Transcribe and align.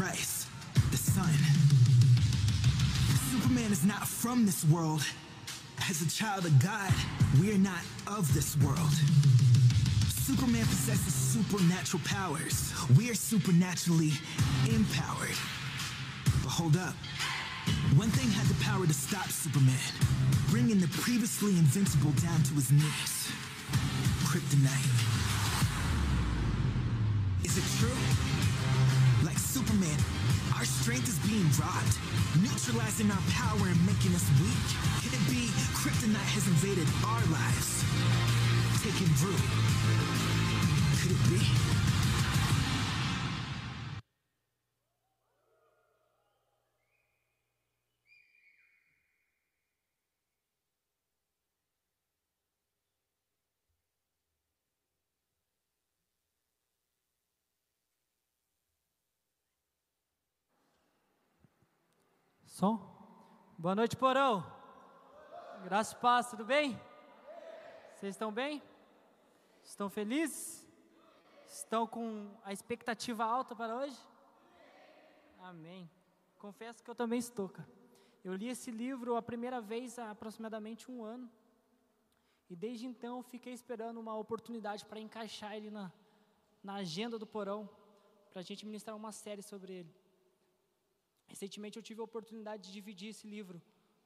Christ, 0.00 0.46
the 0.90 0.96
Son. 0.96 1.28
Superman 3.30 3.70
is 3.70 3.84
not 3.84 4.08
from 4.08 4.46
this 4.46 4.64
world. 4.64 5.04
As 5.90 6.00
a 6.00 6.08
child 6.08 6.46
of 6.46 6.58
God, 6.58 6.90
we 7.38 7.52
are 7.52 7.58
not 7.58 7.82
of 8.06 8.32
this 8.32 8.56
world. 8.64 8.94
Superman 10.08 10.64
possesses 10.64 11.12
supernatural 11.12 12.02
powers. 12.06 12.72
We 12.96 13.10
are 13.10 13.14
supernaturally 13.14 14.12
empowered. 14.64 15.36
But 16.42 16.48
hold 16.48 16.78
up. 16.78 16.94
One 17.94 18.08
thing 18.08 18.30
had 18.30 18.46
the 18.46 18.64
power 18.64 18.86
to 18.86 18.94
stop 18.94 19.28
Superman, 19.28 19.76
bringing 20.48 20.80
the 20.80 20.88
previously 20.88 21.58
invincible 21.58 22.12
down 22.12 22.42
to 22.44 22.54
his 22.54 22.72
knees. 22.72 23.28
Kryptonite. 24.24 24.88
Is 27.44 27.58
it 27.58 27.64
true? 27.78 28.29
Superman, 29.60 29.98
our 30.56 30.64
strength 30.64 31.06
is 31.06 31.18
being 31.28 31.44
robbed, 31.60 31.98
neutralizing 32.40 33.10
our 33.10 33.22
power 33.28 33.68
and 33.68 33.76
making 33.84 34.14
us 34.14 34.24
weak. 34.40 34.56
Could 35.04 35.12
it 35.12 35.26
be 35.28 35.52
Kryptonite 35.76 36.32
has 36.32 36.48
invaded 36.48 36.88
our 37.04 37.20
lives, 37.28 37.84
taking 38.80 39.12
root? 39.20 39.36
Could 41.02 41.12
it 41.12 41.28
be? 41.28 41.69
Som? 62.60 62.78
Boa 63.56 63.74
noite, 63.74 63.96
Porão. 63.96 64.44
Graças 65.64 65.94
e 65.94 65.96
paz, 65.96 66.28
tudo 66.28 66.44
bem? 66.44 66.78
Vocês 67.94 68.14
estão 68.14 68.30
bem? 68.30 68.62
Estão 69.64 69.88
felizes? 69.88 70.68
Estão 71.46 71.86
com 71.86 72.30
a 72.44 72.52
expectativa 72.52 73.24
alta 73.24 73.56
para 73.56 73.74
hoje? 73.74 73.96
Amém. 75.38 75.90
Confesso 76.38 76.84
que 76.84 76.90
eu 76.90 76.94
também 76.94 77.18
estou, 77.18 77.48
cara. 77.48 77.66
Eu 78.22 78.34
li 78.34 78.48
esse 78.48 78.70
livro 78.70 79.16
a 79.16 79.22
primeira 79.22 79.58
vez 79.58 79.98
há 79.98 80.10
aproximadamente 80.10 80.90
um 80.90 81.02
ano. 81.02 81.30
E 82.50 82.54
desde 82.54 82.86
então 82.86 83.22
fiquei 83.22 83.54
esperando 83.54 83.98
uma 83.98 84.14
oportunidade 84.18 84.84
para 84.84 85.00
encaixar 85.00 85.56
ele 85.56 85.70
na, 85.70 85.90
na 86.62 86.74
agenda 86.74 87.18
do 87.18 87.26
Porão, 87.26 87.66
para 88.30 88.40
a 88.40 88.44
gente 88.44 88.66
ministrar 88.66 88.94
uma 88.94 89.12
série 89.12 89.40
sobre 89.40 89.72
ele. 89.72 89.99
Recentemente 91.32 91.76
eu 91.78 91.84
tive 91.88 92.00
a 92.00 92.08
oportunidade 92.10 92.64
de 92.66 92.72
dividir 92.78 93.08
esse 93.14 93.26
livro 93.34 93.58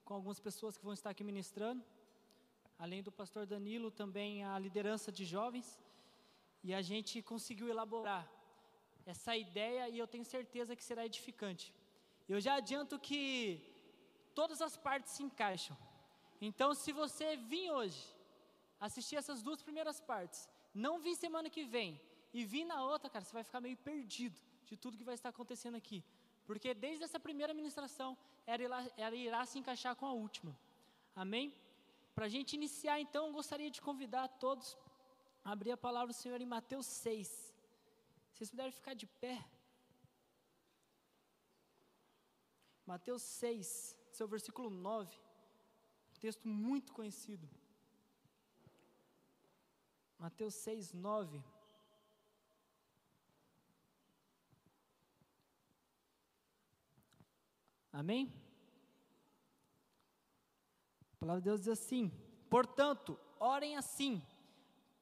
com 0.04 0.12
algumas 0.18 0.40
pessoas 0.46 0.76
que 0.78 0.84
vão 0.88 0.94
estar 0.98 1.10
aqui 1.10 1.24
ministrando, 1.32 1.82
além 2.84 3.02
do 3.06 3.12
pastor 3.20 3.44
Danilo, 3.52 3.90
também 4.02 4.44
a 4.44 4.58
liderança 4.66 5.10
de 5.18 5.24
jovens, 5.34 5.68
e 6.66 6.72
a 6.80 6.82
gente 6.90 7.22
conseguiu 7.32 7.68
elaborar 7.74 8.22
essa 9.12 9.32
ideia 9.36 9.88
e 9.88 9.98
eu 9.98 10.06
tenho 10.12 10.26
certeza 10.36 10.76
que 10.78 10.84
será 10.90 11.04
edificante. 11.10 11.66
Eu 12.28 12.40
já 12.46 12.54
adianto 12.60 12.98
que 13.06 13.22
todas 14.34 14.60
as 14.66 14.76
partes 14.76 15.12
se 15.16 15.22
encaixam. 15.28 15.76
Então, 16.48 16.68
se 16.82 16.92
você 16.92 17.36
vir 17.36 17.70
hoje 17.70 18.02
assistir 18.88 19.16
essas 19.16 19.42
duas 19.46 19.62
primeiras 19.62 19.98
partes, 20.12 20.40
não 20.74 20.94
vir 21.04 21.14
semana 21.24 21.48
que 21.56 21.64
vem 21.64 21.90
e 22.32 22.44
vir 22.52 22.64
na 22.72 22.78
outra, 22.92 23.08
cara, 23.08 23.24
você 23.24 23.32
vai 23.38 23.44
ficar 23.44 23.60
meio 23.60 23.78
perdido 23.90 24.38
de 24.68 24.76
tudo 24.76 24.98
que 25.00 25.10
vai 25.10 25.14
estar 25.14 25.30
acontecendo 25.30 25.76
aqui. 25.82 26.02
Porque 26.46 26.74
desde 26.74 27.04
essa 27.04 27.18
primeira 27.18 27.54
ministração, 27.54 28.16
ela 28.46 28.62
irá, 28.62 28.90
ela 28.96 29.16
irá 29.16 29.46
se 29.46 29.58
encaixar 29.58 29.96
com 29.96 30.06
a 30.06 30.12
última. 30.12 30.56
Amém? 31.14 31.54
Para 32.14 32.26
a 32.26 32.28
gente 32.28 32.54
iniciar, 32.54 33.00
então, 33.00 33.32
gostaria 33.32 33.70
de 33.70 33.80
convidar 33.80 34.28
todos 34.28 34.76
a 35.44 35.52
abrir 35.52 35.72
a 35.72 35.76
palavra 35.76 36.12
do 36.12 36.16
Senhor 36.16 36.40
em 36.40 36.46
Mateus 36.46 36.86
6. 36.86 37.28
Se 37.28 38.38
vocês 38.38 38.50
puderem 38.50 38.72
ficar 38.72 38.94
de 38.94 39.06
pé. 39.06 39.44
Mateus 42.86 43.22
6, 43.22 43.96
seu 44.12 44.28
versículo 44.28 44.68
9. 44.70 45.16
Um 46.14 46.18
texto 46.20 46.46
muito 46.46 46.92
conhecido. 46.92 47.48
Mateus 50.18 50.54
6, 50.54 50.92
9. 50.92 51.42
Amém? 57.94 58.28
A 61.12 61.16
palavra 61.20 61.40
de 61.40 61.44
Deus 61.44 61.60
diz 61.60 61.68
assim: 61.68 62.10
Portanto, 62.50 63.16
orem 63.38 63.76
assim: 63.76 64.20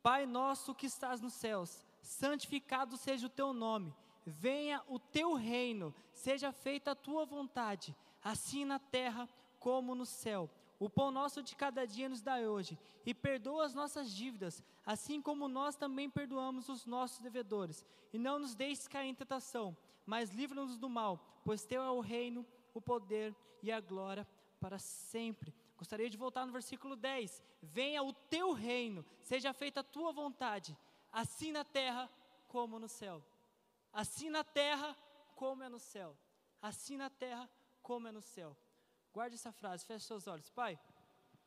Pai 0.03 0.27
nosso 0.27 0.75
que 0.75 0.85
estás 0.85 1.19
nos 1.19 1.33
céus, 1.33 1.87
santificado 2.03 2.99
seja 2.99 3.29
o 3.29 3.31
teu 3.31 3.55
nome, 3.55 3.95
venha 4.27 4.83
o 4.89 4.99
teu 4.99 5.33
reino, 5.33 5.95
seja 6.13 6.53
feita 6.53 6.91
a 6.91 6.95
tua 6.95 7.25
vontade, 7.25 7.97
assim 8.23 8.67
na 8.67 8.79
terra 8.79 9.27
como 9.59 9.95
no 9.95 10.05
céu. 10.05 10.51
O 10.79 10.91
pão 10.91 11.11
nosso 11.11 11.43
de 11.43 11.57
cada 11.57 11.87
dia 11.87 12.11
nos 12.11 12.21
dá 12.21 12.37
hoje, 12.41 12.79
e 13.07 13.15
perdoa 13.15 13.65
as 13.65 13.73
nossas 13.73 14.11
dívidas, 14.11 14.63
assim 14.85 15.23
como 15.23 15.49
nós 15.49 15.77
também 15.77 16.11
perdoamos 16.11 16.69
os 16.69 16.85
nossos 16.85 17.21
devedores. 17.21 17.87
E 18.13 18.19
não 18.19 18.39
nos 18.39 18.55
deixes 18.55 18.87
cair 18.87 19.09
em 19.09 19.15
tentação, 19.15 19.75
mas 20.05 20.31
livra-nos 20.31 20.77
do 20.77 20.91
mal, 20.91 21.41
pois 21.43 21.65
teu 21.65 21.83
é 21.83 21.91
o 21.91 22.01
reino, 22.01 22.45
o 22.75 22.81
poder 22.81 23.35
e 23.63 23.71
a 23.71 23.81
glória 23.81 24.27
para 24.61 24.79
sempre. 24.79 25.55
Gostaria 25.77 26.09
de 26.09 26.17
voltar 26.17 26.47
no 26.47 26.53
versículo 26.53 26.97
10: 26.97 27.43
Venha 27.63 28.03
o 28.03 28.13
teu 28.13 28.53
reino, 28.53 29.05
seja 29.23 29.53
feita 29.53 29.81
a 29.81 29.85
tua 29.85 30.13
vontade, 30.13 30.77
assim 31.11 31.53
na 31.53 31.65
terra 31.65 32.11
como 32.49 32.79
no 32.79 32.89
céu. 32.89 33.23
Assim 33.93 34.31
na 34.31 34.43
terra 34.43 34.97
como 35.35 35.63
é 35.63 35.69
no 35.69 35.79
céu. 35.79 36.17
Assim 36.61 36.97
na 36.97 37.11
terra 37.11 37.51
como 37.83 38.09
é 38.09 38.13
no 38.13 38.23
céu. 38.23 38.57
Guarde 39.13 39.35
essa 39.35 39.53
frase, 39.53 39.85
feche 39.85 40.07
seus 40.07 40.27
olhos. 40.27 40.49
Pai, 40.51 40.79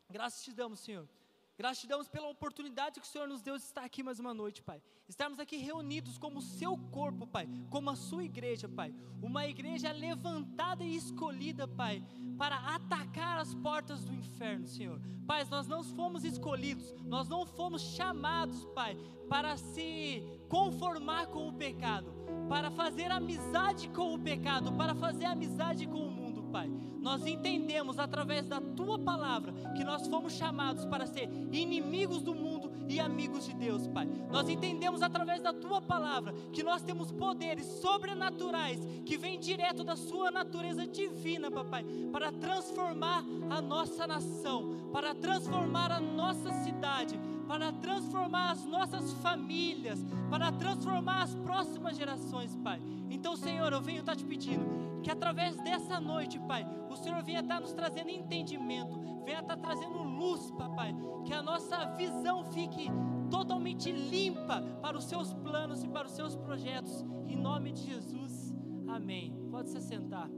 graças 0.09 0.43
te 0.43 0.53
damos, 0.53 0.79
Senhor 0.79 1.07
Gratidão 1.57 2.03
pela 2.03 2.27
oportunidade 2.27 2.99
que 2.99 3.05
o 3.05 3.09
Senhor 3.09 3.29
nos 3.29 3.41
deu 3.41 3.55
de 3.57 3.63
estar 3.63 3.85
aqui 3.85 4.03
mais 4.03 4.19
uma 4.19 4.33
noite, 4.33 4.61
Pai. 4.61 4.81
Estarmos 5.07 5.39
aqui 5.39 5.55
reunidos 5.55 6.17
como 6.17 6.39
o 6.39 6.41
seu 6.41 6.77
corpo, 6.91 7.25
Pai, 7.25 7.47
como 7.69 7.89
a 7.89 7.95
sua 7.95 8.25
igreja, 8.25 8.67
Pai. 8.67 8.93
Uma 9.21 9.47
igreja 9.47 9.89
levantada 9.93 10.83
e 10.83 10.97
escolhida, 10.97 11.65
Pai, 11.65 12.03
para 12.37 12.57
atacar 12.57 13.39
as 13.39 13.55
portas 13.55 14.03
do 14.03 14.13
inferno, 14.13 14.67
Senhor. 14.67 14.99
Pai, 15.25 15.45
nós 15.49 15.65
não 15.65 15.81
fomos 15.81 16.25
escolhidos, 16.25 16.93
nós 17.05 17.29
não 17.29 17.45
fomos 17.45 17.81
chamados, 17.81 18.65
Pai, 18.75 18.97
para 19.29 19.55
se 19.55 20.21
conformar 20.49 21.27
com 21.27 21.47
o 21.47 21.53
pecado, 21.53 22.13
para 22.49 22.69
fazer 22.69 23.09
amizade 23.11 23.87
com 23.89 24.13
o 24.13 24.19
pecado, 24.19 24.73
para 24.73 24.93
fazer 24.93 25.25
amizade 25.25 25.87
com 25.87 25.99
o 25.99 26.11
mundo 26.11 26.25
Pai. 26.55 26.69
Nós 27.05 27.23
entendemos 27.27 27.99
através 27.99 28.47
da 28.47 28.59
tua 28.59 28.97
palavra 28.97 29.53
que 29.77 29.83
nós 29.83 30.07
fomos 30.07 30.33
chamados 30.33 30.85
para 30.85 31.05
ser 31.05 31.29
inimigos 31.51 32.23
do 32.23 32.33
mundo 32.33 32.71
e 32.89 32.99
amigos 32.99 33.45
de 33.45 33.53
Deus, 33.53 33.85
Pai. 33.85 34.07
Nós 34.31 34.49
entendemos 34.49 35.03
através 35.03 35.39
da 35.39 35.53
tua 35.53 35.79
palavra 35.79 36.33
que 36.51 36.63
nós 36.63 36.81
temos 36.81 37.11
poderes 37.11 37.67
sobrenaturais 37.79 38.79
que 39.05 39.19
vêm 39.19 39.39
direto 39.39 39.83
da 39.83 39.95
sua 39.95 40.31
natureza 40.31 40.87
divina, 40.87 41.51
papai, 41.51 41.85
para 42.11 42.31
transformar 42.31 43.23
a 43.51 43.61
nossa 43.61 44.07
nação, 44.07 44.89
para 44.91 45.13
transformar 45.13 45.91
a 45.91 45.99
nossa 45.99 46.51
cidade, 46.63 47.19
para 47.47 47.71
transformar 47.73 48.51
as 48.51 48.65
nossas 48.65 49.13
famílias, 49.13 49.99
para 50.29 50.51
transformar 50.51 51.23
as 51.23 51.35
próximas 51.35 51.97
gerações, 51.97 52.55
Pai. 52.57 52.81
Então, 53.09 53.35
Senhor, 53.35 53.71
eu 53.71 53.81
venho 53.81 53.99
estar 53.99 54.15
te 54.15 54.25
pedindo 54.25 54.65
que 55.01 55.11
através 55.11 55.55
dessa 55.57 55.99
noite, 55.99 56.39
Pai, 56.39 56.65
o 56.89 56.95
Senhor 56.95 57.21
venha 57.23 57.41
estar 57.41 57.61
nos 57.61 57.73
trazendo 57.73 58.09
entendimento, 58.09 58.99
venha 59.23 59.39
estar 59.39 59.57
trazendo 59.57 60.01
luz, 60.01 60.49
Papai, 60.51 60.95
que 61.25 61.33
a 61.33 61.43
nossa 61.43 61.85
visão 61.95 62.43
fique 62.45 62.89
totalmente 63.29 63.91
limpa 63.91 64.61
para 64.81 64.97
os 64.97 65.05
seus 65.05 65.33
planos 65.33 65.83
e 65.83 65.87
para 65.87 66.07
os 66.07 66.13
seus 66.13 66.35
projetos. 66.35 67.05
Em 67.27 67.35
nome 67.35 67.71
de 67.71 67.81
Jesus, 67.81 68.55
amém. 68.87 69.33
Pode 69.51 69.69
se 69.69 69.81
sentar. 69.81 70.29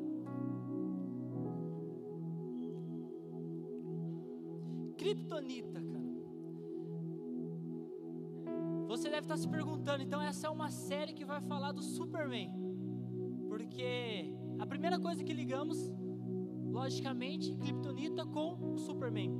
Kryptonita, 4.97 5.81
cara. 5.81 5.96
Você 8.87 9.09
deve 9.09 9.25
estar 9.25 9.37
se 9.37 9.47
perguntando, 9.47 10.01
então 10.01 10.21
essa 10.21 10.47
é 10.47 10.49
uma 10.49 10.71
série 10.71 11.13
que 11.13 11.25
vai 11.25 11.41
falar 11.41 11.73
do 11.73 11.83
Superman. 11.83 12.49
Porque 13.49 14.33
a 14.59 14.65
primeira 14.65 14.97
coisa 14.97 15.23
que 15.23 15.33
ligamos, 15.33 15.77
logicamente, 16.71 17.53
Kryptonita 17.55 18.25
com 18.25 18.73
o 18.73 18.77
Superman. 18.77 19.31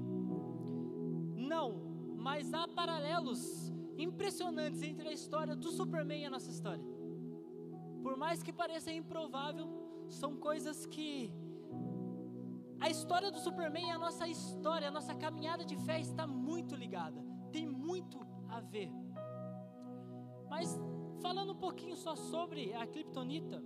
Não, 1.36 1.68
mas 2.18 2.54
há 2.54 2.68
paralelos 2.68 3.72
impressionantes 3.98 4.82
entre 4.82 5.08
a 5.08 5.14
história 5.14 5.56
do 5.56 5.72
Superman 5.72 6.22
e 6.24 6.26
a 6.26 6.30
nossa 6.30 6.52
história. 6.52 6.84
Por 8.04 8.18
mais 8.18 8.44
que 8.44 8.52
pareça 8.52 8.92
improvável, 8.92 9.68
são 10.10 10.36
coisas 10.36 10.86
que 10.86 11.34
a 12.80 12.90
história 12.90 13.32
do 13.32 13.40
Superman 13.40 13.88
e 13.88 13.92
a 13.92 13.98
nossa 13.98 14.28
história, 14.28 14.90
a 14.90 14.92
nossa 14.92 15.16
caminhada 15.16 15.66
de 15.66 15.76
fé 15.78 16.00
está 16.00 16.28
muito 16.28 16.76
ligada, 16.76 17.24
tem 17.52 17.66
muito 17.66 18.20
a 18.50 18.60
ver. 18.60 18.92
Mas 20.50 20.80
falando 21.22 21.54
um 21.54 21.56
pouquinho 21.58 21.96
só 21.96 22.16
sobre 22.16 22.74
a 22.74 22.86
Kryptonita, 22.86 23.64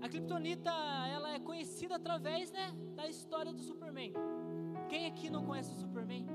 a 0.00 0.08
Kryptonita 0.08 0.70
ela 1.08 1.32
é 1.32 1.38
conhecida 1.38 1.96
através 1.96 2.50
né, 2.50 2.72
da 2.96 3.06
história 3.08 3.52
do 3.52 3.62
Superman. 3.62 4.12
Quem 4.88 5.06
aqui 5.06 5.30
não 5.30 5.44
conhece 5.44 5.72
o 5.72 5.78
Superman? 5.78 6.26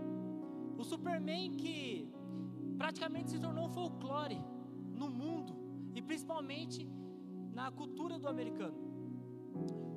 O 0.77 0.83
Superman 0.83 1.51
que 1.51 2.09
praticamente 2.77 3.31
se 3.31 3.39
tornou 3.39 3.65
um 3.65 3.69
folclore 3.69 4.39
no 4.94 5.09
mundo 5.09 5.53
e 5.94 6.01
principalmente 6.01 6.88
na 7.53 7.71
cultura 7.71 8.19
do 8.19 8.27
americano. 8.27 8.77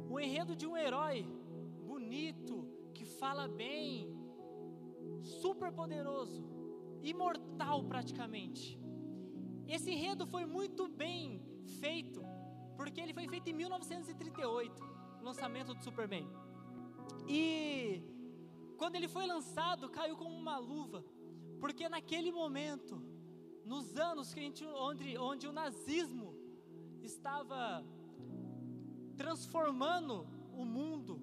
O 0.09 0.19
enredo 0.19 0.57
de 0.57 0.67
um 0.67 0.77
herói 0.77 1.27
bonito, 1.87 2.67
que 2.95 3.05
fala 3.05 3.47
bem, 3.47 4.13
super 5.21 5.71
poderoso, 5.71 6.43
imortal 7.03 7.85
praticamente. 7.85 8.80
Esse 9.77 9.89
enredo 9.93 10.27
foi 10.27 10.45
muito 10.45 10.89
bem 10.89 11.41
feito, 11.79 12.21
porque 12.77 13.01
ele 13.01 13.15
foi 13.15 13.29
feito 13.29 13.49
em 13.49 13.53
1938, 13.53 14.83
o 15.21 15.25
lançamento 15.25 15.73
do 15.73 15.85
Superman. 15.85 16.27
E 17.29 18.03
quando 18.77 18.97
ele 18.97 19.07
foi 19.07 19.27
lançado, 19.27 19.89
caiu 19.89 20.17
como 20.17 20.35
uma 20.37 20.59
luva, 20.59 21.05
porque 21.61 21.89
naquele 21.89 22.33
momento, 22.33 23.01
nos 23.65 23.97
anos 23.97 24.35
que 24.35 24.41
a 24.41 24.43
gente, 24.43 24.65
onde, 24.67 25.17
onde 25.17 25.47
o 25.47 25.53
nazismo 25.53 26.35
estava 27.01 27.87
transformando 29.17 30.27
o 30.53 30.65
mundo, 30.65 31.23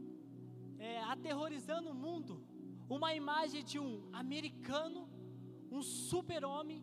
é, 0.80 1.04
aterrorizando 1.04 1.90
o 1.90 1.94
mundo, 2.06 2.42
uma 2.90 3.14
imagem 3.14 3.62
de 3.62 3.78
um 3.78 4.08
americano, 4.14 5.10
um 5.70 5.82
super-homem, 5.82 6.82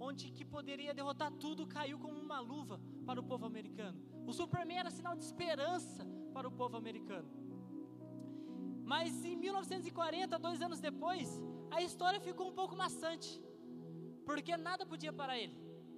onde 0.00 0.30
que 0.30 0.44
poderia 0.44 0.94
derrotar 0.94 1.30
tudo, 1.32 1.66
caiu 1.66 1.98
como 1.98 2.18
uma 2.18 2.40
luva 2.40 2.80
para 3.06 3.20
o 3.20 3.22
povo 3.22 3.46
americano. 3.46 3.98
O 4.26 4.32
Superman 4.32 4.78
era 4.78 4.90
sinal 4.90 5.16
de 5.16 5.24
esperança 5.24 6.06
para 6.32 6.48
o 6.48 6.52
povo 6.52 6.76
americano. 6.76 7.28
Mas 8.84 9.24
em 9.24 9.36
1940, 9.36 10.38
dois 10.38 10.62
anos 10.62 10.80
depois, 10.80 11.40
a 11.70 11.82
história 11.82 12.20
ficou 12.20 12.48
um 12.48 12.54
pouco 12.54 12.76
maçante, 12.76 13.42
porque 14.24 14.56
nada 14.56 14.86
podia 14.86 15.12
parar 15.12 15.38
ele, 15.38 15.56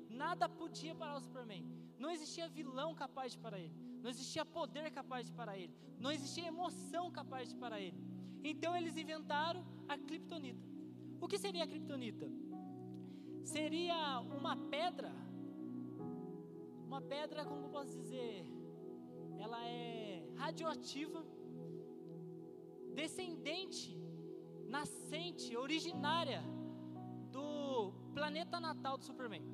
nada 0.08 0.48
podia 0.48 0.94
parar 0.94 1.16
o 1.16 1.20
Superman. 1.20 1.64
Não 1.98 2.10
existia 2.10 2.48
vilão 2.48 2.94
capaz 2.94 3.32
de 3.32 3.38
parar 3.38 3.60
ele 3.60 3.90
não 4.02 4.10
existia 4.10 4.44
poder 4.44 4.90
capaz 4.90 5.26
de 5.26 5.32
parar 5.32 5.58
ele, 5.58 5.74
não 5.98 6.10
existia 6.10 6.48
emoção 6.48 7.10
capaz 7.10 7.50
de 7.50 7.56
parar 7.56 7.80
ele. 7.80 7.98
Então 8.42 8.74
eles 8.74 8.96
inventaram 8.96 9.64
a 9.88 9.98
criptonita. 9.98 10.66
O 11.20 11.28
que 11.28 11.38
seria 11.38 11.64
a 11.64 11.66
criptonita? 11.66 12.26
Seria 13.44 14.20
uma 14.20 14.56
pedra, 14.56 15.12
uma 16.86 17.00
pedra, 17.00 17.44
como 17.44 17.66
eu 17.66 17.70
posso 17.70 17.96
dizer, 17.96 18.46
ela 19.38 19.64
é 19.66 20.22
radioativa, 20.36 21.24
descendente, 22.94 23.98
nascente, 24.68 25.56
originária 25.56 26.42
do 27.32 27.92
planeta 28.14 28.60
natal 28.60 28.98
do 28.98 29.04
Superman. 29.04 29.44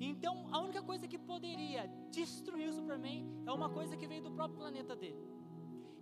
Então, 0.00 0.48
a 0.52 0.60
única 0.60 0.82
coisa 0.82 1.06
que 1.06 1.18
poderia 1.18 1.86
destruir 2.10 2.68
o 2.68 2.72
Superman 2.72 3.26
é 3.46 3.52
uma 3.52 3.70
coisa 3.70 3.96
que 3.96 4.06
veio 4.06 4.22
do 4.22 4.30
próprio 4.30 4.58
planeta 4.58 4.96
dele. 4.96 5.22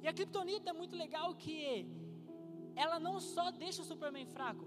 E 0.03 0.09
a 0.09 0.13
Kryptonita 0.13 0.71
é 0.71 0.73
muito 0.73 0.97
legal 0.97 1.35
que 1.35 1.87
ela 2.75 2.99
não 2.99 3.21
só 3.21 3.51
deixa 3.51 3.83
o 3.83 3.85
Superman 3.85 4.27
fraco, 4.27 4.67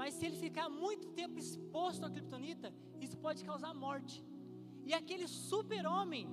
mas 0.00 0.14
se 0.14 0.24
ele 0.26 0.36
ficar 0.44 0.68
muito 0.82 1.06
tempo 1.20 1.38
exposto 1.44 2.04
à 2.06 2.10
Kryptonita, 2.14 2.68
isso 3.04 3.16
pode 3.24 3.44
causar 3.50 3.72
morte. 3.86 4.16
E 4.88 4.92
aquele 5.00 5.26
super-homem, 5.28 6.26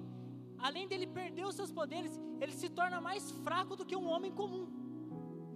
além 0.67 0.85
dele 0.91 1.07
perder 1.19 1.45
os 1.45 1.55
seus 1.59 1.71
poderes, 1.79 2.13
ele 2.41 2.53
se 2.61 2.69
torna 2.69 2.99
mais 3.09 3.25
fraco 3.45 3.75
do 3.79 3.85
que 3.89 3.97
um 4.01 4.07
homem 4.13 4.31
comum, 4.41 4.65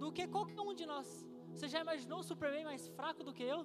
do 0.02 0.10
que 0.16 0.26
qualquer 0.36 0.60
um 0.60 0.74
de 0.80 0.86
nós. 0.94 1.08
Você 1.52 1.68
já 1.74 1.80
imaginou 1.86 2.18
o 2.20 2.28
Superman 2.30 2.64
mais 2.72 2.86
fraco 2.98 3.22
do 3.28 3.32
que 3.32 3.44
eu? 3.54 3.60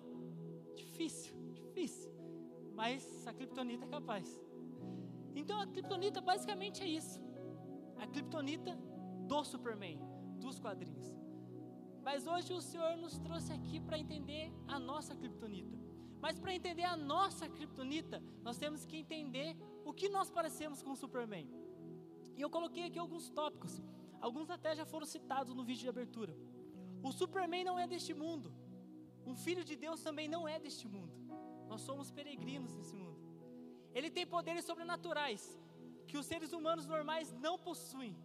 Difícil, 0.76 1.34
difícil 1.54 2.18
mas 2.78 3.26
a 3.26 3.34
Kryptonita 3.34 3.86
é 3.86 3.88
capaz. 3.88 4.28
Então 5.36 5.60
a 5.60 5.66
Kryptonita 5.66 6.22
basicamente 6.22 6.84
é 6.84 6.88
isso. 6.88 7.20
A 7.98 8.06
Kryptonita 8.06 8.78
do 9.28 9.44
Superman, 9.44 10.00
dos 10.40 10.60
quadrinhos. 10.60 11.08
Mas 12.08 12.26
hoje 12.26 12.54
o 12.54 12.62
Senhor 12.62 12.96
nos 12.96 13.16
trouxe 13.20 13.52
aqui 13.52 13.82
para 13.86 14.00
entender 14.04 14.44
a 14.66 14.80
nossa 14.80 15.14
Kryptonita. 15.14 15.78
Mas 16.22 16.40
para 16.40 16.54
entender 16.58 16.86
a 16.86 16.96
nossa 16.96 17.50
Kryptonita, 17.50 18.24
nós 18.46 18.58
temos 18.58 18.86
que 18.86 18.96
entender 18.96 19.58
o 19.84 19.92
que 19.92 20.08
nós 20.08 20.30
parecemos 20.38 20.82
com 20.82 20.92
o 20.94 20.96
Superman. 20.96 21.46
E 22.38 22.42
eu 22.42 22.50
coloquei 22.50 22.86
aqui 22.86 22.98
alguns 22.98 23.30
tópicos. 23.30 23.74
Alguns 24.22 24.50
até 24.50 24.74
já 24.74 24.86
foram 24.86 25.06
citados 25.06 25.54
no 25.54 25.66
vídeo 25.66 25.82
de 25.82 25.90
abertura. 25.90 26.34
O 27.04 27.12
Superman 27.12 27.66
não 27.66 27.78
é 27.78 27.86
deste 27.86 28.14
mundo. 28.14 28.54
Um 29.26 29.36
filho 29.36 29.66
de 29.66 29.76
Deus 29.76 30.02
também 30.02 30.30
não 30.30 30.48
é 30.48 30.58
deste 30.66 30.88
mundo. 30.88 31.14
Nós 31.68 31.82
somos 31.82 32.10
peregrinos 32.10 32.74
nesse 32.74 32.96
mundo. 32.96 33.20
Ele 33.94 34.10
tem 34.10 34.26
poderes 34.26 34.64
sobrenaturais 34.64 35.60
que 36.08 36.18
os 36.18 36.26
seres 36.26 36.54
humanos 36.54 36.86
normais 36.86 37.34
não 37.34 37.60
possuem. 37.60 38.16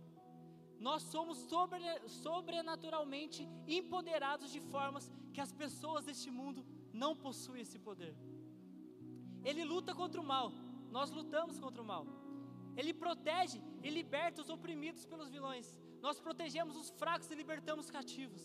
Nós 0.86 1.02
somos 1.14 1.38
sobre, 1.50 1.84
sobrenaturalmente 2.08 3.40
empoderados 3.78 4.50
de 4.54 4.60
formas 4.72 5.04
que 5.34 5.40
as 5.44 5.52
pessoas 5.60 6.06
deste 6.08 6.30
mundo 6.38 6.60
não 7.02 7.12
possuem 7.24 7.62
esse 7.62 7.78
poder. 7.88 8.14
Ele 9.44 9.62
luta 9.72 9.94
contra 10.00 10.20
o 10.20 10.28
mal, 10.32 10.48
nós 10.96 11.10
lutamos 11.18 11.60
contra 11.64 11.80
o 11.84 11.88
mal. 11.92 12.04
Ele 12.76 12.92
protege 13.04 13.60
e 13.86 13.90
liberta 13.98 14.42
os 14.42 14.50
oprimidos 14.56 15.04
pelos 15.06 15.30
vilões. 15.36 15.68
Nós 16.06 16.18
protegemos 16.26 16.76
os 16.82 16.90
fracos 17.00 17.30
e 17.30 17.38
libertamos 17.42 17.84
os 17.84 17.94
cativos. 17.98 18.42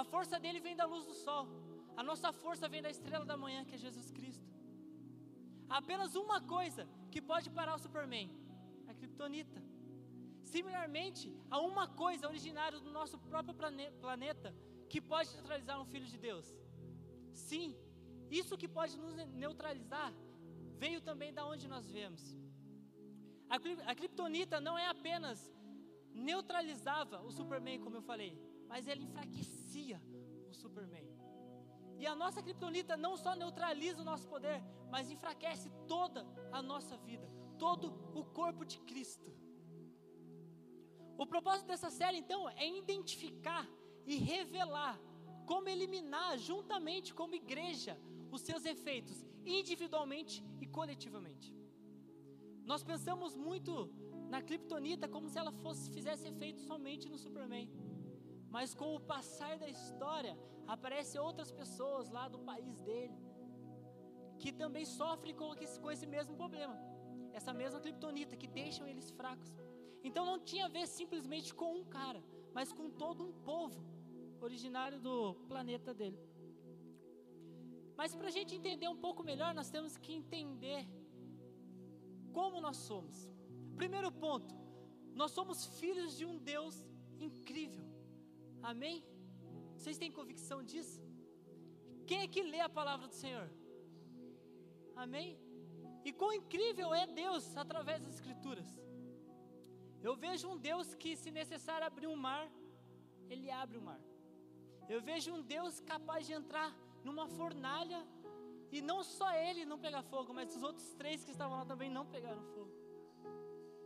A 0.00 0.04
força 0.04 0.38
dele 0.38 0.60
vem 0.60 0.76
da 0.76 0.86
luz 0.92 1.04
do 1.10 1.14
sol. 1.14 1.44
A 1.96 2.02
nossa 2.10 2.32
força 2.44 2.68
vem 2.68 2.82
da 2.86 2.90
estrela 2.96 3.24
da 3.24 3.36
manhã, 3.36 3.64
que 3.64 3.74
é 3.74 3.84
Jesus 3.86 4.08
Cristo. 4.18 4.48
Há 5.68 5.78
apenas 5.78 6.14
uma 6.14 6.40
coisa 6.40 6.88
que 7.10 7.20
pode 7.32 7.50
parar 7.50 7.74
o 7.74 7.84
Superman: 7.86 8.30
a 8.90 8.94
Kryptonita. 8.94 9.71
Similarmente, 10.54 11.26
há 11.50 11.58
uma 11.70 11.86
coisa 12.02 12.28
originária 12.32 12.78
do 12.86 12.90
nosso 12.98 13.16
próprio 13.30 13.54
planeta 14.04 14.48
que 14.90 15.00
pode 15.00 15.32
neutralizar 15.36 15.80
um 15.80 15.86
filho 15.92 16.08
de 16.12 16.18
Deus. 16.28 16.46
Sim, 17.32 17.68
isso 18.40 18.58
que 18.60 18.68
pode 18.78 18.94
nos 19.02 19.14
neutralizar 19.44 20.12
veio 20.82 21.00
também 21.08 21.32
da 21.32 21.44
onde 21.52 21.66
nós 21.74 21.86
vemos. 21.96 22.22
A 23.90 23.94
Kryptonita 23.94 24.60
não 24.60 24.76
é 24.84 24.86
apenas 24.88 25.38
neutralizava 26.12 27.22
o 27.22 27.30
Superman, 27.38 27.80
como 27.84 27.96
eu 27.96 28.02
falei, 28.02 28.32
mas 28.68 28.86
ele 28.86 29.04
enfraquecia 29.04 29.98
o 30.50 30.54
Superman. 30.62 31.08
E 31.98 32.06
a 32.06 32.14
nossa 32.14 32.42
criptonita 32.42 32.94
não 32.96 33.16
só 33.16 33.34
neutraliza 33.34 34.02
o 34.02 34.08
nosso 34.10 34.26
poder, 34.28 34.60
mas 34.90 35.10
enfraquece 35.10 35.70
toda 35.86 36.26
a 36.50 36.60
nossa 36.60 36.96
vida, 36.96 37.26
todo 37.58 37.86
o 38.20 38.24
corpo 38.24 38.64
de 38.64 38.78
Cristo. 38.80 39.30
O 41.22 41.26
propósito 41.32 41.68
dessa 41.68 41.88
série, 41.88 42.18
então, 42.22 42.40
é 42.50 42.66
identificar 42.82 43.64
e 44.04 44.16
revelar 44.16 44.94
como 45.50 45.68
eliminar, 45.68 46.36
juntamente 46.36 47.14
como 47.14 47.36
igreja, 47.42 47.94
os 48.34 48.40
seus 48.48 48.64
efeitos, 48.64 49.24
individualmente 49.60 50.44
e 50.60 50.66
coletivamente. 50.66 51.48
Nós 52.70 52.82
pensamos 52.82 53.36
muito 53.36 53.72
na 54.34 54.40
criptonita 54.48 55.06
como 55.14 55.28
se 55.28 55.38
ela 55.38 55.52
fosse, 55.62 55.92
fizesse 55.96 56.26
efeito 56.26 56.60
somente 56.60 57.08
no 57.08 57.18
Superman. 57.24 57.70
Mas 58.50 58.74
com 58.74 58.90
o 58.96 59.04
passar 59.14 59.54
da 59.62 59.68
história, 59.68 60.36
aparecem 60.66 61.20
outras 61.20 61.52
pessoas 61.52 62.10
lá 62.10 62.26
do 62.34 62.40
país 62.50 62.80
dele 62.80 63.18
que 64.40 64.50
também 64.50 64.84
sofrem 64.84 65.36
com 65.36 65.54
esse, 65.54 65.78
com 65.78 65.88
esse 65.88 66.06
mesmo 66.14 66.34
problema, 66.34 66.76
essa 67.32 67.52
mesma 67.54 67.80
criptonita 67.80 68.36
que 68.36 68.48
deixam 68.48 68.88
eles 68.88 69.08
fracos. 69.12 69.52
Então 70.02 70.24
não 70.24 70.38
tinha 70.38 70.66
a 70.66 70.68
ver 70.68 70.86
simplesmente 70.86 71.54
com 71.54 71.74
um 71.80 71.84
cara, 71.84 72.22
mas 72.52 72.72
com 72.72 72.90
todo 72.90 73.24
um 73.24 73.32
povo 73.32 73.80
originário 74.40 74.98
do 75.00 75.34
planeta 75.48 75.94
dele. 75.94 76.18
Mas 77.96 78.14
para 78.14 78.28
a 78.28 78.30
gente 78.30 78.54
entender 78.54 78.88
um 78.88 78.96
pouco 78.96 79.22
melhor, 79.22 79.54
nós 79.54 79.70
temos 79.70 79.96
que 79.96 80.12
entender 80.12 80.86
como 82.32 82.60
nós 82.60 82.78
somos. 82.78 83.28
Primeiro 83.76 84.10
ponto, 84.10 84.54
nós 85.14 85.30
somos 85.30 85.66
filhos 85.78 86.16
de 86.16 86.24
um 86.24 86.38
Deus 86.38 86.84
incrível. 87.20 87.84
Amém? 88.62 89.04
Vocês 89.76 89.98
têm 89.98 90.10
convicção 90.10 90.62
disso? 90.62 91.00
Quem 92.06 92.20
é 92.22 92.28
que 92.28 92.42
lê 92.42 92.60
a 92.60 92.68
palavra 92.68 93.06
do 93.06 93.14
Senhor? 93.14 93.48
Amém? 94.96 95.38
E 96.04 96.12
quão 96.12 96.32
incrível 96.32 96.92
é 96.92 97.06
Deus 97.06 97.56
através 97.56 98.00
das 98.02 98.14
Escrituras. 98.14 98.81
Eu 100.02 100.14
vejo 100.24 100.48
um 100.52 100.58
Deus 100.70 100.94
que, 100.94 101.10
se 101.22 101.30
necessário 101.30 101.86
abrir 101.86 102.08
um 102.14 102.16
mar, 102.28 102.44
Ele 103.32 103.50
abre 103.62 103.78
o 103.78 103.82
mar. 103.90 104.00
Eu 104.88 105.00
vejo 105.00 105.32
um 105.36 105.42
Deus 105.54 105.74
capaz 105.92 106.26
de 106.26 106.32
entrar 106.32 106.70
numa 107.04 107.26
fornalha 107.38 108.00
e 108.70 108.80
não 108.80 109.00
só 109.02 109.28
ele 109.48 109.64
não 109.70 109.78
pegar 109.78 110.02
fogo, 110.02 110.32
mas 110.32 110.56
os 110.56 110.62
outros 110.68 110.88
três 111.00 111.24
que 111.24 111.30
estavam 111.30 111.58
lá 111.58 111.64
também 111.72 111.90
não 111.90 112.04
pegaram 112.06 112.42
fogo. 112.54 112.72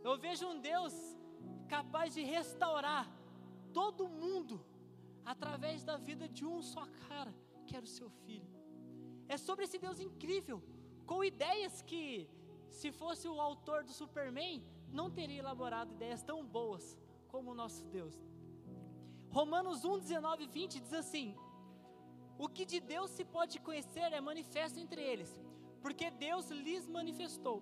Eu 0.07 0.17
vejo 0.25 0.47
um 0.47 0.59
Deus 0.59 0.93
capaz 1.67 2.13
de 2.13 2.23
restaurar 2.35 3.05
todo 3.73 4.07
mundo 4.07 4.55
através 5.33 5.83
da 5.83 5.97
vida 5.97 6.25
de 6.37 6.45
um 6.45 6.61
só 6.61 6.85
cara, 7.07 7.33
que 7.65 7.75
era 7.75 7.85
o 7.85 7.95
seu 7.99 8.09
filho. 8.09 8.49
É 9.27 9.37
sobre 9.37 9.65
esse 9.65 9.77
Deus 9.77 9.99
incrível, 9.99 10.63
com 11.05 11.23
ideias 11.31 11.81
que, 11.81 12.29
se 12.79 12.89
fosse 12.91 13.27
o 13.27 13.41
autor 13.41 13.83
do 13.83 13.91
Superman, 13.91 14.63
não 14.91 15.09
teria 15.09 15.39
elaborado 15.39 15.93
ideias 15.93 16.23
tão 16.23 16.45
boas 16.45 16.97
como 17.27 17.51
o 17.51 17.55
nosso 17.55 17.85
Deus. 17.85 18.15
Romanos 19.29 19.83
1, 19.83 19.99
19 19.99 20.43
e 20.43 20.47
20 20.47 20.79
diz 20.79 20.93
assim: 20.93 21.35
O 22.37 22.47
que 22.47 22.65
de 22.65 22.79
Deus 22.79 23.11
se 23.11 23.25
pode 23.25 23.59
conhecer 23.59 24.13
é 24.13 24.21
manifesto 24.21 24.79
entre 24.79 25.01
eles, 25.01 25.39
porque 25.81 26.09
Deus 26.09 26.49
lhes 26.49 26.87
manifestou. 26.87 27.61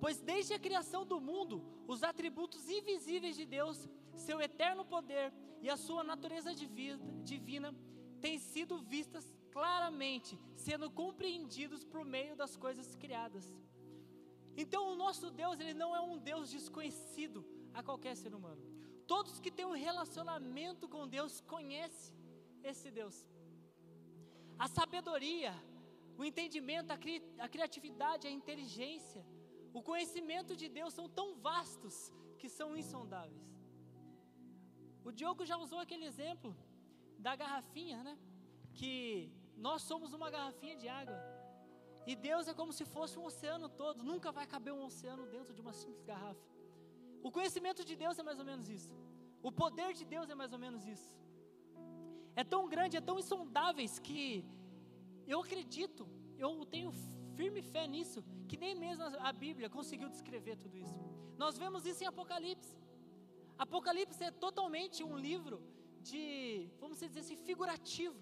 Pois 0.00 0.20
desde 0.20 0.54
a 0.54 0.58
criação 0.58 1.04
do 1.04 1.20
mundo, 1.20 1.64
os 1.86 2.02
atributos 2.02 2.68
invisíveis 2.68 3.36
de 3.36 3.44
Deus, 3.44 3.88
seu 4.14 4.40
eterno 4.40 4.84
poder 4.84 5.32
e 5.60 5.68
a 5.68 5.76
sua 5.76 6.04
natureza 6.04 6.54
divina 6.54 7.74
têm 8.20 8.38
sido 8.38 8.78
vistas 8.78 9.32
claramente, 9.50 10.38
sendo 10.54 10.90
compreendidos 10.90 11.84
por 11.84 12.04
meio 12.04 12.36
das 12.36 12.56
coisas 12.56 12.94
criadas. 12.94 13.52
Então, 14.62 14.82
o 14.92 14.96
nosso 15.04 15.26
Deus, 15.40 15.60
ele 15.60 15.74
não 15.82 15.90
é 15.98 16.00
um 16.00 16.18
Deus 16.30 16.50
desconhecido 16.50 17.40
a 17.72 17.80
qualquer 17.88 18.14
ser 18.22 18.34
humano. 18.38 18.62
Todos 19.12 19.38
que 19.42 19.52
têm 19.56 19.66
um 19.72 19.80
relacionamento 19.88 20.88
com 20.94 21.06
Deus 21.16 21.40
conhecem 21.52 22.16
esse 22.70 22.90
Deus. 22.90 23.16
A 24.58 24.66
sabedoria, 24.66 25.54
o 26.20 26.24
entendimento, 26.30 26.90
a, 26.90 26.98
cri 27.04 27.16
a 27.38 27.48
criatividade, 27.54 28.26
a 28.26 28.36
inteligência, 28.40 29.24
o 29.72 29.80
conhecimento 29.90 30.56
de 30.56 30.68
Deus 30.68 30.92
são 30.98 31.08
tão 31.08 31.28
vastos 31.36 32.12
que 32.40 32.48
são 32.48 32.76
insondáveis. 32.76 33.46
O 35.04 35.12
Diogo 35.12 35.46
já 35.50 35.56
usou 35.56 35.78
aquele 35.78 36.04
exemplo 36.04 36.50
da 37.26 37.34
garrafinha, 37.36 38.02
né? 38.02 38.18
Que 38.74 39.30
nós 39.56 39.82
somos 39.82 40.12
uma 40.12 40.30
garrafinha 40.36 40.76
de 40.82 40.88
água. 40.88 41.37
E 42.10 42.14
Deus 42.28 42.44
é 42.50 42.54
como 42.58 42.72
se 42.78 42.84
fosse 42.94 43.14
um 43.18 43.24
oceano 43.30 43.68
todo. 43.80 44.02
Nunca 44.10 44.28
vai 44.36 44.46
caber 44.52 44.72
um 44.76 44.84
oceano 44.90 45.24
dentro 45.34 45.52
de 45.56 45.60
uma 45.64 45.74
simples 45.80 46.04
garrafa. 46.10 46.46
O 47.26 47.30
conhecimento 47.36 47.82
de 47.88 47.94
Deus 48.02 48.18
é 48.18 48.22
mais 48.28 48.38
ou 48.42 48.46
menos 48.50 48.66
isso. 48.76 48.94
O 49.48 49.50
poder 49.62 49.90
de 49.98 50.04
Deus 50.14 50.30
é 50.30 50.34
mais 50.34 50.52
ou 50.56 50.60
menos 50.64 50.86
isso. 50.94 51.10
É 52.34 52.44
tão 52.52 52.62
grande, 52.72 52.96
é 52.96 53.02
tão 53.08 53.18
insondáveis 53.22 53.98
que 54.06 54.22
eu 55.32 55.40
acredito, 55.44 56.08
eu 56.38 56.50
tenho 56.74 56.90
firme 57.36 57.60
fé 57.60 57.84
nisso, 57.94 58.24
que 58.48 58.56
nem 58.56 58.74
mesmo 58.74 59.04
a 59.30 59.32
Bíblia 59.44 59.68
conseguiu 59.68 60.08
descrever 60.08 60.56
tudo 60.56 60.76
isso. 60.84 60.98
Nós 61.36 61.58
vemos 61.62 61.84
isso 61.90 62.02
em 62.02 62.06
Apocalipse. 62.06 62.76
Apocalipse 63.66 64.24
é 64.24 64.30
totalmente 64.46 65.04
um 65.04 65.16
livro 65.28 65.60
de, 66.00 66.70
vamos 66.80 67.00
dizer 67.00 67.20
assim, 67.20 67.36
figurativo. 67.36 68.18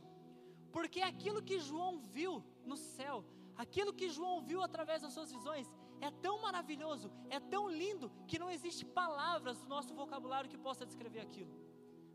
Porque 0.72 1.00
aquilo 1.02 1.40
que 1.48 1.60
João 1.60 1.92
viu 2.16 2.32
no 2.64 2.76
céu, 2.76 3.24
aquilo 3.64 3.96
que 3.98 4.08
João 4.16 4.40
viu 4.50 4.62
através 4.62 5.02
das 5.02 5.12
suas 5.12 5.30
visões, 5.36 5.66
é 6.00 6.10
tão 6.10 6.34
maravilhoso, 6.46 7.10
é 7.30 7.40
tão 7.40 7.68
lindo, 7.68 8.10
que 8.28 8.38
não 8.38 8.50
existe 8.50 8.84
palavras 8.84 9.62
no 9.62 9.68
nosso 9.68 9.94
vocabulário 9.94 10.50
que 10.52 10.58
possa 10.58 10.84
descrever 10.90 11.20
aquilo. 11.20 11.54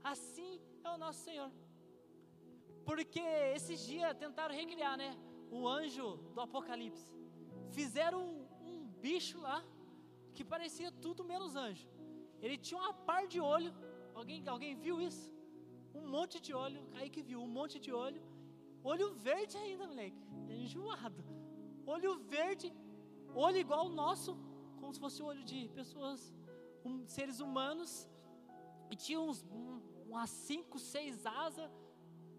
Assim 0.03 0.59
é 0.83 0.89
o 0.89 0.97
nosso 0.97 1.19
Senhor. 1.27 1.51
Porque 2.85 3.19
esses 3.57 3.79
dias 3.85 4.17
tentaram 4.17 4.53
recriar, 4.55 4.97
né? 4.97 5.17
O 5.49 5.67
anjo 5.67 6.17
do 6.33 6.41
Apocalipse. 6.41 7.11
Fizeram 7.77 8.19
um, 8.21 8.47
um 8.71 8.87
bicho 9.05 9.39
lá 9.39 9.63
que 10.33 10.43
parecia 10.43 10.91
tudo 10.91 11.23
menos 11.23 11.55
anjo. 11.55 11.87
Ele 12.41 12.57
tinha 12.57 12.79
uma 12.79 12.93
par 12.93 13.27
de 13.27 13.39
olho. 13.39 13.73
Alguém, 14.15 14.43
alguém 14.47 14.75
viu 14.75 14.99
isso? 14.99 15.31
Um 15.93 16.07
monte 16.07 16.39
de 16.39 16.53
olho. 16.53 16.81
Aí 16.95 17.09
que 17.09 17.21
viu, 17.21 17.41
um 17.41 17.47
monte 17.47 17.77
de 17.79 17.91
olho. 17.91 18.21
Olho 18.83 19.13
verde 19.13 19.57
ainda, 19.57 19.85
moleque. 19.85 20.23
Enjoado. 20.49 21.23
Olho 21.95 22.11
verde, 22.35 22.67
olho 23.45 23.59
igual 23.65 23.83
o 23.87 23.95
nosso, 24.03 24.31
como 24.79 24.93
se 24.95 24.99
fosse 25.03 25.19
o 25.21 25.25
olho 25.31 25.43
de 25.51 25.59
pessoas, 25.79 26.19
um, 26.87 26.95
seres 27.15 27.39
humanos. 27.45 27.91
E 28.91 28.95
tinha 29.03 29.19
uns, 29.29 29.39
um, 29.59 29.79
umas 30.07 30.29
cinco, 30.49 30.77
seis 30.93 31.25
asas. 31.43 31.71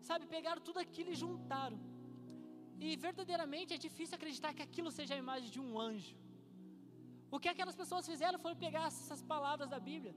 Sabe, 0.09 0.26
pegaram 0.37 0.62
tudo 0.68 0.78
aquilo 0.85 1.11
e 1.12 1.21
juntaram. 1.23 1.78
E 2.85 2.97
verdadeiramente 3.06 3.75
é 3.76 3.78
difícil 3.87 4.16
acreditar 4.16 4.52
que 4.56 4.64
aquilo 4.68 4.90
seja 4.99 5.14
a 5.14 5.23
imagem 5.25 5.50
de 5.54 5.61
um 5.64 5.78
anjo. 5.88 6.16
O 7.35 7.38
que 7.42 7.50
aquelas 7.52 7.76
pessoas 7.82 8.06
fizeram 8.12 8.38
foi 8.44 8.54
pegar 8.64 8.87
essas 8.88 9.23
palavras 9.32 9.68
da 9.75 9.80
Bíblia, 9.90 10.14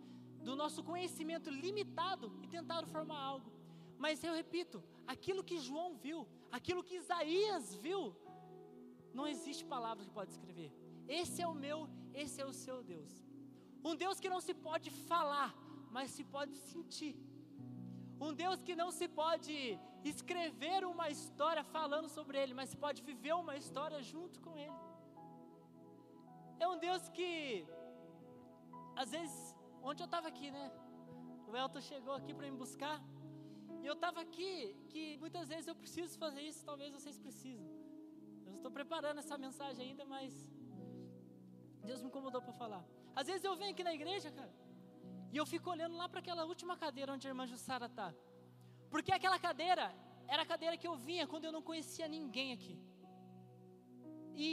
do 0.48 0.56
nosso 0.62 0.82
conhecimento 0.89 1.50
limitado, 1.50 2.27
e 2.44 2.48
tentaram 2.56 2.88
formar 2.96 3.22
algo. 3.32 3.51
Mas 4.04 4.24
eu 4.24 4.34
repito, 4.42 4.77
aquilo 5.13 5.44
que 5.50 5.58
João 5.68 5.89
viu, 6.06 6.20
aquilo 6.58 6.84
que 6.88 6.96
Isaías 7.04 7.75
viu, 7.86 8.01
não 9.20 9.28
existe 9.34 9.64
palavra 9.76 10.06
que 10.08 10.18
pode 10.20 10.32
escrever. 10.36 10.70
Esse 11.20 11.38
é 11.46 11.48
o 11.54 11.60
meu, 11.66 11.80
esse 12.24 12.38
é 12.44 12.46
o 12.52 12.56
seu 12.64 12.78
Deus. 12.94 13.12
Um 13.90 13.96
Deus 14.04 14.20
que 14.24 14.34
não 14.34 14.42
se 14.48 14.54
pode 14.68 14.90
falar, 15.12 15.50
mas 15.96 16.12
se 16.16 16.24
pode 16.36 16.56
sentir. 16.72 17.16
Um 18.26 18.34
Deus 18.44 18.60
que 18.68 18.76
não 18.82 18.90
se 18.98 19.08
pode 19.22 19.56
escrever 20.12 20.80
uma 20.94 21.08
história 21.16 21.64
falando 21.76 22.08
sobre 22.18 22.36
Ele, 22.42 22.54
mas 22.60 22.70
se 22.72 22.78
pode 22.86 23.02
viver 23.10 23.34
uma 23.44 23.56
história 23.62 24.00
junto 24.12 24.40
com 24.46 24.54
Ele. 24.66 24.80
É 26.64 26.68
um 26.74 26.78
Deus 26.88 27.04
que, 27.10 27.30
às 28.96 29.12
vezes, 29.16 29.56
ontem 29.90 30.04
eu 30.04 30.12
estava 30.12 30.28
aqui, 30.34 30.50
né? 30.58 30.66
O 31.50 31.56
Elton 31.56 31.82
chegou 31.82 32.14
aqui 32.20 32.34
para 32.34 32.50
me 32.52 32.58
buscar. 32.64 32.98
E 33.84 33.86
eu 33.86 33.94
estava 33.94 34.22
aqui, 34.22 34.76
que 34.92 35.18
muitas 35.24 35.48
vezes 35.54 35.68
eu 35.68 35.76
preciso 35.76 36.18
fazer 36.18 36.42
isso, 36.42 36.66
talvez 36.70 36.92
vocês 36.98 37.18
precisam. 37.26 37.68
Estou 38.66 38.74
preparando 38.82 39.20
essa 39.24 39.38
mensagem 39.38 39.82
ainda, 39.88 40.04
mas 40.12 40.30
Deus 41.88 42.00
me 42.02 42.08
incomodou 42.08 42.42
para 42.46 42.54
falar. 42.62 42.84
Às 43.20 43.28
vezes 43.30 43.44
eu 43.44 43.56
venho 43.60 43.74
aqui 43.74 43.84
na 43.88 43.94
igreja, 43.98 44.30
cara, 44.38 44.52
e 45.32 45.38
eu 45.42 45.46
fico 45.52 45.70
olhando 45.74 45.96
lá 45.96 46.06
para 46.10 46.20
aquela 46.24 46.46
última 46.52 46.76
cadeira 46.84 47.14
onde 47.14 47.28
a 47.28 47.32
irmã 47.32 47.46
Jussara 47.52 47.86
está. 47.86 48.08
Porque 48.94 49.12
aquela 49.18 49.38
cadeira 49.38 49.86
era 50.28 50.42
a 50.42 50.48
cadeira 50.52 50.76
que 50.82 50.88
eu 50.92 50.96
vinha 50.96 51.28
quando 51.32 51.46
eu 51.46 51.52
não 51.56 51.62
conhecia 51.62 52.08
ninguém 52.08 52.54
aqui. 52.54 52.76
E 54.36 54.50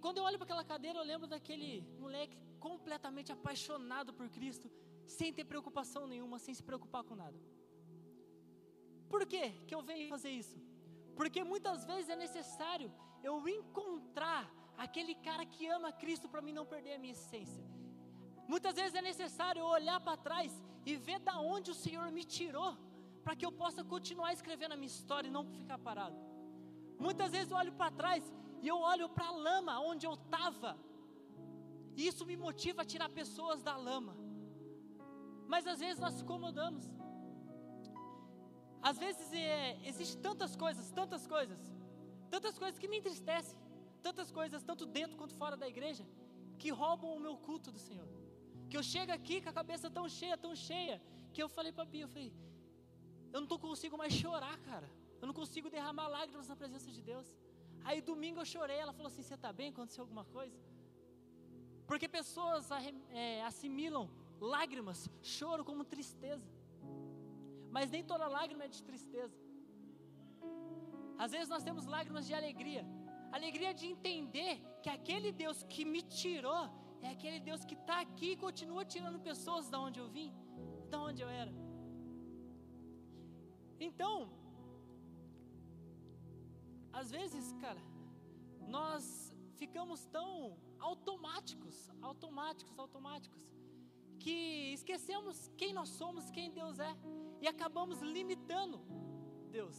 quando 0.00 0.18
eu 0.18 0.24
olho 0.24 0.38
para 0.40 0.48
aquela 0.48 0.64
cadeira, 0.72 0.98
eu 0.98 1.06
lembro 1.10 1.28
daquele 1.34 1.68
moleque 2.04 2.36
completamente 2.66 3.30
apaixonado 3.36 4.12
por 4.12 4.28
Cristo, 4.28 4.68
sem 5.06 5.32
ter 5.32 5.44
preocupação 5.44 6.04
nenhuma, 6.14 6.40
sem 6.40 6.52
se 6.52 6.64
preocupar 6.70 7.04
com 7.04 7.14
nada. 7.14 7.38
Por 9.08 9.24
que 9.24 9.44
que 9.68 9.74
eu 9.76 9.82
venho 9.82 10.08
fazer 10.08 10.30
isso? 10.30 10.58
Porque 11.14 11.44
muitas 11.44 11.84
vezes 11.92 12.10
é 12.10 12.16
necessário 12.16 12.90
eu 13.22 13.48
encontrar 13.48 14.42
aquele 14.76 15.14
cara 15.14 15.44
que 15.44 15.66
ama 15.66 15.92
Cristo 15.92 16.28
para 16.28 16.42
mim 16.46 16.52
não 16.52 16.66
perder 16.66 16.94
a 16.94 16.98
minha 16.98 17.12
essência. 17.12 17.64
Muitas 18.52 18.74
vezes 18.74 18.94
é 18.94 19.02
necessário 19.02 19.64
olhar 19.64 20.00
para 20.00 20.16
trás 20.16 20.52
e 20.84 20.96
ver 20.96 21.18
da 21.20 21.38
onde 21.38 21.70
o 21.70 21.74
Senhor 21.74 22.10
me 22.10 22.24
tirou, 22.24 22.76
para 23.22 23.36
que 23.36 23.46
eu 23.46 23.52
possa 23.52 23.82
continuar 23.84 24.32
escrevendo 24.32 24.72
a 24.72 24.76
minha 24.76 24.94
história 24.96 25.28
e 25.28 25.30
não 25.30 25.44
ficar 25.44 25.78
parado. 25.78 26.16
Muitas 26.98 27.30
vezes 27.32 27.50
eu 27.50 27.56
olho 27.56 27.72
para 27.72 27.90
trás 27.90 28.24
e 28.62 28.68
eu 28.68 28.78
olho 28.92 29.08
para 29.08 29.26
a 29.26 29.36
lama 29.48 29.78
onde 29.80 30.06
eu 30.06 30.14
estava, 30.14 30.78
e 31.96 32.06
isso 32.06 32.24
me 32.24 32.36
motiva 32.36 32.82
a 32.82 32.84
tirar 32.92 33.08
pessoas 33.10 33.62
da 33.62 33.76
lama. 33.76 34.16
Mas 35.46 35.66
às 35.66 35.80
vezes 35.80 35.98
nós 35.98 36.20
incomodamos. 36.20 36.84
Às 38.82 38.96
vezes 38.98 39.32
é, 39.32 39.78
existem 39.84 40.20
tantas 40.22 40.56
coisas, 40.56 40.90
tantas 40.90 41.26
coisas, 41.26 41.58
tantas 42.34 42.56
coisas 42.62 42.78
que 42.80 42.88
me 42.92 42.98
entristecem, 43.00 43.58
tantas 44.06 44.30
coisas, 44.38 44.62
tanto 44.70 44.84
dentro 44.98 45.16
quanto 45.20 45.34
fora 45.34 45.56
da 45.62 45.68
igreja, 45.74 46.04
que 46.60 46.70
roubam 46.70 47.10
o 47.16 47.20
meu 47.26 47.36
culto 47.46 47.70
do 47.76 47.80
Senhor. 47.88 48.08
Que 48.70 48.76
eu 48.78 48.84
chego 48.92 49.12
aqui 49.18 49.36
com 49.42 49.50
a 49.52 49.56
cabeça 49.60 49.90
tão 49.98 50.06
cheia, 50.18 50.36
tão 50.46 50.54
cheia, 50.68 50.96
que 51.34 51.42
eu 51.42 51.48
falei 51.56 51.72
para 51.72 51.84
a 51.88 51.90
Bia, 51.92 52.04
eu 52.04 52.12
falei, 52.14 52.32
eu 53.32 53.40
não 53.40 53.58
consigo 53.68 53.96
mais 54.02 54.12
chorar, 54.12 54.56
cara. 54.70 54.88
Eu 55.20 55.26
não 55.28 55.34
consigo 55.34 55.68
derramar 55.76 56.08
lágrimas 56.08 56.48
na 56.48 56.56
presença 56.56 56.90
de 56.96 57.02
Deus. 57.10 57.26
Aí 57.84 58.00
domingo 58.00 58.40
eu 58.40 58.44
chorei, 58.44 58.78
ela 58.84 58.92
falou 58.92 59.08
assim: 59.08 59.22
Você 59.22 59.34
está 59.34 59.52
bem? 59.52 59.68
Aconteceu 59.70 60.02
alguma 60.02 60.24
coisa? 60.24 60.58
Porque 61.86 62.08
pessoas 62.08 62.68
é, 63.10 63.42
assimilam 63.50 64.08
lágrimas, 64.40 65.10
choro 65.22 65.64
como 65.64 65.84
tristeza. 65.84 66.48
Mas 67.70 67.90
nem 67.90 68.02
toda 68.02 68.26
lágrima 68.26 68.64
é 68.64 68.68
de 68.68 68.82
tristeza. 68.82 69.36
Às 71.24 71.32
vezes 71.34 71.48
nós 71.54 71.64
temos 71.68 71.84
lágrimas 71.94 72.26
de 72.28 72.34
alegria. 72.40 72.82
Alegria 73.38 73.72
de 73.80 73.86
entender 73.94 74.52
que 74.82 74.90
aquele 74.98 75.30
Deus 75.42 75.58
que 75.72 75.84
me 75.92 76.02
tirou 76.20 76.62
é 77.06 77.08
aquele 77.14 77.40
Deus 77.48 77.62
que 77.68 77.76
está 77.80 77.96
aqui 78.06 78.30
e 78.32 78.40
continua 78.46 78.84
tirando 78.94 79.18
pessoas 79.30 79.68
da 79.72 79.78
onde 79.86 79.98
eu 80.02 80.08
vim, 80.16 80.30
da 80.92 80.98
onde 81.08 81.20
eu 81.24 81.28
era. 81.42 81.52
Então, 83.88 84.14
às 87.00 87.10
vezes, 87.16 87.52
cara, 87.64 87.82
nós 88.76 89.04
ficamos 89.60 90.00
tão 90.06 90.58
automáticos, 90.90 91.76
automáticos, 92.10 92.78
automáticos, 92.78 93.42
que 94.18 94.38
esquecemos 94.78 95.50
quem 95.60 95.72
nós 95.78 95.90
somos, 96.00 96.30
quem 96.30 96.50
Deus 96.60 96.78
é, 96.78 96.92
e 97.42 97.46
acabamos 97.54 98.00
limitando 98.00 98.78
Deus. 99.50 99.78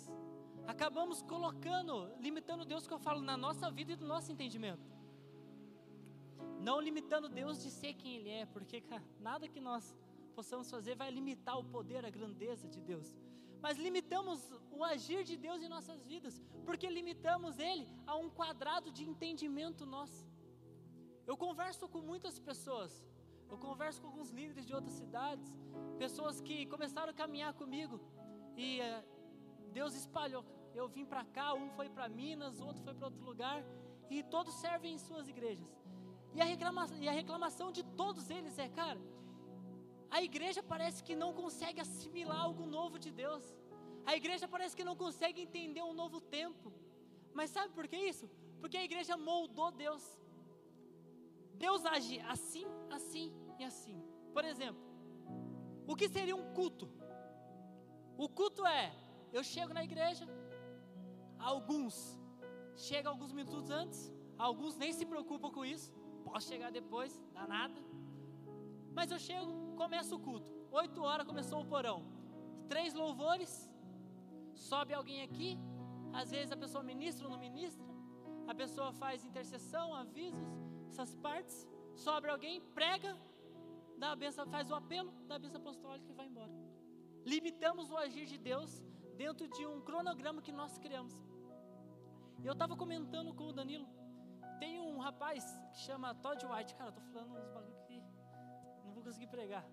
Acabamos 0.67 1.21
colocando, 1.21 2.09
limitando 2.19 2.65
Deus 2.65 2.87
que 2.87 2.93
eu 2.93 2.99
falo 2.99 3.21
na 3.21 3.35
nossa 3.35 3.69
vida 3.71 3.93
e 3.93 3.95
no 3.95 4.07
nosso 4.07 4.31
entendimento. 4.31 4.89
Não 6.59 6.79
limitando 6.79 7.27
Deus 7.27 7.61
de 7.61 7.71
ser 7.71 7.93
quem 7.93 8.15
Ele 8.17 8.29
é, 8.29 8.45
porque 8.45 8.81
cara, 8.81 9.03
nada 9.19 9.47
que 9.47 9.59
nós 9.59 9.95
possamos 10.35 10.69
fazer 10.69 10.95
vai 10.95 11.09
limitar 11.11 11.57
o 11.57 11.63
poder, 11.63 12.05
a 12.05 12.09
grandeza 12.09 12.67
de 12.67 12.79
Deus. 12.79 13.17
Mas 13.61 13.77
limitamos 13.77 14.39
o 14.71 14.83
agir 14.83 15.23
de 15.23 15.37
Deus 15.37 15.61
em 15.61 15.69
nossas 15.69 16.03
vidas, 16.03 16.41
porque 16.65 16.87
limitamos 16.89 17.59
Ele 17.59 17.87
a 18.07 18.15
um 18.15 18.29
quadrado 18.29 18.91
de 18.91 19.03
entendimento 19.03 19.85
nosso. 19.85 20.25
Eu 21.27 21.37
converso 21.37 21.87
com 21.87 22.01
muitas 22.01 22.39
pessoas, 22.39 23.05
eu 23.49 23.57
converso 23.57 24.01
com 24.01 24.07
alguns 24.07 24.29
líderes 24.29 24.65
de 24.65 24.73
outras 24.73 24.93
cidades, 24.93 25.47
pessoas 25.97 26.41
que 26.41 26.65
começaram 26.65 27.11
a 27.11 27.13
caminhar 27.13 27.53
comigo 27.53 27.99
e 28.55 28.79
uh, 28.81 29.10
Deus 29.79 29.93
espalhou. 30.01 30.43
Eu 30.79 30.87
vim 30.95 31.05
para 31.05 31.23
cá, 31.37 31.53
um 31.53 31.69
foi 31.77 31.89
para 31.89 32.07
Minas, 32.19 32.59
outro 32.59 32.81
foi 32.83 32.93
para 32.93 33.07
outro 33.07 33.23
lugar, 33.31 33.59
e 34.09 34.23
todos 34.35 34.53
servem 34.65 34.93
em 34.93 34.97
suas 35.07 35.27
igrejas. 35.33 35.71
E 36.35 36.41
a, 36.41 36.45
reclama, 36.45 36.85
e 36.99 37.07
a 37.07 37.11
reclamação 37.21 37.71
de 37.77 37.83
todos 38.01 38.29
eles 38.29 38.57
é, 38.57 38.67
cara, 38.69 39.01
a 40.09 40.21
igreja 40.21 40.61
parece 40.61 41.03
que 41.03 41.15
não 41.15 41.33
consegue 41.33 41.79
assimilar 41.79 42.39
algo 42.47 42.65
novo 42.65 42.97
de 42.99 43.11
Deus. 43.11 43.43
A 44.05 44.15
igreja 44.15 44.47
parece 44.47 44.75
que 44.75 44.83
não 44.89 44.95
consegue 44.95 45.41
entender 45.41 45.83
um 45.83 45.93
novo 45.93 46.19
tempo. 46.19 46.71
Mas 47.33 47.49
sabe 47.49 47.73
por 47.73 47.87
que 47.87 47.95
isso? 48.11 48.29
Porque 48.59 48.77
a 48.77 48.83
igreja 48.83 49.15
moldou 49.15 49.71
Deus. 49.71 50.03
Deus 51.55 51.85
age 51.85 52.19
assim, 52.35 52.65
assim 52.89 53.27
e 53.59 53.63
assim. 53.63 54.03
Por 54.33 54.43
exemplo, 54.43 54.83
o 55.87 55.95
que 55.95 56.09
seria 56.09 56.35
um 56.35 56.53
culto? 56.53 56.89
O 58.17 58.27
culto 58.27 58.65
é: 58.65 58.93
eu 59.37 59.43
chego 59.43 59.73
na 59.73 59.83
igreja, 59.83 60.25
alguns 61.39 61.95
chegam 62.75 63.11
alguns 63.11 63.31
minutos 63.31 63.69
antes, 63.69 63.99
alguns 64.37 64.75
nem 64.75 64.91
se 64.91 65.05
preocupam 65.05 65.51
com 65.51 65.63
isso, 65.63 65.93
posso 66.23 66.47
chegar 66.47 66.71
depois, 66.71 67.11
dá 67.33 67.45
nada. 67.47 67.79
Mas 68.93 69.11
eu 69.11 69.19
chego, 69.19 69.75
começa 69.75 70.15
o 70.15 70.19
culto. 70.19 70.51
Oito 70.71 71.01
horas 71.01 71.27
começou 71.31 71.61
o 71.61 71.65
porão. 71.65 71.99
Três 72.67 72.93
louvores, 72.93 73.69
sobe 74.53 74.93
alguém 74.93 75.21
aqui, 75.21 75.57
às 76.13 76.29
vezes 76.31 76.51
a 76.51 76.57
pessoa 76.57 76.83
ministra 76.83 77.25
ou 77.25 77.31
não 77.33 77.39
ministra, 77.39 77.85
a 78.47 78.55
pessoa 78.55 78.91
faz 78.93 79.23
intercessão, 79.23 79.93
avisos, 79.93 80.49
essas 80.89 81.15
partes, 81.15 81.67
sobe 81.95 82.29
alguém, 82.29 82.61
prega, 82.79 83.17
dá 83.97 84.11
a 84.11 84.15
benção, 84.15 84.45
faz 84.47 84.69
o 84.69 84.75
apelo, 84.75 85.11
dá 85.27 85.35
a 85.35 85.39
benção 85.39 85.61
apostólica 85.61 86.09
e 86.11 86.13
vai 86.13 86.27
embora. 86.27 86.51
Limitamos 87.25 87.91
o 87.91 87.97
agir 87.97 88.25
de 88.25 88.37
Deus 88.37 88.83
dentro 89.21 89.47
de 89.55 89.63
um 89.71 89.79
cronograma 89.87 90.39
que 90.45 90.53
nós 90.59 90.71
criamos. 90.83 91.15
E 92.41 92.45
eu 92.49 92.53
estava 92.57 92.75
comentando 92.83 93.31
com 93.37 93.45
o 93.49 93.53
Danilo, 93.59 93.87
tem 94.61 94.73
um 94.85 94.97
rapaz 95.07 95.43
que 95.71 95.79
chama 95.87 96.15
Todd 96.23 96.41
White, 96.51 96.73
cara, 96.77 96.89
eu 96.89 96.95
tô 96.99 97.03
falando 97.09 97.33
uns 97.41 97.51
bagulho 97.57 97.81
que 97.87 97.97
não 98.83 98.91
vou 98.95 99.03
conseguir 99.07 99.29
pregar. 99.35 99.65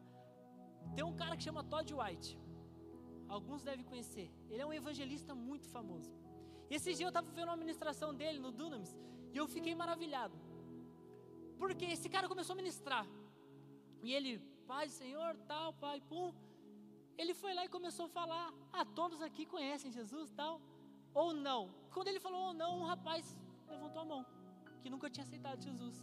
Tem 0.97 1.05
um 1.11 1.17
cara 1.23 1.35
que 1.39 1.45
chama 1.49 1.63
Todd 1.73 1.91
White, 2.01 2.31
alguns 3.37 3.63
devem 3.69 3.87
conhecer, 3.91 4.27
ele 4.51 4.63
é 4.65 4.67
um 4.71 4.77
evangelista 4.81 5.35
muito 5.49 5.67
famoso. 5.77 6.13
Esse 6.77 6.91
dia 6.99 7.07
eu 7.07 7.15
estava 7.15 7.31
vendo 7.39 7.49
uma 7.53 7.61
ministração 7.65 8.11
dele 8.21 8.39
no 8.47 8.53
Dunamis, 8.61 8.93
e 9.33 9.37
eu 9.43 9.47
fiquei 9.57 9.75
maravilhado, 9.83 10.37
porque 11.63 11.87
esse 11.97 12.11
cara 12.17 12.29
começou 12.33 12.53
a 12.57 12.61
ministrar, 12.63 13.07
e 14.03 14.13
ele, 14.17 14.33
Pai, 14.73 14.87
Senhor, 15.01 15.33
tal, 15.53 15.73
Pai, 15.85 15.99
pum, 16.11 16.29
ele 17.19 17.35
foi 17.35 17.53
lá 17.53 17.65
e 17.65 17.75
começou 17.77 18.07
a 18.07 18.15
falar: 18.19 18.47
Ah, 18.73 18.85
todos 19.01 19.21
aqui 19.29 19.45
conhecem 19.55 19.91
Jesus, 19.99 20.31
tal, 20.41 20.55
ou 21.23 21.29
não. 21.49 21.63
Quando 21.95 22.09
ele 22.09 22.21
falou 22.27 22.43
ou 22.49 22.55
não, 22.63 22.71
um 22.81 22.85
rapaz 22.93 23.37
levantou 23.69 24.03
a 24.03 24.05
mão, 24.13 24.23
que 24.81 24.89
nunca 24.95 25.11
tinha 25.11 25.25
aceitado 25.25 25.67
Jesus. 25.71 25.97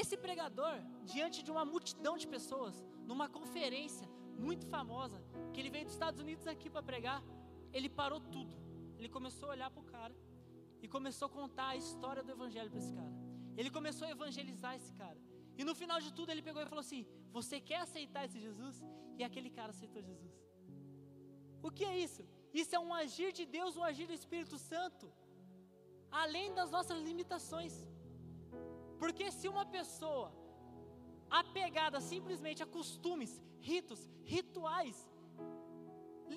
Esse 0.00 0.16
pregador, 0.16 0.76
diante 1.12 1.42
de 1.42 1.50
uma 1.54 1.64
multidão 1.64 2.16
de 2.22 2.26
pessoas, 2.26 2.74
numa 3.10 3.28
conferência 3.28 4.08
muito 4.46 4.66
famosa, 4.66 5.18
que 5.52 5.60
ele 5.60 5.70
veio 5.70 5.84
dos 5.84 5.94
Estados 5.94 6.20
Unidos 6.20 6.46
aqui 6.46 6.68
para 6.70 6.82
pregar, 6.82 7.22
ele 7.72 7.88
parou 7.88 8.20
tudo. 8.20 8.54
Ele 8.98 9.08
começou 9.08 9.48
a 9.48 9.52
olhar 9.52 9.70
para 9.70 9.82
o 9.82 9.90
cara 9.96 10.14
e 10.82 10.88
começou 10.88 11.26
a 11.26 11.34
contar 11.38 11.68
a 11.68 11.76
história 11.76 12.22
do 12.22 12.32
evangelho 12.36 12.70
para 12.70 12.78
esse 12.78 12.92
cara. 12.92 13.12
Ele 13.56 13.70
começou 13.70 14.06
a 14.06 14.10
evangelizar 14.10 14.74
esse 14.74 14.92
cara. 14.94 15.18
E 15.56 15.64
no 15.68 15.74
final 15.74 16.00
de 16.00 16.12
tudo 16.12 16.30
ele 16.30 16.42
pegou 16.42 16.62
e 16.62 16.66
falou 16.66 16.80
assim: 16.80 17.06
Você 17.32 17.60
quer 17.60 17.80
aceitar 17.86 18.24
esse 18.24 18.40
Jesus? 18.40 18.76
E 19.18 19.24
aquele 19.28 19.50
cara 19.58 19.70
aceitou 19.74 20.02
Jesus. 20.10 20.34
O 21.66 21.70
que 21.76 21.84
é 21.92 21.96
isso? 22.06 22.22
Isso 22.60 22.72
é 22.78 22.80
um 22.86 22.92
agir 23.02 23.30
de 23.38 23.44
Deus, 23.56 23.76
um 23.80 23.84
agir 23.90 24.06
do 24.10 24.16
Espírito 24.20 24.56
Santo, 24.70 25.06
além 26.22 26.48
das 26.58 26.70
nossas 26.76 26.98
limitações. 27.08 27.74
Porque 29.02 29.26
se 29.38 29.46
uma 29.54 29.64
pessoa 29.76 30.26
apegada 31.42 32.00
simplesmente 32.12 32.62
a 32.62 32.68
costumes, 32.76 33.32
ritos, 33.70 34.00
rituais, 34.34 34.98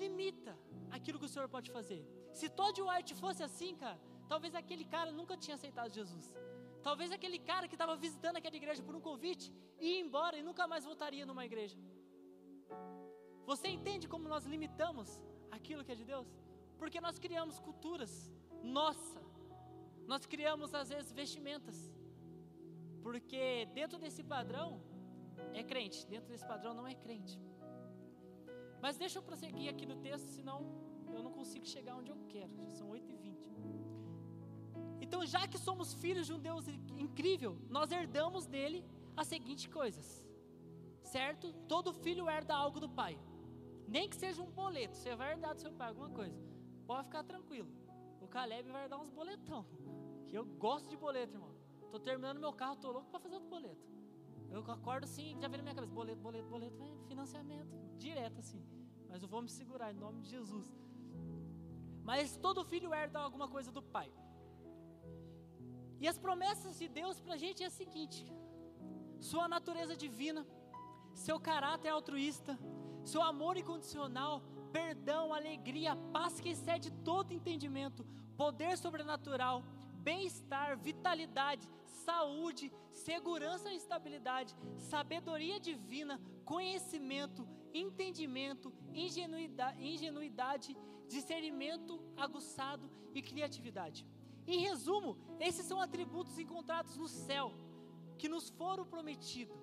limita 0.02 0.54
aquilo 0.96 1.18
que 1.20 1.28
o 1.28 1.34
Senhor 1.34 1.48
pode 1.56 1.70
fazer. 1.76 2.02
Se 2.38 2.48
Todd 2.58 2.80
White 2.88 3.14
fosse 3.14 3.42
assim, 3.48 3.74
cara, 3.82 3.98
talvez 4.32 4.54
aquele 4.54 4.84
cara 4.84 5.10
nunca 5.18 5.36
tinha 5.36 5.56
aceitado 5.58 5.92
Jesus. 6.00 6.26
Talvez 6.82 7.10
aquele 7.12 7.38
cara 7.38 7.68
que 7.68 7.74
estava 7.74 7.94
visitando 7.96 8.36
aquela 8.36 8.56
igreja 8.56 8.82
por 8.82 8.94
um 8.94 9.00
convite 9.08 9.52
ia 9.78 10.00
embora 10.00 10.36
e 10.38 10.42
nunca 10.42 10.66
mais 10.66 10.84
voltaria 10.84 11.24
numa 11.26 11.44
igreja. 11.44 11.78
Você 13.50 13.66
entende 13.76 14.06
como 14.12 14.28
nós 14.32 14.44
limitamos 14.52 15.08
aquilo 15.56 15.82
que 15.84 15.92
é 15.94 15.98
de 16.00 16.04
Deus? 16.04 16.28
Porque 16.80 17.00
nós 17.04 17.18
criamos 17.24 17.58
culturas, 17.66 18.12
nossa, 18.62 19.20
nós 20.10 20.26
criamos 20.32 20.74
às 20.80 20.88
vezes 20.94 21.10
vestimentas, 21.20 21.76
porque 23.04 23.42
dentro 23.78 23.98
desse 24.02 24.22
padrão 24.34 24.68
é 25.60 25.62
crente, 25.70 26.06
dentro 26.06 26.28
desse 26.32 26.46
padrão 26.52 26.74
não 26.74 26.86
é 26.86 26.94
crente. 26.94 27.40
Mas 28.82 28.98
deixa 29.02 29.18
eu 29.18 29.22
prosseguir 29.22 29.70
aqui 29.70 29.86
no 29.92 29.96
texto, 30.08 30.26
senão 30.26 30.58
eu 31.16 31.22
não 31.22 31.32
consigo 31.38 31.64
chegar 31.74 31.96
onde 32.00 32.10
eu 32.10 32.18
quero, 32.28 32.54
já 32.54 32.68
são 32.78 32.90
8h20. 32.90 33.38
Então, 35.00 35.24
já 35.24 35.48
que 35.48 35.56
somos 35.56 35.94
filhos 35.94 36.26
de 36.26 36.34
um 36.34 36.38
Deus 36.50 36.68
incrível, 37.06 37.56
nós 37.70 37.90
herdamos 37.90 38.44
dele 38.46 38.84
as 39.16 39.26
seguintes 39.26 39.68
coisas, 39.80 40.06
certo? 41.02 41.50
Todo 41.66 41.94
filho 41.94 42.28
herda 42.28 42.54
algo 42.54 42.78
do 42.78 42.90
pai, 42.90 43.18
nem 43.88 44.08
que 44.08 44.16
seja 44.16 44.42
um 44.42 44.50
boleto, 44.50 44.96
você 44.96 45.16
vai 45.16 45.32
herdar 45.32 45.54
do 45.54 45.60
seu 45.60 45.72
pai 45.72 45.88
alguma 45.88 46.10
coisa, 46.10 46.38
pode 46.86 47.04
ficar 47.04 47.24
tranquilo. 47.24 47.70
O 48.20 48.28
Caleb 48.28 48.70
vai 48.70 48.82
herdar 48.84 49.00
uns 49.00 49.10
boletão, 49.10 49.64
que 50.28 50.36
eu 50.36 50.44
gosto 50.44 50.88
de 50.88 50.96
boleto, 50.96 51.34
irmão. 51.36 51.54
Estou 51.84 51.98
terminando 51.98 52.38
meu 52.38 52.52
carro, 52.52 52.74
estou 52.74 52.92
louco 52.92 53.08
para 53.10 53.18
fazer 53.18 53.36
outro 53.36 53.48
boleto. 53.48 53.88
Eu 54.50 54.60
acordo 54.70 55.04
assim, 55.04 55.36
já 55.40 55.48
vem 55.48 55.58
na 55.58 55.62
minha 55.62 55.74
cabeça: 55.74 55.92
boleto, 55.92 56.20
boleto, 56.20 56.48
boleto, 56.48 56.76
vai, 56.76 56.92
financiamento, 57.06 57.74
direto 57.96 58.38
assim. 58.40 58.62
Mas 59.08 59.22
eu 59.22 59.28
vou 59.28 59.40
me 59.40 59.48
segurar 59.48 59.90
em 59.90 59.96
nome 59.96 60.20
de 60.20 60.28
Jesus. 60.28 60.68
Mas 62.02 62.36
todo 62.36 62.64
filho 62.64 62.92
herda 62.92 63.18
alguma 63.20 63.48
coisa 63.48 63.70
do 63.72 63.82
pai. 63.82 64.10
E 66.00 66.06
as 66.06 66.18
promessas 66.18 66.78
de 66.78 66.88
Deus 66.88 67.20
para 67.20 67.34
a 67.34 67.36
gente 67.44 67.62
é 67.62 67.66
a 67.66 67.70
seguinte: 67.70 68.26
sua 69.18 69.48
natureza 69.48 69.96
divina, 69.96 70.46
seu 71.14 71.38
caráter 71.40 71.88
altruísta, 71.88 72.58
seu 73.08 73.22
amor 73.22 73.56
incondicional, 73.56 74.42
perdão, 74.72 75.32
alegria, 75.32 75.96
paz 76.12 76.40
que 76.40 76.50
excede 76.50 76.90
todo 77.10 77.36
entendimento, 77.38 78.06
poder 78.36 78.76
sobrenatural, 78.76 79.64
bem-estar, 80.08 80.78
vitalidade, 80.78 81.68
saúde, 82.04 82.72
segurança 82.92 83.72
e 83.72 83.76
estabilidade, 83.76 84.54
sabedoria 84.76 85.58
divina, 85.58 86.20
conhecimento, 86.44 87.46
entendimento, 87.72 88.72
ingenuidade, 88.92 89.82
ingenuidade 89.82 90.76
discernimento 91.08 91.98
aguçado 92.16 92.90
e 93.14 93.22
criatividade. 93.22 94.06
Em 94.46 94.60
resumo, 94.60 95.16
esses 95.40 95.64
são 95.66 95.80
atributos 95.80 96.38
encontrados 96.38 96.96
no 96.96 97.08
céu, 97.08 97.52
que 98.18 98.28
nos 98.28 98.48
foram 98.50 98.84
prometidos. 98.84 99.56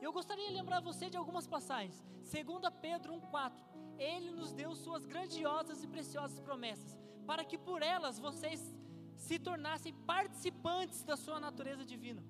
Eu 0.00 0.12
gostaria 0.12 0.46
de 0.46 0.54
lembrar 0.54 0.80
você 0.80 1.10
de 1.10 1.16
algumas 1.16 1.46
passagens. 1.46 2.02
2 2.30 2.74
Pedro 2.80 3.14
1,4. 3.14 3.52
Ele 3.98 4.30
nos 4.30 4.52
deu 4.52 4.74
suas 4.74 5.04
grandiosas 5.04 5.82
e 5.82 5.88
preciosas 5.88 6.38
promessas, 6.40 6.96
para 7.26 7.44
que 7.44 7.58
por 7.58 7.82
elas 7.82 8.18
vocês 8.18 8.74
se 9.16 9.38
tornassem 9.38 9.92
participantes 10.06 11.02
da 11.02 11.16
sua 11.16 11.40
natureza 11.40 11.84
divina. 11.84 12.22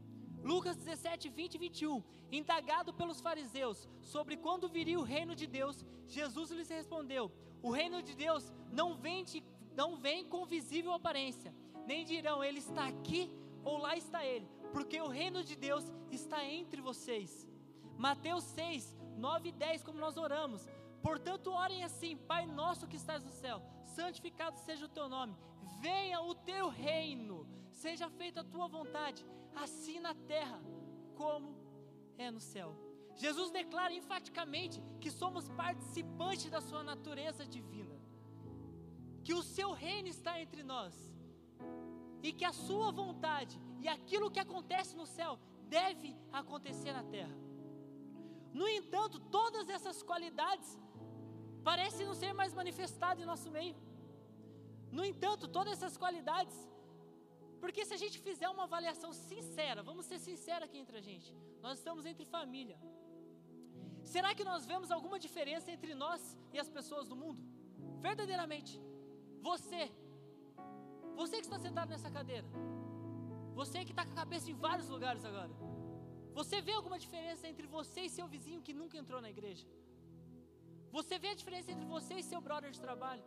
Lucas 0.42 0.76
17, 0.76 1.28
20 1.28 1.54
e 1.54 1.58
21. 1.58 2.02
Indagado 2.30 2.92
pelos 2.92 3.20
fariseus 3.20 3.88
sobre 4.00 4.36
quando 4.36 4.68
viria 4.68 4.98
o 4.98 5.02
reino 5.02 5.34
de 5.34 5.46
Deus, 5.46 5.84
Jesus 6.06 6.50
lhes 6.50 6.68
respondeu: 6.68 7.30
O 7.62 7.70
reino 7.70 8.02
de 8.02 8.14
Deus 8.14 8.52
não 8.70 8.94
vem, 8.96 9.24
de, 9.24 9.42
não 9.74 9.96
vem 9.96 10.24
com 10.24 10.44
visível 10.46 10.92
aparência, 10.92 11.54
nem 11.86 12.04
dirão 12.04 12.42
ele 12.42 12.58
está 12.58 12.86
aqui 12.86 13.30
ou 13.64 13.78
lá 13.78 13.96
está 13.96 14.24
ele, 14.24 14.48
porque 14.72 15.00
o 15.00 15.08
reino 15.08 15.42
de 15.42 15.56
Deus 15.56 15.90
está 16.10 16.44
entre 16.44 16.80
vocês. 16.80 17.46
Mateus 17.98 18.44
6, 18.44 18.96
9 19.16 19.48
e 19.48 19.52
10, 19.52 19.82
como 19.82 19.98
nós 19.98 20.16
oramos. 20.16 20.66
Portanto, 21.02 21.50
orem 21.50 21.82
assim: 21.82 22.16
Pai 22.16 22.46
nosso 22.46 22.86
que 22.86 22.96
estás 22.96 23.24
no 23.24 23.32
céu, 23.32 23.60
santificado 23.84 24.56
seja 24.58 24.86
o 24.86 24.88
teu 24.88 25.08
nome, 25.08 25.36
venha 25.80 26.20
o 26.22 26.34
teu 26.34 26.68
reino, 26.68 27.46
seja 27.72 28.08
feita 28.08 28.40
a 28.40 28.44
tua 28.44 28.68
vontade, 28.68 29.26
assim 29.54 29.98
na 29.98 30.14
terra 30.14 30.60
como 31.16 31.56
é 32.16 32.30
no 32.30 32.40
céu. 32.40 32.76
Jesus 33.16 33.50
declara 33.50 33.92
enfaticamente 33.92 34.80
que 35.00 35.10
somos 35.10 35.48
participantes 35.48 36.48
da 36.50 36.60
sua 36.60 36.84
natureza 36.84 37.44
divina, 37.44 38.00
que 39.24 39.34
o 39.34 39.42
seu 39.42 39.72
reino 39.72 40.06
está 40.06 40.40
entre 40.40 40.62
nós 40.62 40.94
e 42.22 42.32
que 42.32 42.44
a 42.44 42.52
sua 42.52 42.92
vontade 42.92 43.60
e 43.80 43.88
aquilo 43.88 44.30
que 44.30 44.38
acontece 44.38 44.96
no 44.96 45.06
céu 45.06 45.36
deve 45.68 46.16
acontecer 46.32 46.92
na 46.92 47.02
terra. 47.02 47.47
No 48.52 48.68
entanto, 48.68 49.18
todas 49.18 49.68
essas 49.68 50.02
qualidades 50.02 50.78
parecem 51.62 52.06
não 52.06 52.14
ser 52.14 52.32
mais 52.32 52.52
manifestadas 52.54 53.22
em 53.22 53.26
nosso 53.26 53.50
meio. 53.50 53.76
No 54.90 55.04
entanto, 55.04 55.46
todas 55.46 55.74
essas 55.74 55.96
qualidades, 55.96 56.56
porque 57.60 57.84
se 57.84 57.94
a 57.94 57.96
gente 57.96 58.18
fizer 58.18 58.48
uma 58.48 58.64
avaliação 58.64 59.12
sincera, 59.12 59.82
vamos 59.82 60.06
ser 60.06 60.18
sinceros 60.18 60.64
aqui 60.68 60.78
entre 60.78 60.96
a 60.96 61.00
gente, 61.00 61.34
nós 61.60 61.78
estamos 61.78 62.06
entre 62.06 62.24
família. 62.24 62.78
Será 64.04 64.34
que 64.34 64.44
nós 64.50 64.64
vemos 64.64 64.90
alguma 64.90 65.18
diferença 65.18 65.70
entre 65.70 65.94
nós 65.94 66.20
e 66.54 66.58
as 66.58 66.68
pessoas 66.68 67.06
do 67.08 67.16
mundo? 67.16 67.42
Verdadeiramente. 68.00 68.80
Você, 69.42 69.92
você 71.14 71.36
que 71.36 71.46
está 71.48 71.58
sentado 71.58 71.90
nessa 71.90 72.10
cadeira, 72.10 72.48
você 73.54 73.84
que 73.84 73.92
está 73.92 74.04
com 74.06 74.12
a 74.12 74.20
cabeça 74.22 74.50
em 74.50 74.54
vários 74.54 74.88
lugares 74.88 75.24
agora, 75.24 75.52
você 76.38 76.56
vê 76.66 76.72
alguma 76.76 76.98
diferença 77.04 77.44
entre 77.50 77.66
você 77.76 78.00
e 78.06 78.10
seu 78.16 78.26
vizinho 78.34 78.64
que 78.66 78.74
nunca 78.80 78.96
entrou 79.00 79.20
na 79.24 79.30
igreja? 79.34 79.66
Você 80.96 81.14
vê 81.22 81.28
a 81.30 81.38
diferença 81.40 81.72
entre 81.74 81.86
você 81.94 82.14
e 82.18 82.28
seu 82.30 82.40
brother 82.46 82.70
de 82.76 82.80
trabalho? 82.86 83.24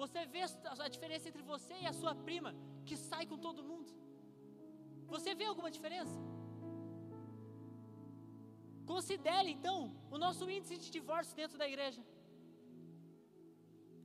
Você 0.00 0.20
vê 0.34 0.42
a 0.86 0.88
diferença 0.94 1.28
entre 1.30 1.42
você 1.52 1.74
e 1.82 1.86
a 1.90 1.94
sua 2.00 2.14
prima 2.28 2.50
que 2.88 2.96
sai 3.08 3.24
com 3.30 3.38
todo 3.46 3.66
mundo? 3.70 3.90
Você 5.14 5.34
vê 5.40 5.46
alguma 5.50 5.70
diferença? 5.76 6.18
Considere 8.92 9.50
então 9.56 9.78
o 10.14 10.18
nosso 10.24 10.44
índice 10.56 10.78
de 10.84 10.90
divórcio 10.98 11.36
dentro 11.40 11.58
da 11.62 11.68
igreja. 11.72 12.02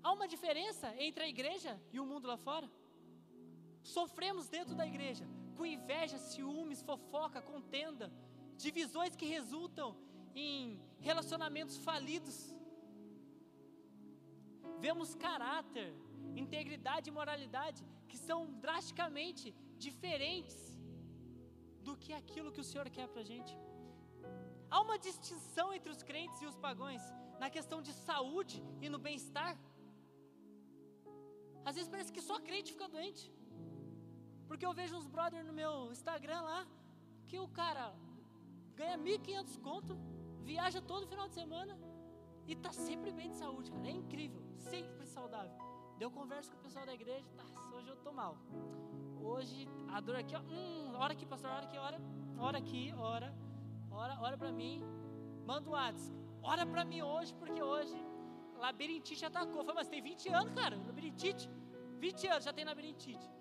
Há 0.03 0.11
uma 0.17 0.27
diferença 0.35 0.87
entre 1.07 1.23
a 1.23 1.29
igreja 1.35 1.73
e 1.95 1.99
o 2.03 2.05
mundo 2.11 2.27
lá 2.31 2.37
fora? 2.47 2.69
Sofremos 3.97 4.47
dentro 4.57 4.75
da 4.81 4.87
igreja 4.93 5.25
com 5.61 5.73
inveja, 5.77 6.17
ciúmes, 6.29 6.79
fofoca, 6.89 7.39
contenda, 7.49 8.05
divisões 8.63 9.15
que 9.19 9.27
resultam 9.35 9.89
em 10.43 10.55
relacionamentos 11.07 11.75
falidos. 11.87 12.37
Vemos 14.85 15.09
caráter, 15.25 15.89
integridade 16.43 17.09
e 17.09 17.15
moralidade 17.19 17.81
que 18.09 18.17
são 18.27 18.39
drasticamente 18.65 19.53
diferentes 19.85 20.57
do 21.87 21.95
que 22.03 22.11
aquilo 22.21 22.53
que 22.55 22.63
o 22.63 22.67
Senhor 22.69 22.89
quer 22.95 23.07
para 23.11 23.21
a 23.25 23.29
gente. 23.33 23.53
Há 24.71 24.79
uma 24.87 24.97
distinção 25.07 25.67
entre 25.77 25.91
os 25.95 26.01
crentes 26.09 26.41
e 26.41 26.49
os 26.51 26.57
pagãos 26.67 27.03
na 27.43 27.51
questão 27.57 27.81
de 27.87 27.93
saúde 28.07 28.57
e 28.85 28.89
no 28.95 29.01
bem-estar. 29.07 29.53
Às 31.69 31.75
vezes 31.75 31.91
parece 31.93 32.13
que 32.15 32.27
só 32.31 32.39
crente 32.49 32.73
fica 32.75 32.89
doente. 32.97 33.25
Porque 34.51 34.65
eu 34.65 34.73
vejo 34.73 34.97
uns 34.97 35.07
brothers 35.07 35.45
no 35.47 35.53
meu 35.53 35.73
Instagram 35.93 36.41
lá, 36.41 36.67
que 37.25 37.39
o 37.39 37.47
cara 37.47 37.85
ganha 38.75 38.97
1.500 38.97 39.57
conto, 39.61 39.97
viaja 40.43 40.81
todo 40.81 41.07
final 41.07 41.29
de 41.29 41.35
semana 41.35 41.79
e 42.45 42.53
tá 42.53 42.73
sempre 42.73 43.13
bem 43.13 43.29
de 43.29 43.37
saúde, 43.37 43.71
cara. 43.71 43.87
É 43.87 43.91
incrível, 43.91 44.43
sempre 44.57 45.05
saudável. 45.07 45.57
Deu 45.97 46.11
conversa 46.11 46.51
com 46.51 46.59
o 46.59 46.63
pessoal 46.63 46.85
da 46.85 46.93
igreja, 46.93 47.25
tá, 47.37 47.45
hoje 47.77 47.87
eu 47.87 47.95
tô 47.95 48.11
mal. 48.11 48.35
Hoje 49.21 49.69
a 49.87 50.01
dor 50.01 50.17
aqui, 50.17 50.35
ó, 50.35 50.41
hum, 50.41 50.95
hora 50.97 51.13
aqui, 51.13 51.25
pastor, 51.25 51.49
hora 51.49 51.65
aqui, 51.67 51.77
hora, 51.77 52.01
hora 52.37 52.57
aqui, 52.57 52.93
hora, 52.97 53.33
hora, 53.89 54.19
hora 54.19 54.37
pra 54.37 54.51
mim. 54.51 54.83
Manda 55.45 55.69
um 55.69 55.73
WhatsApp, 55.79 56.13
ora 56.43 56.65
pra 56.65 56.83
mim 56.83 57.01
hoje, 57.01 57.33
porque 57.35 57.63
hoje 57.63 57.95
labirintite 58.59 59.23
atacou. 59.23 59.63
Falei, 59.63 59.75
mas 59.75 59.87
tem 59.87 60.01
20 60.01 60.27
anos, 60.27 60.53
cara, 60.53 60.75
labirintite. 60.75 61.49
20 61.99 62.27
anos 62.27 62.43
já 62.43 62.51
tem 62.51 62.65
labirintite. 62.65 63.40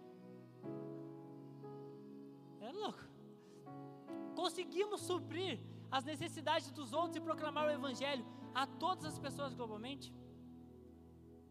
É 2.70 2.72
louco. 2.82 3.04
Conseguimos 4.40 5.00
suprir 5.10 5.52
as 5.96 6.04
necessidades 6.12 6.70
dos 6.78 6.90
outros 7.00 7.16
e 7.20 7.26
proclamar 7.28 7.64
o 7.66 7.76
Evangelho 7.78 8.24
a 8.62 8.64
todas 8.82 9.04
as 9.10 9.18
pessoas 9.26 9.54
globalmente? 9.58 10.08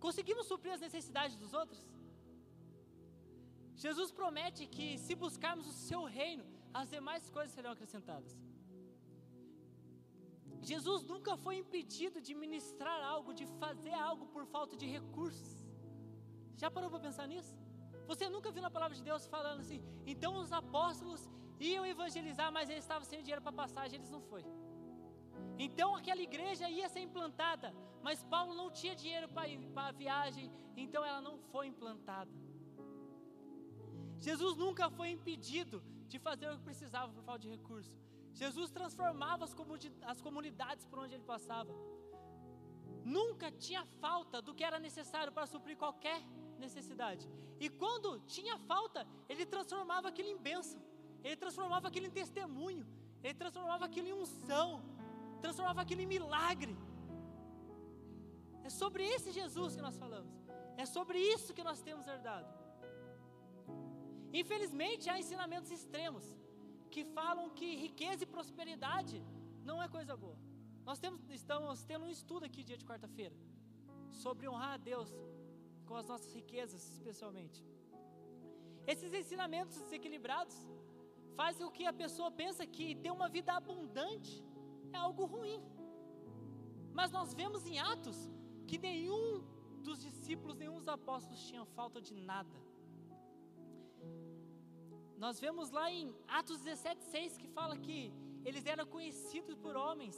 Conseguimos 0.05 0.45
suprir 0.51 0.73
as 0.75 0.83
necessidades 0.87 1.35
dos 1.43 1.53
outros? 1.61 1.81
Jesus 3.85 4.09
promete 4.19 4.61
que 4.75 4.87
se 5.05 5.13
buscarmos 5.23 5.67
o 5.71 5.77
seu 5.87 6.01
reino, 6.19 6.45
as 6.79 6.89
demais 6.95 7.25
coisas 7.35 7.53
serão 7.57 7.71
acrescentadas. 7.75 8.31
Jesus 10.71 11.01
nunca 11.11 11.33
foi 11.45 11.55
impedido 11.63 12.17
de 12.27 12.33
ministrar 12.43 12.99
algo, 13.13 13.37
de 13.39 13.45
fazer 13.63 13.95
algo 14.09 14.25
por 14.33 14.45
falta 14.55 14.75
de 14.81 14.87
recursos. 14.97 15.51
Já 16.61 16.69
parou 16.75 16.89
para 16.93 17.05
pensar 17.07 17.27
nisso? 17.33 17.55
Você 18.09 18.25
nunca 18.35 18.51
viu 18.53 18.63
na 18.67 18.71
palavra 18.75 18.95
de 18.99 19.03
Deus 19.09 19.23
falando 19.33 19.59
assim, 19.63 19.79
então 20.11 20.31
os 20.41 20.51
apóstolos 20.61 21.21
iam 21.71 21.85
evangelizar, 21.95 22.49
mas 22.55 22.69
eles 22.71 22.83
estavam 22.83 23.05
sem 23.11 23.21
dinheiro 23.25 23.43
para 23.45 23.61
passagem, 23.63 23.97
eles 23.99 24.09
não 24.15 24.21
foram. 24.29 24.49
Então 25.65 25.87
aquela 25.99 26.23
igreja 26.29 26.65
ia 26.77 26.89
ser 26.93 27.01
implantada, 27.07 27.69
mas 28.07 28.23
Paulo 28.33 28.53
não 28.61 28.67
tinha 28.79 28.95
dinheiro 29.03 29.27
para 29.35 29.87
a 29.91 29.97
viagem, 30.03 30.45
então 30.83 31.01
ela 31.09 31.21
não 31.27 31.35
foi 31.51 31.67
implantada. 31.73 32.31
Jesus 34.27 34.55
nunca 34.63 34.89
foi 34.97 35.09
impedido 35.17 35.77
de 36.11 36.17
fazer 36.27 36.47
o 36.49 36.57
que 36.57 36.69
precisava 36.71 37.13
por 37.13 37.23
falta 37.29 37.43
de 37.45 37.49
recurso. 37.57 37.95
Jesus 38.41 38.69
transformava 38.71 39.45
as, 39.45 39.55
as 40.13 40.19
comunidades 40.27 40.85
por 40.89 40.97
onde 41.03 41.13
ele 41.13 41.29
passava. 41.35 41.73
Nunca 43.17 43.47
tinha 43.51 43.85
falta 44.03 44.41
do 44.41 44.53
que 44.55 44.63
era 44.69 44.79
necessário 44.79 45.31
para 45.31 45.45
suprir 45.53 45.77
qualquer 45.77 46.19
necessidade. 46.67 47.23
E 47.59 47.69
quando 47.81 48.19
tinha 48.35 48.57
falta, 48.71 49.01
ele 49.27 49.45
transformava 49.53 50.07
aquilo 50.11 50.29
em 50.29 50.37
bênção. 50.49 50.81
Ele 51.23 51.35
transformava 51.43 51.87
aquilo 51.89 52.07
em 52.07 52.15
testemunho. 52.21 52.85
Ele 53.23 53.33
transformava 53.43 53.85
aquilo 53.85 54.07
em 54.11 54.13
unção. 54.13 54.69
Transformava 55.41 55.81
aquilo 55.81 56.01
em 56.01 56.11
milagre. 56.15 56.75
É 58.63 58.69
sobre 58.81 59.03
esse 59.15 59.31
Jesus 59.39 59.75
que 59.75 59.81
nós 59.87 59.97
falamos. 60.03 60.33
É 60.77 60.85
sobre 60.85 61.17
isso 61.35 61.53
que 61.57 61.63
nós 61.69 61.81
temos 61.87 62.07
herdado. 62.07 62.49
Infelizmente, 64.41 65.09
há 65.09 65.17
ensinamentos 65.23 65.71
extremos 65.77 66.25
que 66.93 67.03
falam 67.17 67.49
que 67.57 67.67
riqueza 67.85 68.23
e 68.23 68.33
prosperidade 68.35 69.17
não 69.69 69.81
é 69.81 69.87
coisa 69.87 70.15
boa. 70.15 70.37
Nós 70.89 70.99
temos, 70.99 71.21
estamos 71.29 71.83
tendo 71.83 72.05
um 72.05 72.13
estudo 72.17 72.45
aqui 72.45 72.63
dia 72.63 72.77
de 72.77 72.85
quarta-feira 72.85 73.35
sobre 74.11 74.47
honrar 74.47 74.73
a 74.73 74.77
Deus 74.91 75.09
com 75.89 75.97
as 76.01 76.07
nossas 76.11 76.31
riquezas, 76.39 76.81
especialmente. 76.95 77.59
Esses 78.91 79.11
ensinamentos 79.19 79.75
desequilibrados 79.83 80.57
fazem 81.39 81.65
com 81.65 81.71
que 81.77 81.85
a 81.91 81.95
pessoa 82.01 82.29
pensa 82.41 82.63
que 82.75 82.87
ter 83.03 83.11
uma 83.17 83.27
vida 83.35 83.51
abundante 83.59 84.33
é 84.93 84.97
algo 85.07 85.25
ruim. 85.35 85.61
Mas 86.99 87.09
nós 87.17 87.33
vemos 87.41 87.65
em 87.71 87.77
Atos 87.93 88.19
que 88.67 88.77
nenhum 88.87 89.23
dos 89.87 89.99
discípulos, 90.07 90.57
nenhum 90.61 90.79
dos 90.81 90.91
apóstolos 90.97 91.41
tinham 91.47 91.65
falta 91.79 91.99
de 92.07 92.13
nada. 92.31 92.57
Nós 95.23 95.37
vemos 95.45 95.69
lá 95.77 95.85
em 95.91 96.15
Atos 96.39 96.59
17,6 96.63 97.37
que 97.41 97.47
fala 97.57 97.75
que 97.85 97.99
eles 98.45 98.65
eram 98.73 98.85
conhecidos 98.95 99.55
por 99.63 99.75
homens, 99.83 100.17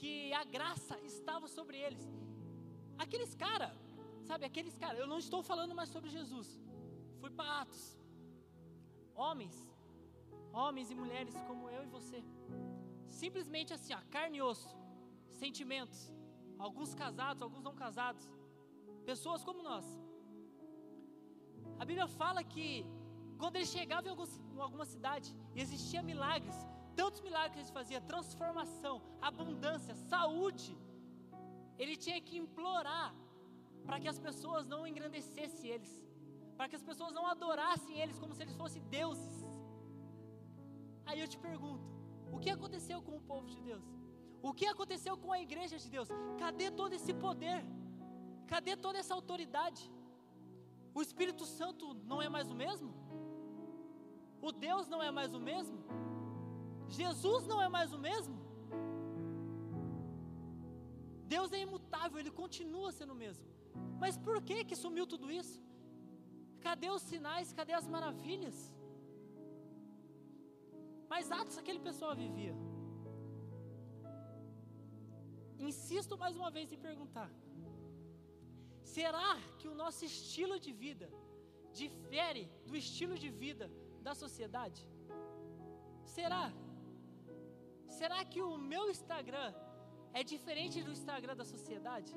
que 0.00 0.32
a 0.32 0.44
graça 0.56 0.96
estava 1.12 1.48
sobre 1.56 1.76
eles. 1.86 2.06
Aqueles 3.04 3.34
caras, 3.34 3.76
sabe, 4.32 4.44
aqueles 4.50 4.76
caras, 4.82 4.98
eu 5.02 5.08
não 5.12 5.18
estou 5.26 5.42
falando 5.50 5.74
mais 5.78 5.90
sobre 5.94 6.10
Jesus, 6.16 6.48
fui 7.20 7.30
para 7.38 7.60
Atos. 7.62 7.84
Homens 9.14 9.56
homens 10.52 10.90
e 10.90 10.94
mulheres 11.02 11.34
como 11.48 11.68
eu 11.70 11.82
e 11.82 11.92
você. 11.96 12.18
Simplesmente 13.22 13.72
assim, 13.76 13.92
ó, 13.94 14.00
carne 14.10 14.38
e 14.38 14.42
osso, 14.42 14.76
sentimentos, 15.40 16.00
alguns 16.58 16.94
casados, 16.94 17.42
alguns 17.42 17.62
não 17.68 17.74
casados, 17.74 18.24
pessoas 19.04 19.42
como 19.48 19.62
nós. 19.62 19.86
A 21.80 21.84
Bíblia 21.84 22.06
fala 22.06 22.42
que 22.44 22.68
quando 23.38 23.56
ele 23.56 23.66
chegava 23.66 24.08
em, 24.08 24.12
em 24.54 24.60
alguma 24.60 24.84
cidade 24.84 25.34
existia 25.54 26.02
milagres, 26.02 26.56
tantos 26.94 27.20
milagres 27.20 27.52
que 27.54 27.60
ele 27.60 27.78
fazia, 27.80 28.00
transformação, 28.00 29.02
abundância, 29.20 29.94
saúde, 29.94 30.76
ele 31.78 31.96
tinha 31.96 32.20
que 32.20 32.36
implorar 32.36 33.14
para 33.86 33.98
que 34.00 34.08
as 34.12 34.18
pessoas 34.26 34.64
não 34.72 34.80
engrandecessem 34.90 35.70
eles, 35.74 35.92
para 36.56 36.68
que 36.68 36.76
as 36.80 36.84
pessoas 36.90 37.12
não 37.18 37.24
adorassem 37.34 37.96
eles 38.02 38.18
como 38.22 38.34
se 38.34 38.42
eles 38.44 38.56
fossem 38.62 38.82
deuses. 38.98 39.36
Aí 41.08 41.20
eu 41.20 41.28
te 41.32 41.38
pergunto: 41.48 41.86
o 42.34 42.38
que 42.42 42.50
aconteceu 42.56 42.98
com 43.06 43.16
o 43.16 43.24
povo 43.32 43.48
de 43.54 43.60
Deus? 43.70 43.84
O 44.48 44.52
que 44.58 44.66
aconteceu 44.74 45.14
com 45.24 45.32
a 45.32 45.40
igreja 45.46 45.76
de 45.82 45.88
Deus? 45.96 46.08
Cadê 46.42 46.68
todo 46.80 46.92
esse 46.98 47.12
poder? 47.24 47.60
Cadê 48.52 48.74
toda 48.76 48.98
essa 49.02 49.14
autoridade? 49.18 49.82
O 50.98 51.00
Espírito 51.06 51.44
Santo 51.58 51.94
não 52.10 52.20
é 52.26 52.28
mais 52.36 52.50
o 52.54 52.56
mesmo? 52.64 52.90
O 54.48 54.50
Deus 54.66 54.86
não 54.92 55.00
é 55.08 55.10
mais 55.18 55.32
o 55.38 55.40
mesmo? 55.50 55.78
Jesus 57.00 57.46
não 57.50 57.60
é 57.66 57.68
mais 57.76 57.92
o 57.92 58.00
mesmo? 58.08 58.36
Deus 61.34 61.50
é 61.52 61.60
imutável, 61.66 62.18
ele 62.18 62.32
continua 62.42 62.90
sendo 62.98 63.12
o 63.12 63.20
mesmo. 63.24 63.46
Mas 64.02 64.16
por 64.26 64.38
que 64.42 64.64
que 64.68 64.76
sumiu 64.84 65.06
tudo 65.12 65.30
isso? 65.40 65.58
Cadê 66.66 66.88
os 66.96 67.02
sinais? 67.10 67.52
Cadê 67.58 67.74
as 67.80 67.88
maravilhas? 67.94 68.56
Mas 71.12 71.30
atos 71.40 71.58
aquele 71.58 71.80
pessoal 71.88 72.14
vivia. 72.24 72.54
Insisto 75.70 76.16
mais 76.22 76.34
uma 76.40 76.50
vez 76.56 76.72
em 76.72 76.80
perguntar: 76.88 77.30
será 78.94 79.30
que 79.58 79.68
o 79.72 79.74
nosso 79.82 80.02
estilo 80.10 80.56
de 80.64 80.72
vida 80.84 81.08
difere 81.82 82.44
do 82.68 82.76
estilo 82.82 83.16
de 83.24 83.30
vida 83.44 83.66
da 84.06 84.14
sociedade? 84.22 84.80
Será? 86.16 86.44
Será 87.98 88.20
que 88.24 88.40
o 88.42 88.56
meu 88.72 88.84
Instagram 88.94 89.50
é 90.12 90.22
diferente 90.32 90.82
do 90.86 90.92
Instagram 90.98 91.36
da 91.36 91.46
sociedade? 91.54 92.12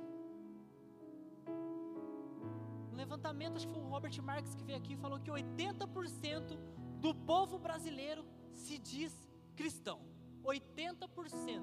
Um 2.95 2.97
levantamento, 2.97 3.57
acho 3.57 3.67
que 3.67 3.73
foi 3.73 3.83
o 3.83 3.89
Robert 3.89 4.23
Marques 4.23 4.55
que 4.55 4.63
veio 4.63 4.77
aqui 4.77 4.93
e 4.93 4.95
falou 4.95 5.19
que 5.19 5.29
80% 5.29 6.57
do 7.01 7.13
povo 7.13 7.59
brasileiro 7.59 8.25
se 8.53 8.77
diz 8.77 9.13
cristão. 9.53 9.99
80%. 10.41 11.59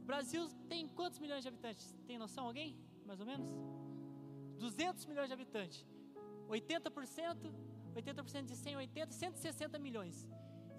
O 0.00 0.06
Brasil 0.06 0.48
tem 0.70 0.88
quantos 0.88 1.18
milhões 1.18 1.42
de 1.42 1.48
habitantes? 1.48 1.94
Tem 2.06 2.16
noção 2.16 2.46
alguém? 2.46 2.78
Mais 3.04 3.20
ou 3.20 3.26
menos? 3.26 3.46
200 4.56 5.04
milhões 5.04 5.28
de 5.28 5.34
habitantes. 5.34 5.86
80%, 6.48 7.52
80% 7.94 8.44
de 8.46 8.56
180, 8.56 9.12
160 9.12 9.78
milhões. 9.78 10.26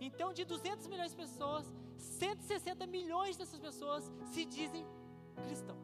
Então, 0.01 0.33
de 0.33 0.43
200 0.45 0.87
milhões 0.87 1.11
de 1.11 1.17
pessoas, 1.17 1.71
160 1.95 2.87
milhões 2.87 3.37
dessas 3.37 3.59
pessoas 3.59 4.11
se 4.31 4.45
dizem 4.45 4.83
cristão. 5.45 5.77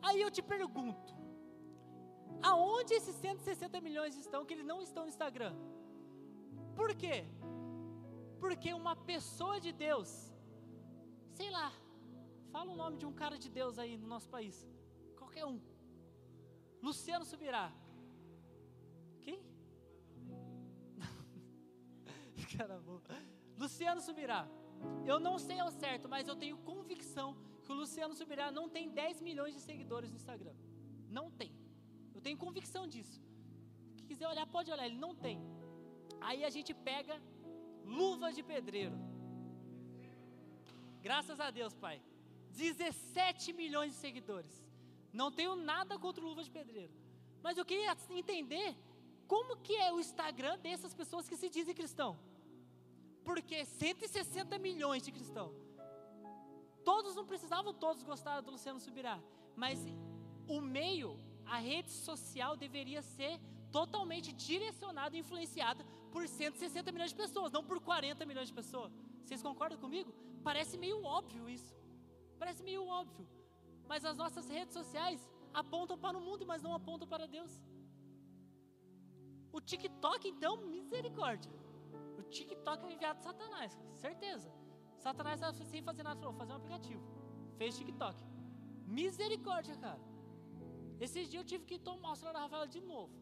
Aí 0.00 0.22
eu 0.22 0.30
te 0.30 0.40
pergunto: 0.40 1.15
aonde 2.42 2.94
esses 2.94 3.14
160 3.16 3.80
milhões 3.80 4.16
estão 4.16 4.44
que 4.44 4.54
eles 4.54 4.66
não 4.66 4.80
estão 4.82 5.04
no 5.04 5.08
Instagram? 5.08 5.54
Por 6.74 6.94
quê? 6.94 7.24
Porque 8.38 8.72
uma 8.72 8.94
pessoa 8.94 9.60
de 9.60 9.72
Deus, 9.72 10.10
sei 11.34 11.50
lá, 11.50 11.72
fala 12.52 12.72
o 12.72 12.76
nome 12.76 12.98
de 12.98 13.06
um 13.06 13.12
cara 13.12 13.38
de 13.38 13.48
Deus 13.48 13.78
aí 13.78 13.96
no 13.96 14.06
nosso 14.06 14.28
país, 14.28 14.66
qualquer 15.16 15.46
um. 15.46 15.60
Luciano 16.82 17.24
Subirá. 17.24 17.72
Quem? 19.22 19.40
cara 22.56 22.78
bom. 22.78 23.00
Luciano 23.56 24.00
Subirá. 24.00 24.46
Eu 25.06 25.18
não 25.18 25.38
sei 25.38 25.58
ao 25.58 25.70
certo, 25.70 26.08
mas 26.08 26.28
eu 26.28 26.36
tenho 26.36 26.58
convicção 26.58 27.36
que 27.64 27.72
o 27.72 27.74
Luciano 27.74 28.14
Subirá 28.14 28.50
não 28.50 28.68
tem 28.68 28.90
10 28.90 29.22
milhões 29.22 29.54
de 29.54 29.60
seguidores 29.60 30.10
no 30.10 30.16
Instagram. 30.16 30.54
Não 31.08 31.30
tem. 31.30 31.55
Tenho 32.26 32.44
convicção 32.44 32.84
disso. 32.92 33.18
Quem 33.96 34.06
quiser 34.10 34.26
olhar, 34.28 34.46
pode 34.54 34.70
olhar, 34.74 34.86
ele 34.86 35.02
não 35.04 35.14
tem. 35.24 35.38
Aí 36.28 36.40
a 36.48 36.50
gente 36.54 36.72
pega 36.88 37.14
luvas 37.98 38.34
de 38.38 38.42
pedreiro. 38.52 38.96
Graças 41.06 41.38
a 41.46 41.50
Deus, 41.58 41.74
Pai. 41.84 41.98
17 42.50 43.52
milhões 43.52 43.92
de 43.92 43.98
seguidores. 43.98 44.54
Não 45.20 45.30
tenho 45.30 45.54
nada 45.54 46.00
contra 46.04 46.24
luvas 46.28 46.46
de 46.46 46.54
pedreiro. 46.58 46.92
Mas 47.44 47.58
eu 47.58 47.64
queria 47.64 47.96
entender 48.22 48.70
como 49.28 49.58
que 49.58 49.76
é 49.76 49.92
o 49.92 50.00
Instagram 50.00 50.58
dessas 50.58 50.92
pessoas 51.00 51.28
que 51.28 51.36
se 51.36 51.48
dizem 51.48 51.80
cristão. 51.80 52.18
Porque 53.28 53.64
160 53.64 54.58
milhões 54.58 55.04
de 55.04 55.12
cristãos. 55.12 55.56
Todos 56.90 57.14
não 57.14 57.24
precisavam 57.24 57.72
todos 57.72 58.02
gostar 58.02 58.40
do 58.40 58.50
Luciano 58.50 58.80
Subirá. 58.80 59.16
Mas 59.54 59.78
o 60.48 60.60
meio, 60.60 61.10
a 61.46 61.58
rede 61.58 61.90
social 61.90 62.56
deveria 62.56 63.02
ser 63.02 63.40
totalmente 63.70 64.32
direcionada 64.32 65.16
e 65.16 65.20
influenciada 65.20 65.84
por 66.10 66.26
160 66.26 66.92
milhões 66.92 67.10
de 67.10 67.16
pessoas, 67.16 67.52
não 67.52 67.64
por 67.64 67.80
40 67.80 68.24
milhões 68.24 68.48
de 68.48 68.54
pessoas. 68.54 68.92
Vocês 69.22 69.42
concordam 69.42 69.78
comigo? 69.78 70.12
Parece 70.42 70.78
meio 70.78 71.02
óbvio 71.04 71.48
isso. 71.48 71.74
Parece 72.38 72.62
meio 72.62 72.86
óbvio. 72.86 73.26
Mas 73.86 74.04
as 74.04 74.16
nossas 74.16 74.48
redes 74.48 74.74
sociais 74.74 75.20
apontam 75.52 75.98
para 75.98 76.16
o 76.16 76.20
mundo, 76.20 76.46
mas 76.46 76.62
não 76.62 76.74
apontam 76.74 77.08
para 77.08 77.26
Deus. 77.26 77.52
O 79.52 79.60
TikTok, 79.60 80.28
então, 80.28 80.56
misericórdia. 80.58 81.50
O 82.18 82.22
TikTok 82.22 82.84
é 82.84 82.92
enviado 82.92 83.18
de 83.18 83.24
Satanás, 83.24 83.78
certeza. 83.94 84.52
Satanás 84.98 85.40
estava 85.40 85.64
sem 85.64 85.82
fazer 85.82 86.02
nada, 86.02 86.20
falou: 86.20 86.34
fazer 86.34 86.52
um 86.52 86.56
aplicativo. 86.56 87.02
Fez 87.56 87.76
TikTok. 87.76 88.22
Misericórdia, 88.86 89.76
cara. 89.76 90.00
Esses 91.00 91.28
dias 91.28 91.42
eu 91.42 91.48
tive 91.52 91.64
que 91.64 91.78
tomar 91.78 92.12
o 92.12 92.16
celular 92.16 92.34
da 92.34 92.40
Rafaela 92.40 92.66
de 92.66 92.80
novo. 92.80 93.14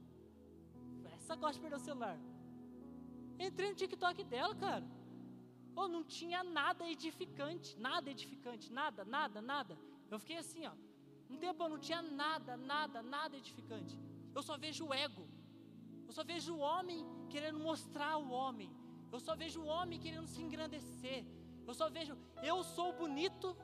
Essa 1.16 1.34
gosta 1.34 1.54
de 1.54 1.60
perder 1.60 1.76
o 1.76 1.80
celular. 1.80 2.18
Entrei 3.38 3.70
no 3.70 3.74
TikTok 3.74 4.22
dela, 4.24 4.54
cara. 4.54 4.84
Oh, 5.76 5.88
não 5.88 6.04
tinha 6.04 6.44
nada 6.44 6.88
edificante, 6.88 7.76
nada 7.78 8.10
edificante, 8.10 8.72
nada, 8.72 9.04
nada, 9.04 9.42
nada. 9.42 9.76
Eu 10.10 10.18
fiquei 10.18 10.36
assim, 10.36 10.64
ó. 10.66 10.72
Um 11.28 11.36
tempo 11.36 11.62
eu 11.64 11.68
não 11.68 11.78
tinha 11.78 12.00
nada, 12.00 12.56
nada, 12.56 13.02
nada 13.02 13.36
edificante. 13.36 13.98
Eu 14.34 14.42
só 14.42 14.56
vejo 14.56 14.86
o 14.86 14.94
ego. 14.94 15.26
Eu 16.06 16.12
só 16.12 16.22
vejo 16.22 16.54
o 16.54 16.58
homem 16.58 17.04
querendo 17.28 17.58
mostrar 17.58 18.16
o 18.18 18.30
homem. 18.30 18.70
Eu 19.10 19.18
só 19.18 19.34
vejo 19.34 19.60
o 19.62 19.66
homem 19.66 19.98
querendo 19.98 20.28
se 20.28 20.40
engrandecer. 20.40 21.24
Eu 21.66 21.74
só 21.74 21.88
vejo, 21.88 22.16
eu 22.42 22.62
sou 22.62 22.92
bonito, 22.92 23.56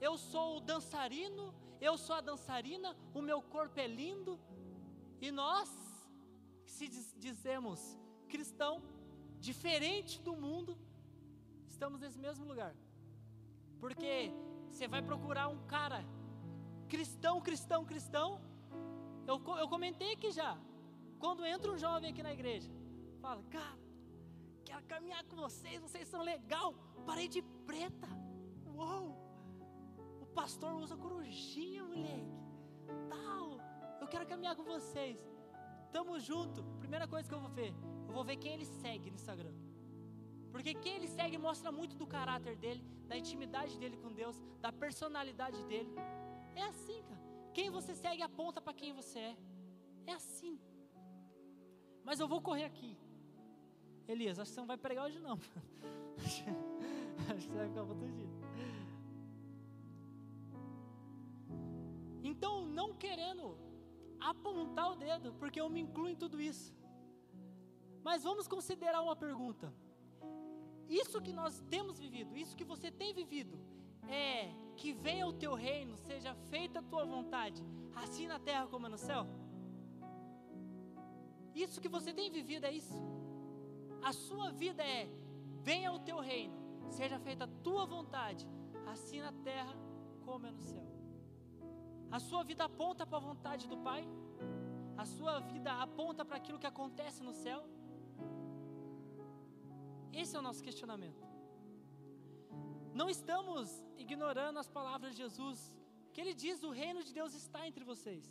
eu 0.00 0.16
sou 0.18 0.58
o 0.58 0.60
dançarino, 0.60 1.54
eu 1.80 1.96
sou 1.96 2.16
a 2.16 2.20
dançarina, 2.20 2.96
o 3.14 3.22
meu 3.22 3.40
corpo 3.40 3.78
é 3.80 3.86
lindo. 3.86 4.38
E 5.20 5.30
nós, 5.30 5.68
se 6.64 6.88
diz, 6.88 7.14
dizemos 7.18 7.98
cristão, 8.28 8.82
diferente 9.38 10.20
do 10.20 10.34
mundo, 10.34 10.78
estamos 11.68 12.00
nesse 12.00 12.18
mesmo 12.18 12.44
lugar. 12.44 12.74
Porque 13.78 14.32
você 14.68 14.86
vai 14.86 15.02
procurar 15.02 15.48
um 15.48 15.58
cara 15.66 16.04
cristão, 16.88 17.40
cristão, 17.40 17.84
cristão. 17.84 18.40
Eu, 19.26 19.42
eu 19.58 19.68
comentei 19.68 20.12
aqui 20.12 20.30
já. 20.30 20.58
Quando 21.18 21.44
entra 21.44 21.70
um 21.70 21.78
jovem 21.78 22.10
aqui 22.10 22.22
na 22.22 22.32
igreja, 22.32 22.70
fala, 23.20 23.42
cara, 23.44 23.78
quero 24.64 24.84
caminhar 24.84 25.22
com 25.24 25.36
vocês, 25.36 25.80
vocês 25.80 26.08
são 26.08 26.22
legal, 26.22 26.74
parede 27.06 27.42
preta. 27.66 28.08
Uou! 28.74 29.19
Pastor 30.34 30.74
usa 30.74 30.96
corujinha, 30.96 31.84
moleque. 31.84 32.32
Tal, 33.08 33.58
eu 34.00 34.08
quero 34.08 34.26
caminhar 34.26 34.56
com 34.56 34.64
vocês. 34.64 35.18
Tamo 35.92 36.18
junto. 36.18 36.62
Primeira 36.78 37.06
coisa 37.06 37.28
que 37.28 37.34
eu 37.34 37.40
vou 37.40 37.50
ver, 37.50 37.74
eu 38.06 38.12
vou 38.12 38.24
ver 38.24 38.36
quem 38.36 38.54
ele 38.54 38.64
segue 38.64 39.10
no 39.10 39.16
Instagram. 39.16 39.52
Porque 40.50 40.74
quem 40.74 40.96
ele 40.96 41.08
segue 41.08 41.38
mostra 41.38 41.70
muito 41.70 41.96
do 41.96 42.06
caráter 42.06 42.56
dele, 42.56 42.82
da 43.06 43.16
intimidade 43.16 43.78
dele 43.78 43.96
com 43.96 44.12
Deus, 44.12 44.36
da 44.60 44.72
personalidade 44.72 45.62
dele. 45.64 45.92
É 46.56 46.62
assim, 46.64 47.02
cara. 47.02 47.20
Quem 47.52 47.70
você 47.70 47.94
segue 47.94 48.22
aponta 48.22 48.60
para 48.60 48.74
quem 48.74 48.92
você 48.92 49.18
é. 49.18 49.36
É 50.06 50.12
assim. 50.12 50.58
Mas 52.04 52.18
eu 52.18 52.26
vou 52.26 52.40
correr 52.40 52.64
aqui. 52.64 52.96
Elias, 54.08 54.38
acho 54.38 54.50
que 54.50 54.54
você 54.54 54.60
não 54.60 54.66
vai 54.66 54.76
pregar 54.76 55.06
hoje 55.06 55.20
não. 55.20 55.38
acho 56.18 57.46
que 57.46 57.52
você 57.52 57.58
vai 57.58 57.68
ficar 57.68 57.82
outro 57.82 58.10
dia. 58.12 58.39
Então, 62.22 62.66
não 62.66 62.94
querendo 62.94 63.56
apontar 64.20 64.92
o 64.92 64.96
dedo, 64.96 65.32
porque 65.34 65.60
eu 65.60 65.68
me 65.70 65.80
incluo 65.80 66.08
em 66.08 66.16
tudo 66.16 66.40
isso. 66.40 66.74
Mas 68.02 68.22
vamos 68.22 68.46
considerar 68.46 69.02
uma 69.02 69.16
pergunta. 69.16 69.72
Isso 70.88 71.20
que 71.20 71.32
nós 71.32 71.60
temos 71.70 71.98
vivido, 71.98 72.36
isso 72.36 72.56
que 72.56 72.64
você 72.64 72.90
tem 72.90 73.14
vivido, 73.14 73.58
é 74.08 74.52
que 74.76 74.92
venha 74.92 75.26
o 75.26 75.32
teu 75.32 75.54
reino, 75.54 75.96
seja 75.96 76.34
feita 76.34 76.80
a 76.80 76.82
tua 76.82 77.04
vontade, 77.04 77.62
assim 77.94 78.26
na 78.26 78.38
terra 78.38 78.66
como 78.66 78.88
no 78.88 78.98
céu? 78.98 79.26
Isso 81.54 81.80
que 81.80 81.88
você 81.88 82.12
tem 82.12 82.30
vivido 82.30 82.64
é 82.64 82.72
isso. 82.72 82.94
A 84.02 84.12
sua 84.12 84.50
vida 84.50 84.82
é: 84.82 85.08
venha 85.62 85.92
o 85.92 86.00
teu 86.00 86.18
reino, 86.18 86.56
seja 86.90 87.18
feita 87.18 87.44
a 87.44 87.48
tua 87.62 87.84
vontade, 87.86 88.48
assim 88.86 89.20
na 89.20 89.32
terra 89.32 89.74
como 90.24 90.46
é 90.46 90.50
no 90.50 90.60
céu. 90.60 90.99
A 92.16 92.18
sua 92.18 92.42
vida 92.50 92.64
aponta 92.64 93.06
para 93.06 93.18
a 93.18 93.26
vontade 93.30 93.64
do 93.72 93.78
Pai? 93.88 94.02
A 95.02 95.04
sua 95.16 95.34
vida 95.52 95.72
aponta 95.86 96.24
para 96.24 96.36
aquilo 96.40 96.58
que 96.62 96.70
acontece 96.74 97.22
no 97.22 97.32
céu? 97.32 97.60
Esse 100.12 100.34
é 100.34 100.38
o 100.38 100.42
nosso 100.48 100.62
questionamento. 100.68 101.22
Não 103.00 103.08
estamos 103.08 103.68
ignorando 103.96 104.58
as 104.58 104.68
palavras 104.68 105.12
de 105.12 105.22
Jesus, 105.24 105.72
que 106.12 106.20
ele 106.20 106.34
diz: 106.34 106.62
o 106.62 106.72
reino 106.82 107.02
de 107.06 107.12
Deus 107.18 107.34
está 107.42 107.60
entre 107.68 107.84
vocês. 107.92 108.24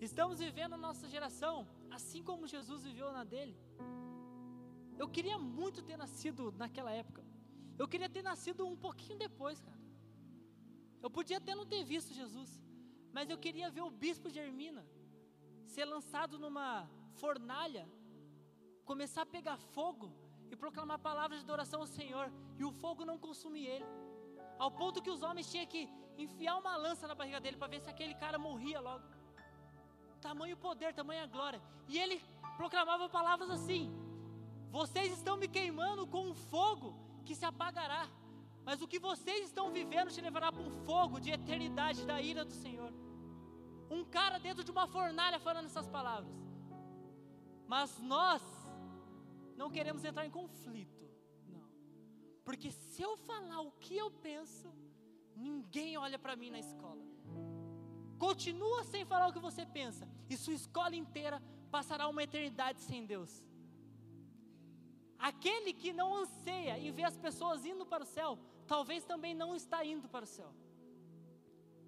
Estamos 0.00 0.38
vivendo 0.46 0.74
a 0.74 0.82
nossa 0.86 1.06
geração 1.14 1.56
assim 1.90 2.22
como 2.22 2.52
Jesus 2.54 2.82
viveu 2.88 3.12
na 3.12 3.24
dele. 3.24 3.56
Eu 4.98 5.08
queria 5.08 5.38
muito 5.38 5.80
ter 5.88 5.96
nascido 5.96 6.52
naquela 6.62 6.92
época. 7.02 7.22
Eu 7.78 7.86
queria 7.86 8.08
ter 8.08 8.22
nascido 8.22 8.66
um 8.66 8.76
pouquinho 8.76 9.18
depois, 9.26 9.60
cara. 9.60 9.77
Eu 11.02 11.10
podia 11.10 11.38
até 11.38 11.54
não 11.54 11.66
ter 11.66 11.82
visto 11.84 12.12
Jesus, 12.12 12.50
mas 13.12 13.30
eu 13.30 13.38
queria 13.38 13.70
ver 13.70 13.82
o 13.82 13.90
bispo 13.90 14.30
de 14.30 14.38
Hermina 14.38 14.84
ser 15.66 15.84
lançado 15.84 16.38
numa 16.38 16.88
fornalha, 17.20 17.88
começar 18.84 19.22
a 19.22 19.26
pegar 19.26 19.58
fogo 19.76 20.12
e 20.50 20.56
proclamar 20.56 20.98
palavras 20.98 21.40
de 21.40 21.44
adoração 21.44 21.80
ao 21.80 21.86
Senhor, 21.86 22.32
e 22.58 22.64
o 22.64 22.72
fogo 22.72 23.04
não 23.04 23.18
consumir 23.18 23.66
ele, 23.66 23.84
ao 24.58 24.70
ponto 24.70 25.02
que 25.02 25.10
os 25.10 25.22
homens 25.22 25.50
tinham 25.50 25.66
que 25.66 25.88
enfiar 26.16 26.56
uma 26.56 26.76
lança 26.76 27.06
na 27.06 27.14
barriga 27.14 27.40
dele 27.40 27.56
para 27.56 27.68
ver 27.68 27.80
se 27.80 27.90
aquele 27.90 28.14
cara 28.14 28.38
morria 28.38 28.80
logo. 28.80 29.04
Tamanho 30.20 30.56
poder, 30.56 30.92
tamanha 30.94 31.26
glória. 31.26 31.62
E 31.86 31.96
ele 31.96 32.20
proclamava 32.56 33.08
palavras 33.08 33.50
assim: 33.50 33.88
Vocês 34.70 35.12
estão 35.12 35.36
me 35.36 35.46
queimando 35.46 36.06
com 36.06 36.30
um 36.30 36.34
fogo 36.34 36.94
que 37.24 37.34
se 37.34 37.44
apagará, 37.44 38.08
mas 38.68 38.82
o 38.82 38.86
que 38.92 38.98
vocês 38.98 39.46
estão 39.46 39.66
vivendo 39.76 40.10
te 40.14 40.20
levará 40.20 40.48
para 40.52 40.60
um 40.60 40.72
fogo 40.84 41.18
de 41.18 41.30
eternidade 41.36 42.00
da 42.10 42.16
ira 42.20 42.44
do 42.44 42.52
Senhor. 42.52 42.92
Um 43.90 44.04
cara 44.16 44.36
dentro 44.46 44.62
de 44.62 44.70
uma 44.70 44.86
fornalha 44.86 45.38
falando 45.46 45.68
essas 45.70 45.88
palavras. 45.88 46.36
Mas 47.66 47.98
nós 47.98 48.42
não 49.56 49.70
queremos 49.70 50.04
entrar 50.04 50.26
em 50.26 50.30
conflito. 50.30 51.02
Não. 51.46 51.66
Porque 52.44 52.70
se 52.70 53.00
eu 53.00 53.16
falar 53.16 53.62
o 53.62 53.72
que 53.84 53.96
eu 53.96 54.10
penso, 54.10 54.70
ninguém 55.34 55.96
olha 55.96 56.18
para 56.18 56.36
mim 56.36 56.50
na 56.50 56.58
escola. 56.58 57.02
Continua 58.18 58.84
sem 58.84 59.02
falar 59.06 59.28
o 59.28 59.32
que 59.32 59.46
você 59.48 59.64
pensa, 59.64 60.06
e 60.28 60.36
sua 60.36 60.52
escola 60.52 60.94
inteira 60.94 61.42
passará 61.70 62.06
uma 62.06 62.22
eternidade 62.22 62.82
sem 62.82 63.06
Deus. 63.06 63.32
Aquele 65.18 65.72
que 65.72 65.90
não 65.90 66.14
anseia 66.14 66.78
em 66.78 66.92
ver 66.92 67.04
as 67.04 67.16
pessoas 67.16 67.64
indo 67.64 67.86
para 67.86 68.04
o 68.04 68.12
céu, 68.18 68.38
talvez 68.72 69.02
também 69.12 69.34
não 69.42 69.50
está 69.60 69.78
indo 69.94 70.08
para 70.14 70.26
o 70.28 70.32
céu. 70.36 70.50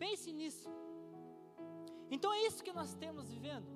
Pense 0.02 0.28
nisso. 0.40 0.68
Então 2.14 2.30
é 2.36 2.40
isso 2.48 2.64
que 2.66 2.78
nós 2.80 2.92
temos 3.02 3.26
vivendo. 3.34 3.68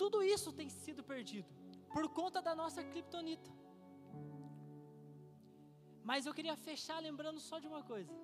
Tudo 0.00 0.18
isso 0.34 0.52
tem 0.60 0.68
sido 0.82 1.02
perdido 1.12 1.50
por 1.94 2.04
conta 2.18 2.40
da 2.46 2.54
nossa 2.60 2.82
criptonita. 2.92 3.50
Mas 6.10 6.26
eu 6.26 6.34
queria 6.38 6.56
fechar 6.68 6.98
lembrando 7.08 7.40
só 7.48 7.58
de 7.58 7.68
uma 7.72 7.82
coisa. 7.92 8.14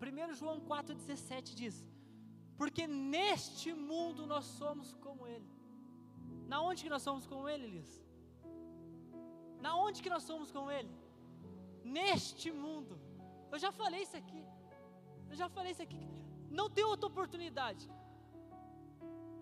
1 0.00 0.34
João 0.40 0.56
4,17 0.60 1.54
diz: 1.62 1.76
Porque 2.60 2.86
neste 2.86 3.70
mundo 3.90 4.26
nós 4.32 4.46
somos 4.60 4.88
como 5.06 5.26
Ele. 5.34 5.50
Na 6.52 6.60
onde 6.68 6.82
que 6.84 6.92
nós 6.94 7.02
somos 7.08 7.26
como 7.30 7.48
Ele, 7.52 7.64
Elias? 7.70 7.92
Na 9.64 9.72
onde 9.86 10.02
que 10.04 10.12
nós 10.14 10.24
somos 10.30 10.50
como 10.56 10.70
Ele? 10.78 10.92
Neste 11.84 12.50
mundo. 12.50 12.98
Eu 13.52 13.58
já 13.58 13.70
falei 13.70 14.02
isso 14.02 14.16
aqui. 14.16 14.42
Eu 15.30 15.36
já 15.36 15.48
falei 15.48 15.72
isso 15.72 15.82
aqui. 15.82 16.08
Não 16.50 16.68
tem 16.70 16.84
outra 16.84 17.06
oportunidade. 17.06 17.90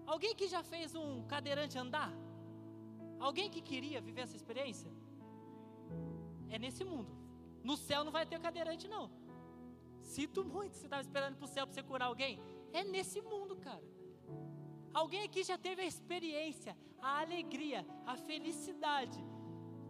Alguém 0.07 0.35
que 0.35 0.49
já 0.49 0.63
fez 0.63 0.95
um 0.95 1.23
cadeirante 1.25 1.79
andar? 1.79 2.13
Alguém 3.19 3.49
que 3.49 3.63
queria 3.63 4.01
viver 4.01 4.23
essa 4.23 4.37
experiência? 4.37 4.91
É 6.51 6.59
nesse 6.59 6.85
mundo. 6.85 7.13
No 7.63 7.77
céu 7.77 8.03
não 8.05 8.13
vai 8.13 8.27
ter 8.27 8.39
cadeirante, 8.41 8.89
não. 8.89 9.11
Sinto 10.03 10.45
muito, 10.45 10.77
você 10.77 10.87
estava 10.87 11.03
esperando 11.03 11.37
para 11.37 11.45
o 11.45 11.49
céu 11.49 11.65
para 11.67 11.75
você 11.75 11.83
curar 11.83 12.07
alguém. 12.07 12.41
É 12.73 12.83
nesse 12.83 13.21
mundo, 13.23 13.57
cara. 13.57 13.85
Alguém 14.93 15.23
aqui 15.23 15.43
já 15.43 15.57
teve 15.57 15.81
a 15.83 15.87
experiência, 15.87 16.77
a 17.01 17.21
alegria, 17.21 17.87
a 18.05 18.17
felicidade 18.17 19.25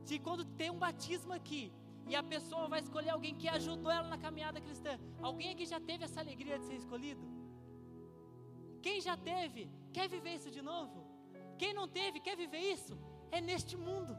de 0.04 0.18
quando 0.18 0.44
tem 0.44 0.70
um 0.70 0.78
batismo 0.78 1.32
aqui 1.32 1.72
e 2.08 2.16
a 2.16 2.22
pessoa 2.22 2.68
vai 2.68 2.80
escolher 2.80 3.10
alguém 3.10 3.34
que 3.34 3.48
ajudou 3.48 3.90
ela 3.90 4.08
na 4.08 4.18
caminhada 4.18 4.60
cristã. 4.60 4.98
Alguém 5.20 5.50
aqui 5.50 5.64
já 5.64 5.80
teve 5.80 6.04
essa 6.04 6.20
alegria 6.20 6.58
de 6.58 6.66
ser 6.66 6.74
escolhido? 6.74 7.24
Quem 8.82 9.00
já 9.00 9.16
teve, 9.16 9.70
quer 9.92 10.08
viver 10.08 10.34
isso 10.34 10.50
de 10.50 10.60
novo? 10.60 11.06
Quem 11.56 11.72
não 11.72 11.86
teve, 11.86 12.20
quer 12.20 12.36
viver 12.36 12.58
isso? 12.58 12.98
é 13.32 13.40
neste 13.40 13.76
mundo. 13.76 14.14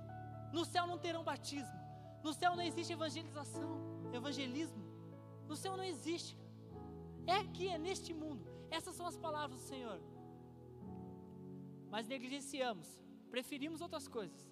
No 0.52 0.66
céu 0.66 0.86
não 0.86 0.98
terão 0.98 1.24
batismo. 1.24 1.80
No 2.24 2.34
céu 2.34 2.56
não 2.56 2.64
existe 2.64 2.92
evangelização, 2.92 3.72
evangelismo. 4.12 4.84
No 5.48 5.56
céu 5.56 5.78
não 5.78 5.84
existe. 5.84 6.36
É 7.28 7.36
aqui, 7.44 7.68
é 7.68 7.78
neste 7.78 8.14
mundo. 8.14 8.44
Essas 8.70 8.96
são 8.96 9.06
as 9.06 9.18
palavras 9.18 9.62
do 9.62 9.68
Senhor. 9.68 10.00
Mas 11.90 12.08
negligenciamos, 12.08 12.88
preferimos 13.30 13.82
outras 13.82 14.08
coisas. 14.08 14.52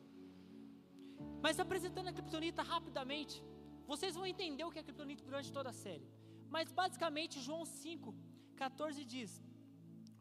Mas 1.42 1.60
apresentando 1.60 2.10
a 2.10 2.14
criptonita 2.14 2.62
rapidamente, 2.62 3.44
vocês 3.92 4.16
vão 4.16 4.26
entender 4.26 4.64
o 4.64 4.72
que 4.72 4.80
é 4.80 4.84
criptonita 4.84 5.24
durante 5.24 5.52
toda 5.52 5.70
a 5.70 5.80
série. 5.84 6.08
Mas 6.50 6.72
basicamente, 6.72 7.42
João 7.48 7.64
5, 7.66 8.14
14 8.56 9.04
diz: 9.14 9.32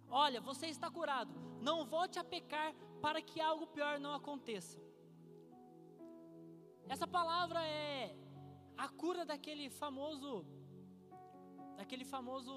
Olha, 0.08 0.40
você 0.40 0.66
está 0.66 0.90
curado, 0.90 1.34
não 1.60 1.84
volte 1.84 2.18
a 2.18 2.24
pecar 2.24 2.74
para 3.04 3.20
que 3.22 3.40
algo 3.40 3.66
pior 3.66 3.98
não 3.98 4.12
aconteça. 4.14 4.78
Essa 6.88 7.06
palavra 7.06 7.60
é 7.64 8.16
a 8.76 8.88
cura 8.88 9.24
daquele 9.24 9.70
famoso, 9.70 10.44
daquele 11.76 12.04
famoso, 12.04 12.54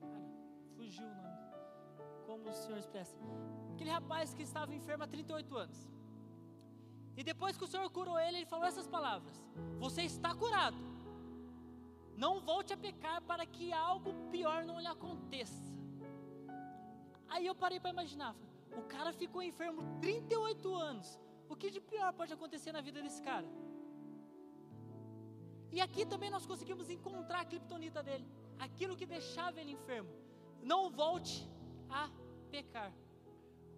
cara, 0.00 0.28
fugiu 0.74 1.06
o 1.06 1.14
nome, 1.14 1.38
como 2.26 2.48
o 2.48 2.52
Senhor 2.52 2.78
expressa, 2.78 3.16
aquele 3.72 3.90
rapaz 3.90 4.34
que 4.34 4.42
estava 4.42 4.74
enfermo 4.74 5.04
há 5.04 5.06
38 5.06 5.56
anos. 5.56 5.99
E 7.16 7.22
depois 7.22 7.56
que 7.56 7.64
o 7.64 7.66
Senhor 7.66 7.88
curou 7.90 8.18
ele, 8.18 8.38
ele 8.38 8.46
falou 8.46 8.66
essas 8.66 8.86
palavras: 8.86 9.42
Você 9.78 10.02
está 10.02 10.34
curado. 10.34 10.76
Não 12.16 12.40
volte 12.40 12.72
a 12.72 12.76
pecar 12.76 13.22
para 13.22 13.46
que 13.46 13.72
algo 13.72 14.12
pior 14.30 14.64
não 14.64 14.78
lhe 14.78 14.86
aconteça. 14.86 15.70
Aí 17.28 17.46
eu 17.46 17.54
parei 17.54 17.80
para 17.80 17.90
imaginar, 17.90 18.34
o 18.76 18.82
cara 18.82 19.12
ficou 19.12 19.42
enfermo 19.42 19.82
38 20.00 20.74
anos. 20.74 21.18
O 21.48 21.56
que 21.56 21.70
de 21.70 21.80
pior 21.80 22.12
pode 22.12 22.32
acontecer 22.32 22.72
na 22.72 22.80
vida 22.80 23.00
desse 23.02 23.22
cara? 23.22 23.48
E 25.72 25.80
aqui 25.80 26.04
também 26.04 26.30
nós 26.30 26.46
conseguimos 26.46 26.90
encontrar 26.90 27.40
a 27.40 27.44
criptonita 27.44 28.02
dele, 28.02 28.26
aquilo 28.58 28.96
que 28.96 29.06
deixava 29.06 29.60
ele 29.60 29.72
enfermo. 29.72 30.10
Não 30.62 30.90
volte 30.90 31.48
a 31.88 32.08
pecar. 32.50 32.92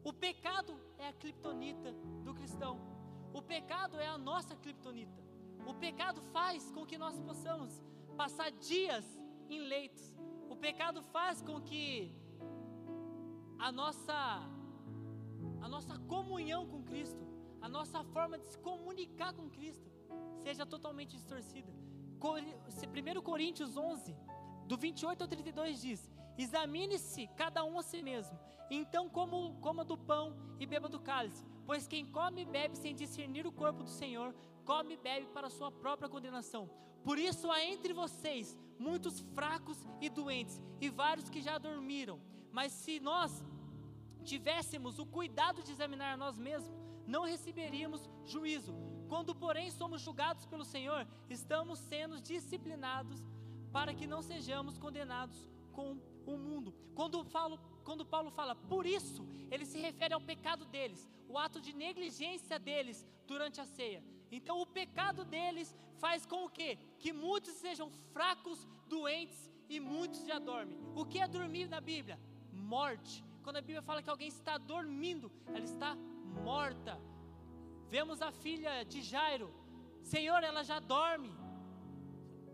O 0.03 0.12
pecado 0.12 0.75
é 0.99 1.09
a 1.09 1.12
criptonita 1.12 1.92
do 2.25 2.35
cristão. 2.35 2.91
O 3.33 3.40
pecado 3.40 3.99
é 3.99 4.07
a 4.07 4.18
nossa 4.18 4.55
criptonita. 4.57 5.21
O 5.66 5.75
pecado 5.75 6.21
faz 6.33 6.71
com 6.71 6.85
que 6.85 6.99
nós 6.99 7.18
possamos 7.21 7.83
passar 8.16 8.51
dias 8.51 9.05
em 9.49 9.61
leitos. 9.61 10.14
O 10.51 10.57
pecado 10.57 11.03
faz 11.03 11.40
com 11.40 11.61
que 11.61 12.14
a 13.59 13.70
nossa 13.70 14.49
a 15.61 15.68
nossa 15.68 15.97
comunhão 16.01 16.66
com 16.66 16.83
Cristo, 16.83 17.24
a 17.61 17.68
nossa 17.68 18.03
forma 18.03 18.37
de 18.37 18.47
se 18.47 18.59
comunicar 18.59 19.33
com 19.33 19.49
Cristo, 19.49 19.89
seja 20.43 20.66
totalmente 20.66 21.16
distorcida. 21.16 21.72
1 22.20 23.22
Coríntios 23.22 23.76
11, 23.76 24.16
do 24.66 24.76
28 24.76 25.22
ao 25.22 25.28
32 25.28 25.80
diz: 25.80 26.11
Examine-se 26.37 27.28
cada 27.37 27.64
um 27.64 27.78
a 27.78 27.83
si 27.83 28.03
mesmo, 28.03 28.39
então 28.70 29.09
como 29.09 29.55
coma 29.61 29.85
do 29.85 29.97
pão 29.97 30.37
e 30.59 30.66
beba 30.66 30.89
do 30.89 31.01
cálice, 31.01 31.45
pois 31.67 31.87
quem 31.87 32.05
come 32.07 32.43
e 32.43 32.45
bebe 32.45 32.77
sem 32.77 32.95
discernir 32.95 33.47
o 33.47 33.53
corpo 33.53 33.83
do 33.83 33.91
Senhor, 33.91 34.35
come 34.65 34.95
e 34.95 34.97
bebe 34.97 35.27
para 35.27 35.51
sua 35.51 35.71
própria 35.71 36.09
condenação. 36.09 36.71
Por 37.05 37.19
isso 37.19 37.51
há 37.51 37.65
entre 37.65 37.93
vocês 37.93 38.57
muitos 38.79 39.21
fracos 39.35 39.79
e 40.01 40.09
doentes, 40.09 40.61
e 40.81 40.89
vários 40.89 41.29
que 41.29 41.41
já 41.41 41.59
dormiram. 41.59 42.21
Mas 42.51 42.73
se 42.73 43.01
nós 43.01 43.45
tivéssemos 44.25 44.99
o 44.99 45.07
cuidado 45.07 45.63
de 45.63 45.73
examinar 45.73 46.17
nós 46.17 46.39
mesmos, 46.39 46.75
não 47.07 47.25
receberíamos 47.25 48.09
juízo. 48.25 48.75
Quando, 49.09 49.35
porém, 49.35 49.71
somos 49.71 50.01
julgados 50.01 50.47
pelo 50.47 50.65
Senhor, 50.65 51.07
estamos 51.29 51.79
sendo 51.79 52.21
disciplinados 52.21 53.23
para 53.73 53.95
que 53.95 54.07
não 54.07 54.23
sejamos 54.23 54.79
condenados 54.79 55.49
com 55.73 55.99
o 56.27 56.37
mundo. 56.37 56.75
Quando 56.95 57.25
falo 57.25 57.59
quando 57.83 58.05
Paulo 58.05 58.30
fala 58.30 58.55
por 58.55 58.87
isso, 58.87 59.26
ele 59.51 59.66
se 59.66 59.78
refere 59.78 60.14
ao 60.14 60.20
pecado 60.20 60.64
deles, 60.64 61.09
o 61.28 61.39
ato 61.39 61.61
de 61.61 61.72
negligência 61.72 62.59
deles 62.59 63.07
durante 63.26 63.61
a 63.61 63.66
ceia. 63.66 64.03
Então 64.30 64.61
o 64.61 64.66
pecado 64.66 65.24
deles 65.24 65.74
faz 65.99 66.24
com 66.24 66.45
o 66.45 66.51
quê? 66.51 66.78
Que 66.99 67.12
muitos 67.12 67.55
sejam 67.55 67.91
fracos, 68.12 68.66
doentes 68.89 69.51
e 69.68 69.78
muitos 69.78 70.24
já 70.26 70.39
dormem. 70.39 70.78
O 70.95 71.05
que 71.05 71.18
é 71.18 71.28
dormir 71.28 71.68
na 71.68 71.80
Bíblia? 71.80 72.18
Morte. 72.53 73.24
Quando 73.43 73.57
a 73.57 73.61
Bíblia 73.61 73.83
fala 73.83 74.03
que 74.03 74.11
alguém 74.11 74.28
está 74.28 74.57
dormindo, 74.57 75.30
ela 75.49 75.64
está 75.64 75.95
morta. 76.43 77.01
Vemos 77.89 78.22
a 78.22 78.30
filha 78.30 78.85
de 78.85 79.03
Jairo, 79.03 79.53
Senhor, 80.03 80.43
ela 80.43 80.62
já 80.62 80.78
dorme, 80.78 81.33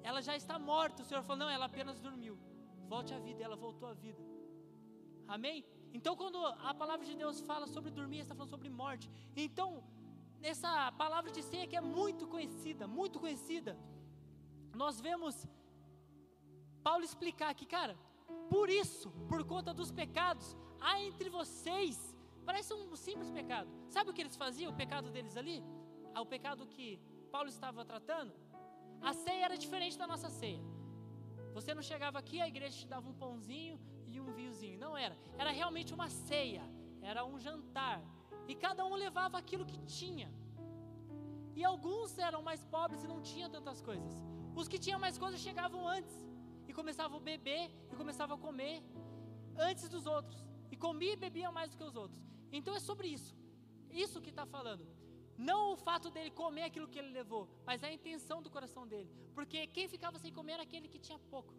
ela 0.02 0.20
já 0.20 0.36
está 0.36 0.58
morta. 0.58 1.02
O 1.02 1.04
Senhor 1.04 1.22
falou: 1.22 1.38
Não, 1.38 1.50
ela 1.50 1.66
apenas 1.66 2.00
dormiu. 2.00 2.38
Volte 2.88 3.12
à 3.14 3.18
vida, 3.18 3.42
ela 3.42 3.56
voltou 3.56 3.88
à 3.88 3.94
vida. 3.94 4.20
Amém? 5.36 5.58
Então, 5.92 6.16
quando 6.20 6.38
a 6.70 6.72
palavra 6.82 7.04
de 7.04 7.14
Deus 7.22 7.40
fala 7.40 7.66
sobre 7.66 7.90
dormir, 7.90 8.20
está 8.20 8.34
falando 8.34 8.54
sobre 8.56 8.70
morte. 8.70 9.10
Então, 9.36 9.84
nessa 10.40 10.90
palavra 10.92 11.30
de 11.30 11.42
ceia 11.42 11.66
que 11.66 11.76
é 11.76 11.80
muito 11.80 12.26
conhecida, 12.26 12.86
muito 12.86 13.20
conhecida, 13.24 13.78
nós 14.74 15.00
vemos 15.00 15.46
Paulo 16.82 17.04
explicar 17.04 17.54
que, 17.54 17.66
cara, 17.66 17.94
por 18.48 18.68
isso, 18.70 19.10
por 19.28 19.44
conta 19.44 19.74
dos 19.74 19.90
pecados, 19.90 20.56
há 20.80 21.00
entre 21.02 21.28
vocês, 21.28 21.96
parece 22.46 22.72
um 22.72 22.96
simples 22.96 23.30
pecado. 23.30 23.68
Sabe 23.88 24.10
o 24.10 24.14
que 24.14 24.22
eles 24.22 24.36
faziam, 24.36 24.72
o 24.72 24.76
pecado 24.82 25.10
deles 25.10 25.36
ali? 25.36 25.62
Ah, 26.14 26.22
o 26.22 26.26
pecado 26.26 26.66
que 26.66 26.98
Paulo 27.30 27.48
estava 27.48 27.84
tratando? 27.84 28.32
A 29.02 29.12
ceia 29.12 29.44
era 29.44 29.58
diferente 29.64 29.98
da 29.98 30.06
nossa 30.06 30.30
ceia. 30.30 30.62
Você 31.52 31.74
não 31.74 31.82
chegava 31.82 32.18
aqui, 32.18 32.40
a 32.40 32.48
igreja 32.48 32.78
te 32.78 32.86
dava 32.86 33.08
um 33.08 33.14
pãozinho 33.14 33.78
um 34.20 34.32
vinhozinho. 34.32 34.78
Não 34.78 34.96
era. 34.96 35.16
Era 35.36 35.50
realmente 35.50 35.92
uma 35.94 36.08
ceia. 36.08 36.62
Era 37.02 37.24
um 37.24 37.38
jantar. 37.38 38.02
E 38.46 38.54
cada 38.54 38.84
um 38.84 38.94
levava 38.94 39.36
aquilo 39.38 39.64
que 39.66 39.78
tinha. 39.98 40.32
E 41.54 41.64
alguns 41.64 42.18
eram 42.18 42.42
mais 42.42 42.64
pobres 42.64 43.02
e 43.04 43.08
não 43.08 43.20
tinham 43.20 43.50
tantas 43.50 43.80
coisas. 43.80 44.12
Os 44.54 44.68
que 44.68 44.78
tinham 44.78 45.00
mais 45.00 45.16
coisas 45.18 45.40
chegavam 45.40 45.86
antes. 45.86 46.16
E 46.68 46.72
começavam 46.72 47.18
a 47.18 47.20
beber 47.20 47.70
e 47.90 47.96
começavam 47.96 48.36
a 48.36 48.40
comer 48.40 48.82
antes 49.56 49.88
dos 49.88 50.06
outros. 50.06 50.44
E 50.70 50.76
comia 50.76 51.14
e 51.14 51.16
bebia 51.16 51.50
mais 51.50 51.70
do 51.70 51.76
que 51.78 51.84
os 51.84 51.96
outros. 51.96 52.22
Então 52.52 52.74
é 52.74 52.80
sobre 52.80 53.08
isso. 53.08 53.34
Isso 53.90 54.20
que 54.20 54.30
está 54.30 54.44
falando. 54.46 54.86
Não 55.36 55.72
o 55.72 55.76
fato 55.76 56.10
dele 56.10 56.30
comer 56.30 56.64
aquilo 56.64 56.88
que 56.88 56.98
ele 56.98 57.10
levou, 57.10 57.48
mas 57.64 57.84
a 57.84 57.92
intenção 57.92 58.42
do 58.42 58.50
coração 58.50 58.86
dele. 58.86 59.10
Porque 59.36 59.68
quem 59.68 59.86
ficava 59.88 60.18
sem 60.18 60.32
comer 60.32 60.54
era 60.54 60.64
aquele 60.64 60.88
que 60.88 60.98
tinha 60.98 61.18
pouco. 61.34 61.54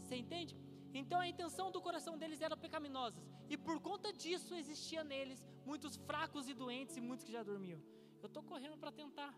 Você 0.00 0.16
entende? 0.16 0.56
Então 0.92 1.20
a 1.20 1.28
intenção 1.28 1.70
do 1.70 1.80
coração 1.80 2.16
deles 2.18 2.40
era 2.40 2.56
pecaminosa. 2.56 3.22
E 3.48 3.56
por 3.56 3.80
conta 3.80 4.12
disso 4.12 4.54
existia 4.54 5.02
neles 5.04 5.44
muitos 5.64 5.96
fracos 5.96 6.48
e 6.48 6.54
doentes 6.54 6.96
e 6.96 7.00
muitos 7.00 7.24
que 7.24 7.32
já 7.32 7.42
dormiam. 7.42 7.80
Eu 8.22 8.26
estou 8.26 8.42
correndo 8.42 8.76
para 8.76 8.92
tentar 8.92 9.34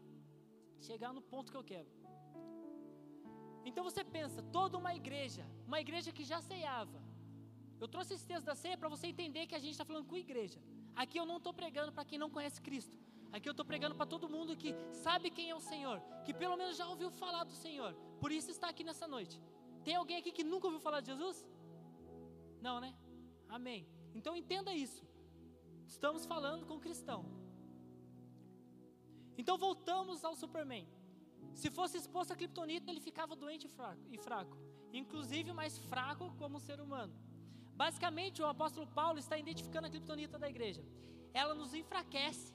chegar 0.80 1.12
no 1.12 1.22
ponto 1.22 1.52
que 1.52 1.58
eu 1.58 1.64
quero. 1.64 1.88
Então 3.64 3.84
você 3.84 4.02
pensa, 4.02 4.42
toda 4.42 4.76
uma 4.76 4.94
igreja, 4.94 5.46
uma 5.66 5.80
igreja 5.80 6.10
que 6.10 6.24
já 6.24 6.40
ceiava. 6.40 7.00
Eu 7.80 7.88
trouxe 7.88 8.14
esse 8.14 8.26
texto 8.26 8.44
da 8.44 8.54
ceia 8.54 8.76
para 8.76 8.88
você 8.88 9.06
entender 9.06 9.46
que 9.46 9.54
a 9.54 9.58
gente 9.58 9.72
está 9.72 9.84
falando 9.84 10.06
com 10.06 10.16
igreja. 10.16 10.60
Aqui 10.94 11.18
eu 11.18 11.26
não 11.26 11.36
estou 11.36 11.52
pregando 11.52 11.92
para 11.92 12.04
quem 12.04 12.18
não 12.18 12.30
conhece 12.30 12.60
Cristo. 12.60 12.96
Aqui 13.32 13.48
eu 13.48 13.52
estou 13.52 13.64
pregando 13.64 13.94
para 13.94 14.06
todo 14.06 14.28
mundo 14.28 14.56
que 14.56 14.74
sabe 14.92 15.30
quem 15.30 15.48
é 15.50 15.54
o 15.54 15.60
Senhor, 15.60 16.00
que 16.24 16.34
pelo 16.34 16.56
menos 16.56 16.76
já 16.76 16.86
ouviu 16.86 17.10
falar 17.10 17.44
do 17.44 17.54
Senhor, 17.54 17.94
por 18.20 18.30
isso 18.30 18.50
está 18.50 18.68
aqui 18.68 18.84
nessa 18.84 19.08
noite. 19.08 19.40
Tem 19.84 19.94
alguém 19.96 20.16
aqui 20.18 20.32
que 20.32 20.44
nunca 20.44 20.66
ouviu 20.66 20.80
falar 20.80 21.00
de 21.00 21.10
Jesus? 21.12 21.46
Não, 22.60 22.80
né? 22.80 22.94
Amém. 23.48 23.86
Então 24.14 24.36
entenda 24.36 24.72
isso. 24.74 25.04
Estamos 25.86 26.24
falando 26.24 26.66
com 26.66 26.78
cristão. 26.78 27.20
Então 29.36 29.56
voltamos 29.58 30.24
ao 30.24 30.34
Superman. 30.36 30.86
Se 31.54 31.70
fosse 31.70 31.96
exposto 31.98 32.32
a 32.32 32.36
Kryptonita, 32.36 32.90
ele 32.90 33.00
ficava 33.00 33.36
doente 33.36 33.66
e 33.66 33.68
fraco, 33.68 34.02
e 34.10 34.18
fraco, 34.18 34.56
inclusive 34.92 35.52
mais 35.52 35.76
fraco 35.90 36.32
como 36.38 36.60
ser 36.60 36.80
humano. 36.80 37.14
Basicamente, 37.74 38.40
o 38.40 38.46
apóstolo 38.46 38.86
Paulo 38.86 39.18
está 39.18 39.36
identificando 39.36 39.86
a 39.86 39.90
Kryptonita 39.90 40.38
da 40.38 40.48
igreja. 40.48 40.82
Ela 41.34 41.54
nos 41.54 41.74
enfraquece 41.74 42.54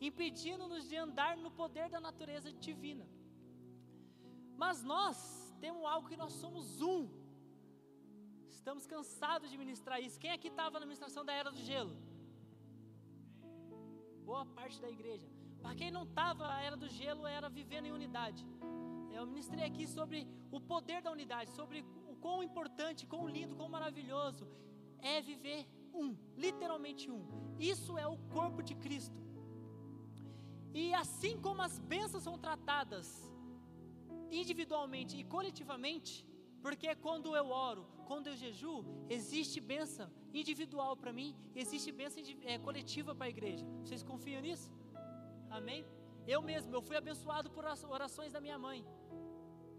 impedindo-nos 0.00 0.88
de 0.88 0.96
andar 0.96 1.36
no 1.36 1.50
poder 1.50 1.90
da 1.90 2.00
natureza 2.00 2.50
divina. 2.52 3.06
Mas 4.56 4.82
nós 4.82 5.16
temos 5.64 5.84
algo 5.84 6.08
que 6.10 6.16
nós 6.22 6.32
somos 6.42 6.66
um. 6.80 7.00
Estamos 8.56 8.86
cansados 8.86 9.50
de 9.50 9.56
ministrar 9.62 9.98
isso. 10.06 10.18
Quem 10.22 10.32
aqui 10.36 10.48
estava 10.48 10.78
na 10.80 10.86
ministração 10.86 11.24
da 11.24 11.32
Era 11.32 11.50
do 11.50 11.60
Gelo? 11.68 11.96
Boa 14.24 14.44
parte 14.46 14.80
da 14.80 14.90
igreja. 14.96 15.28
Para 15.62 15.74
quem 15.74 15.90
não 15.90 16.04
estava, 16.04 16.46
a 16.54 16.60
Era 16.60 16.76
do 16.76 16.88
Gelo 16.88 17.26
era 17.26 17.48
vivendo 17.48 17.86
em 17.86 17.92
unidade. 17.92 18.42
Eu 19.12 19.26
ministrei 19.26 19.64
aqui 19.64 19.86
sobre 19.86 20.26
o 20.50 20.60
poder 20.60 21.02
da 21.02 21.10
unidade, 21.10 21.50
sobre 21.50 21.84
o 22.08 22.16
quão 22.16 22.42
importante, 22.42 23.06
quão 23.06 23.28
lindo, 23.28 23.56
quão 23.56 23.68
maravilhoso 23.68 24.46
é 24.98 25.20
viver 25.20 25.66
um, 25.92 26.16
literalmente 26.36 27.10
um. 27.10 27.22
Isso 27.58 27.98
é 27.98 28.06
o 28.06 28.16
corpo 28.36 28.62
de 28.62 28.74
Cristo. 28.74 29.20
E 30.72 30.94
assim 30.94 31.40
como 31.40 31.62
as 31.62 31.78
bênçãos 31.78 32.22
são 32.22 32.38
tratadas 32.38 33.29
individualmente 34.30 35.16
e 35.18 35.24
coletivamente, 35.24 36.26
porque 36.62 36.94
quando 36.94 37.34
eu 37.34 37.46
oro, 37.50 37.86
quando 38.06 38.26
eu 38.28 38.36
jejuo, 38.36 38.84
existe 39.08 39.60
bênção 39.60 40.10
individual 40.32 40.96
para 40.96 41.12
mim, 41.12 41.36
existe 41.54 41.90
bênção 41.90 42.22
é, 42.42 42.58
coletiva 42.58 43.14
para 43.14 43.26
a 43.26 43.30
igreja. 43.30 43.64
Vocês 43.82 44.02
confiam 44.02 44.40
nisso? 44.40 44.70
Amém? 45.48 45.84
Eu 46.26 46.42
mesmo, 46.42 46.74
eu 46.74 46.82
fui 46.82 46.96
abençoado 46.96 47.50
por 47.50 47.64
orações 47.64 48.32
da 48.32 48.40
minha 48.40 48.58
mãe. 48.58 48.84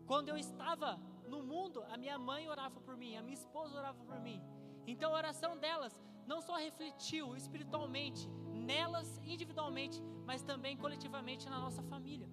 Quando 0.05 0.29
eu 0.29 0.37
estava 0.37 0.99
no 1.27 1.41
mundo, 1.41 1.83
a 1.89 1.97
minha 1.97 2.17
mãe 2.17 2.49
orava 2.49 2.79
por 2.81 2.97
mim, 2.97 3.15
a 3.15 3.21
minha 3.21 3.39
esposa 3.41 3.77
orava 3.77 4.03
por 4.03 4.19
mim. 4.19 4.41
Então 4.85 5.11
a 5.13 5.17
oração 5.17 5.57
delas 5.57 5.93
não 6.25 6.41
só 6.41 6.55
refletiu 6.55 7.35
espiritualmente 7.35 8.27
nelas 8.53 9.19
individualmente, 9.23 10.01
mas 10.25 10.41
também 10.41 10.75
coletivamente 10.77 11.49
na 11.49 11.59
nossa 11.59 11.81
família. 11.83 12.29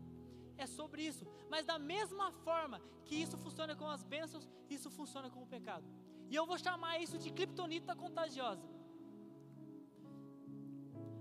É 0.64 0.66
sobre 0.66 1.02
isso. 1.10 1.24
Mas 1.52 1.64
da 1.70 1.78
mesma 1.92 2.26
forma 2.46 2.80
que 3.06 3.16
isso 3.24 3.36
funciona 3.44 3.74
com 3.80 3.88
as 3.96 4.02
bênçãos, 4.14 4.48
isso 4.76 4.90
funciona 4.98 5.30
com 5.34 5.42
o 5.42 5.50
pecado. 5.54 5.86
E 6.30 6.34
eu 6.40 6.44
vou 6.50 6.58
chamar 6.66 6.94
isso 7.04 7.16
de 7.24 7.30
criptonita 7.38 7.94
contagiosa. 8.04 8.66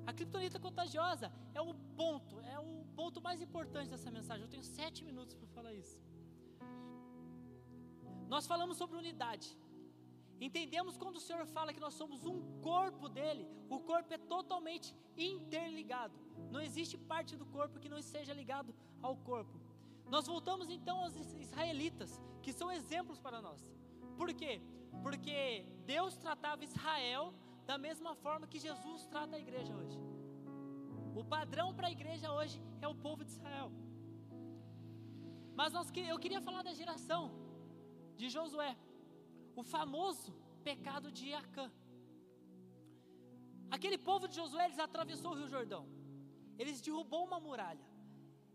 A 0.09 0.13
criptonita 0.17 0.59
contagiosa 0.65 1.27
é 1.53 1.61
o 1.61 1.73
ponto, 2.01 2.35
é 2.55 2.59
o 2.59 2.85
ponto 2.99 3.21
mais 3.27 3.39
importante 3.47 3.89
dessa 3.93 4.11
mensagem. 4.17 4.43
Eu 4.43 4.53
tenho 4.55 4.63
sete 4.63 4.99
minutos 5.09 5.35
para 5.39 5.47
falar 5.55 5.73
isso. 5.73 5.97
Nós 8.33 8.45
falamos 8.51 8.77
sobre 8.81 8.97
unidade. 8.97 9.49
Entendemos 10.47 10.97
quando 11.01 11.17
o 11.17 11.25
Senhor 11.27 11.45
fala 11.55 11.73
que 11.75 11.83
nós 11.85 11.95
somos 12.01 12.25
um 12.31 12.39
corpo 12.61 13.09
dele, 13.09 13.45
o 13.75 13.79
corpo 13.79 14.13
é 14.13 14.19
totalmente 14.35 14.93
interligado. 15.17 16.15
Não 16.51 16.61
existe 16.67 16.97
parte 16.97 17.35
do 17.35 17.45
corpo 17.57 17.79
que 17.79 17.89
não 17.93 18.01
seja 18.01 18.33
ligado 18.33 18.73
ao 19.07 19.15
corpo. 19.29 19.57
Nós 20.13 20.25
voltamos 20.33 20.67
então 20.77 20.97
aos 21.03 21.15
israelitas, 21.45 22.11
que 22.43 22.53
são 22.59 22.69
exemplos 22.79 23.19
para 23.25 23.39
nós. 23.47 23.61
Por 24.19 24.29
quê? 24.39 24.53
Porque 25.05 25.37
Deus 25.93 26.13
tratava 26.25 26.67
Israel 26.71 27.23
da 27.69 27.77
mesma 27.85 28.13
forma 28.23 28.49
que 28.51 28.59
Jesus 28.67 29.01
trata 29.13 29.35
a 29.35 29.43
igreja 29.45 29.73
hoje. 29.79 29.99
O 31.19 31.23
padrão 31.35 31.67
para 31.77 31.87
a 31.89 31.95
igreja 31.97 32.27
hoje 32.37 32.57
é 32.85 32.87
o 32.93 32.99
povo 33.05 33.23
de 33.27 33.31
Israel. 33.37 33.69
Mas 35.59 35.73
nós, 35.77 35.91
eu 36.13 36.19
queria 36.23 36.41
falar 36.47 36.63
da 36.67 36.73
geração 36.81 37.23
de 38.19 38.27
Josué 38.35 38.71
o 39.59 39.63
famoso 39.75 40.31
pecado 40.69 41.07
de 41.19 41.27
Acã. 41.41 41.67
Aquele 43.75 43.97
povo 44.09 44.25
de 44.29 44.35
Josué, 44.41 44.65
eles 44.65 44.81
atravessou 44.87 45.31
o 45.31 45.37
Rio 45.39 45.49
Jordão. 45.55 45.83
Eles 46.59 46.79
derrubou 46.85 47.23
uma 47.29 47.39
muralha. 47.47 47.86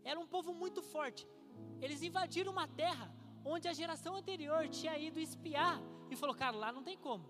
Era 0.03 0.19
um 0.19 0.27
povo 0.27 0.53
muito 0.53 0.81
forte. 0.81 1.27
Eles 1.81 2.01
invadiram 2.01 2.51
uma 2.51 2.67
terra 2.67 3.13
onde 3.45 3.67
a 3.67 3.73
geração 3.73 4.15
anterior 4.15 4.67
tinha 4.67 4.97
ido 4.97 5.19
espiar 5.19 5.81
e 6.09 6.15
falou: 6.15 6.35
"Cara, 6.35 6.55
lá 6.55 6.71
não 6.71 6.83
tem 6.83 6.97
como. 6.97 7.25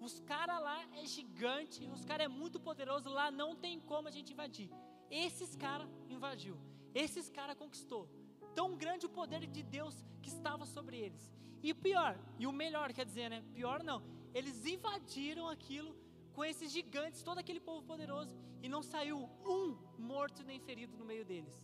Os 0.00 0.20
caras 0.20 0.60
lá 0.60 0.78
é 1.00 1.04
gigante, 1.04 1.88
os 1.90 2.04
caras 2.04 2.24
é 2.24 2.28
muito 2.28 2.58
poderoso, 2.58 3.08
lá 3.08 3.30
não 3.30 3.54
tem 3.54 3.78
como 3.80 4.08
a 4.08 4.10
gente 4.10 4.32
invadir." 4.32 4.70
Esses 5.10 5.56
caras 5.56 5.88
invadiu. 6.08 6.56
Esses 6.94 7.28
caras 7.28 7.56
conquistou. 7.56 8.08
Tão 8.54 8.76
grande 8.76 9.06
o 9.06 9.10
poder 9.10 9.46
de 9.46 9.62
Deus 9.62 10.04
que 10.22 10.28
estava 10.28 10.64
sobre 10.66 10.96
eles. 10.98 11.30
E 11.62 11.74
pior, 11.74 12.18
e 12.38 12.46
o 12.46 12.52
melhor, 12.52 12.92
quer 12.92 13.04
dizer, 13.04 13.28
né? 13.28 13.42
Pior 13.52 13.82
não. 13.82 14.02
Eles 14.32 14.64
invadiram 14.64 15.48
aquilo 15.48 15.94
com 16.32 16.44
esses 16.44 16.70
gigantes, 16.72 17.22
todo 17.22 17.38
aquele 17.38 17.60
povo 17.60 17.82
poderoso, 17.84 18.34
e 18.62 18.68
não 18.68 18.82
saiu 18.82 19.28
um 19.44 19.76
morto 19.98 20.42
nem 20.42 20.58
ferido 20.60 20.96
no 20.96 21.04
meio 21.04 21.24
deles. 21.24 21.60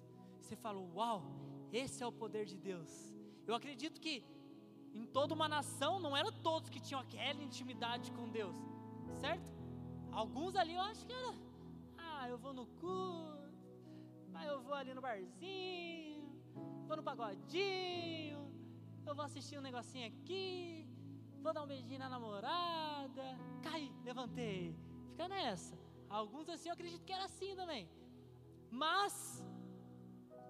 Você 0.47 0.55
falou, 0.55 0.89
uau, 0.95 1.25
esse 1.73 2.05
é 2.05 2.07
o 2.07 2.13
poder 2.13 2.45
de 2.47 2.57
Deus. 2.57 2.89
Eu 3.49 3.53
acredito 3.53 4.01
que 4.01 4.25
em 4.95 5.05
toda 5.05 5.35
uma 5.35 5.49
nação, 5.49 5.99
não 5.99 6.17
eram 6.17 6.31
todos 6.31 6.71
que 6.71 6.79
tinham 6.79 7.01
aquela 7.01 7.43
intimidade 7.43 8.13
com 8.13 8.31
Deus, 8.31 8.55
certo? 9.21 9.53
Alguns 10.13 10.55
ali 10.55 10.75
eu 10.75 10.81
acho 10.81 11.05
que 11.05 11.13
era, 11.13 11.35
ah, 11.99 12.29
eu 12.29 12.39
vou 12.39 12.53
no 12.53 12.65
culto, 12.81 13.51
ah, 14.35 14.45
eu 14.47 14.61
vou 14.63 14.75
ali 14.75 14.95
no 14.95 15.01
barzinho, 15.01 16.23
vou 16.87 16.97
no 16.97 17.03
pagodinho, 17.03 18.41
eu 19.05 19.15
vou 19.17 19.25
assistir 19.25 19.59
um 19.59 19.67
negocinho 19.71 20.07
aqui, 20.07 20.89
vou 21.43 21.53
dar 21.53 21.65
um 21.65 21.67
beijinho 21.67 21.99
na 21.99 22.09
namorada, 22.09 23.27
caí, 23.65 23.93
levantei, 24.05 24.77
fica 25.11 25.27
nessa. 25.27 25.77
Alguns 26.09 26.49
assim 26.49 26.69
eu 26.69 26.75
acredito 26.75 27.05
que 27.05 27.13
era 27.13 27.25
assim 27.25 27.57
também. 27.57 27.91
Mas 28.71 29.45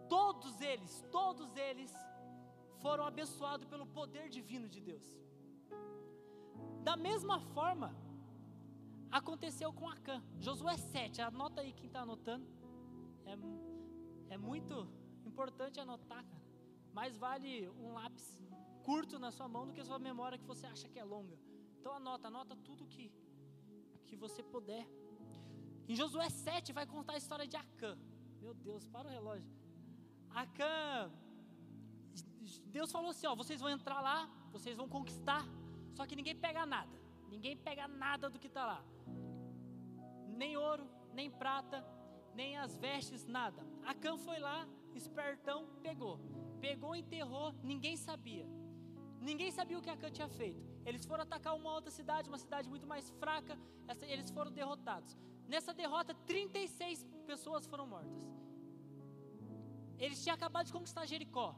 todos 0.09 0.61
eles, 0.61 1.05
todos 1.11 1.57
eles 1.57 1.93
foram 2.81 3.05
abençoados 3.05 3.67
pelo 3.67 3.87
poder 3.87 4.29
divino 4.29 4.69
de 4.69 4.81
Deus. 4.81 5.07
Da 6.83 6.97
mesma 6.97 7.41
forma, 7.41 7.95
aconteceu 9.11 9.73
com 9.73 9.89
Acã. 9.89 10.23
Josué 10.39 10.77
7, 10.77 11.21
anota 11.23 11.61
aí 11.63 11.73
quem 11.73 11.87
está 11.87 12.01
anotando. 12.03 12.47
É, 13.25 14.35
é 14.35 14.39
muito 14.39 14.89
importante 15.25 15.81
anotar, 15.81 16.25
cara. 16.25 16.47
Mais 16.93 17.17
vale 17.17 17.69
um 17.71 17.93
lápis 17.93 18.27
curto 18.85 19.19
na 19.19 19.31
sua 19.33 19.49
mão 19.49 19.67
do 19.67 19.73
que 19.75 19.81
a 19.81 19.85
sua 19.85 19.99
memória 19.99 20.39
que 20.39 20.47
você 20.53 20.67
acha 20.67 20.89
que 20.89 20.99
é 20.99 21.05
longa. 21.05 21.37
Então 21.79 21.93
anota, 21.93 22.29
anota 22.29 22.55
tudo 22.57 22.87
que, 22.87 23.13
que 24.07 24.17
você 24.17 24.43
puder. 24.43 24.87
Em 25.89 25.95
Josué 25.95 26.29
7 26.29 26.73
vai 26.73 26.87
contar 26.87 27.15
a 27.15 27.17
história 27.17 27.47
de 27.47 27.57
Acã. 27.57 27.99
Meu 28.41 28.55
Deus, 28.55 28.87
para 28.87 29.09
o 29.09 29.11
relógio. 29.11 29.56
Acã, 30.43 31.11
Deus 32.67 32.93
falou 32.93 33.11
assim: 33.13 33.27
ó, 33.27 33.35
vocês 33.35 33.59
vão 33.59 33.71
entrar 33.71 34.03
lá, 34.03 34.29
vocês 34.53 34.77
vão 34.77 34.87
conquistar, 34.87 35.43
só 35.95 36.05
que 36.07 36.15
ninguém 36.15 36.37
pega 36.37 36.67
nada. 36.67 36.95
Ninguém 37.31 37.57
pega 37.57 37.89
nada 37.89 38.29
do 38.29 38.39
que 38.39 38.47
está 38.47 38.67
lá. 38.67 38.85
Nem 40.29 40.55
ouro, 40.59 40.87
nem 41.15 41.31
prata, 41.31 41.83
nem 42.35 42.59
as 42.59 42.77
vestes, 42.77 43.25
nada. 43.25 43.67
Acã 43.83 44.19
foi 44.19 44.39
lá, 44.39 44.69
espertão, 44.95 45.67
pegou. 45.83 46.21
Pegou, 46.61 46.95
enterrou, 46.95 47.55
ninguém 47.63 47.97
sabia. 47.97 48.47
Ninguém 49.19 49.51
sabia 49.51 49.79
o 49.79 49.83
que 49.83 49.89
Acã 49.89 50.11
tinha 50.11 50.29
feito. 50.29 50.63
Eles 50.85 51.07
foram 51.07 51.23
atacar 51.23 51.57
uma 51.57 51.73
outra 51.73 51.91
cidade, 51.91 52.29
uma 52.29 52.39
cidade 52.39 52.69
muito 52.69 52.87
mais 52.87 53.09
fraca, 53.19 53.59
eles 54.03 54.31
foram 54.31 54.53
derrotados. 54.53 55.17
Nessa 55.49 55.73
derrota, 55.73 56.15
36 56.27 57.07
pessoas 57.27 57.67
foram 57.67 57.87
mortas. 57.87 58.36
Eles 59.99 60.23
tinham 60.23 60.35
acabado 60.35 60.67
de 60.67 60.73
conquistar 60.73 61.07
Jericó, 61.07 61.55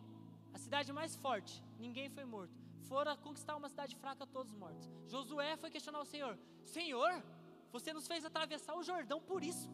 a 0.52 0.58
cidade 0.58 0.92
mais 0.92 1.14
forte. 1.16 1.62
Ninguém 1.78 2.08
foi 2.08 2.24
morto. 2.24 2.54
Foram 2.88 3.16
conquistar 3.16 3.56
uma 3.56 3.68
cidade 3.68 3.94
fraca, 3.96 4.26
todos 4.26 4.52
mortos. 4.52 4.88
Josué 5.06 5.56
foi 5.56 5.70
questionar 5.70 6.00
o 6.00 6.04
Senhor: 6.04 6.38
Senhor, 6.64 7.22
você 7.70 7.92
nos 7.92 8.06
fez 8.06 8.24
atravessar 8.24 8.74
o 8.76 8.82
Jordão 8.82 9.20
por 9.20 9.42
isso, 9.42 9.68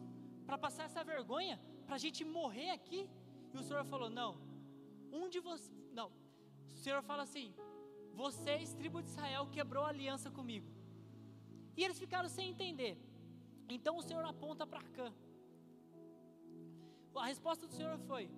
para 0.45 0.57
passar 0.57 0.83
essa 0.85 1.03
vergonha, 1.03 1.59
para 1.85 1.95
a 1.95 2.03
gente 2.05 2.23
morrer 2.25 2.71
aqui? 2.71 3.09
E 3.53 3.57
o 3.57 3.63
Senhor 3.63 3.85
falou: 3.85 4.09
Não, 4.09 4.31
um 5.11 5.29
de 5.29 5.39
vocês. 5.39 5.71
Não. 5.93 6.11
O 6.73 6.77
Senhor 6.83 7.01
fala 7.03 7.23
assim: 7.23 7.53
Vocês, 8.13 8.73
tribo 8.73 9.01
de 9.01 9.09
Israel, 9.09 9.47
quebrou 9.47 9.83
a 9.85 9.89
aliança 9.89 10.29
comigo. 10.29 10.67
E 11.77 11.83
eles 11.83 11.99
ficaram 11.99 12.29
sem 12.29 12.49
entender. 12.49 12.97
Então 13.69 13.97
o 13.97 14.01
Senhor 14.01 14.25
aponta 14.25 14.65
para 14.67 14.83
Cã. 14.97 15.13
A 17.15 17.27
resposta 17.27 17.65
do 17.65 17.73
Senhor 17.73 17.97
foi: 17.99 18.29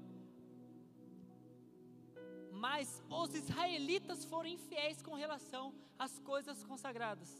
Mas 2.66 3.01
os 3.10 3.34
israelitas 3.41 4.26
foram 4.26 4.49
infiéis 4.49 5.01
com 5.01 5.14
relação 5.24 5.74
às 5.97 6.20
coisas 6.20 6.64
consagradas. 6.64 7.32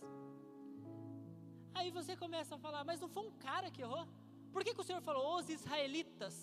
Aí 1.74 1.89
você 1.91 2.15
começa 2.15 2.55
a 2.55 2.57
falar: 2.65 2.84
Mas 2.84 3.01
não 3.01 3.09
foi 3.09 3.24
um 3.28 3.32
cara 3.47 3.72
que 3.72 3.82
errou? 3.82 4.07
Por 4.51 4.63
que, 4.63 4.74
que 4.74 4.82
o 4.82 4.84
Senhor 4.84 5.01
falou 5.01 5.38
os 5.39 5.49
israelitas? 5.49 6.36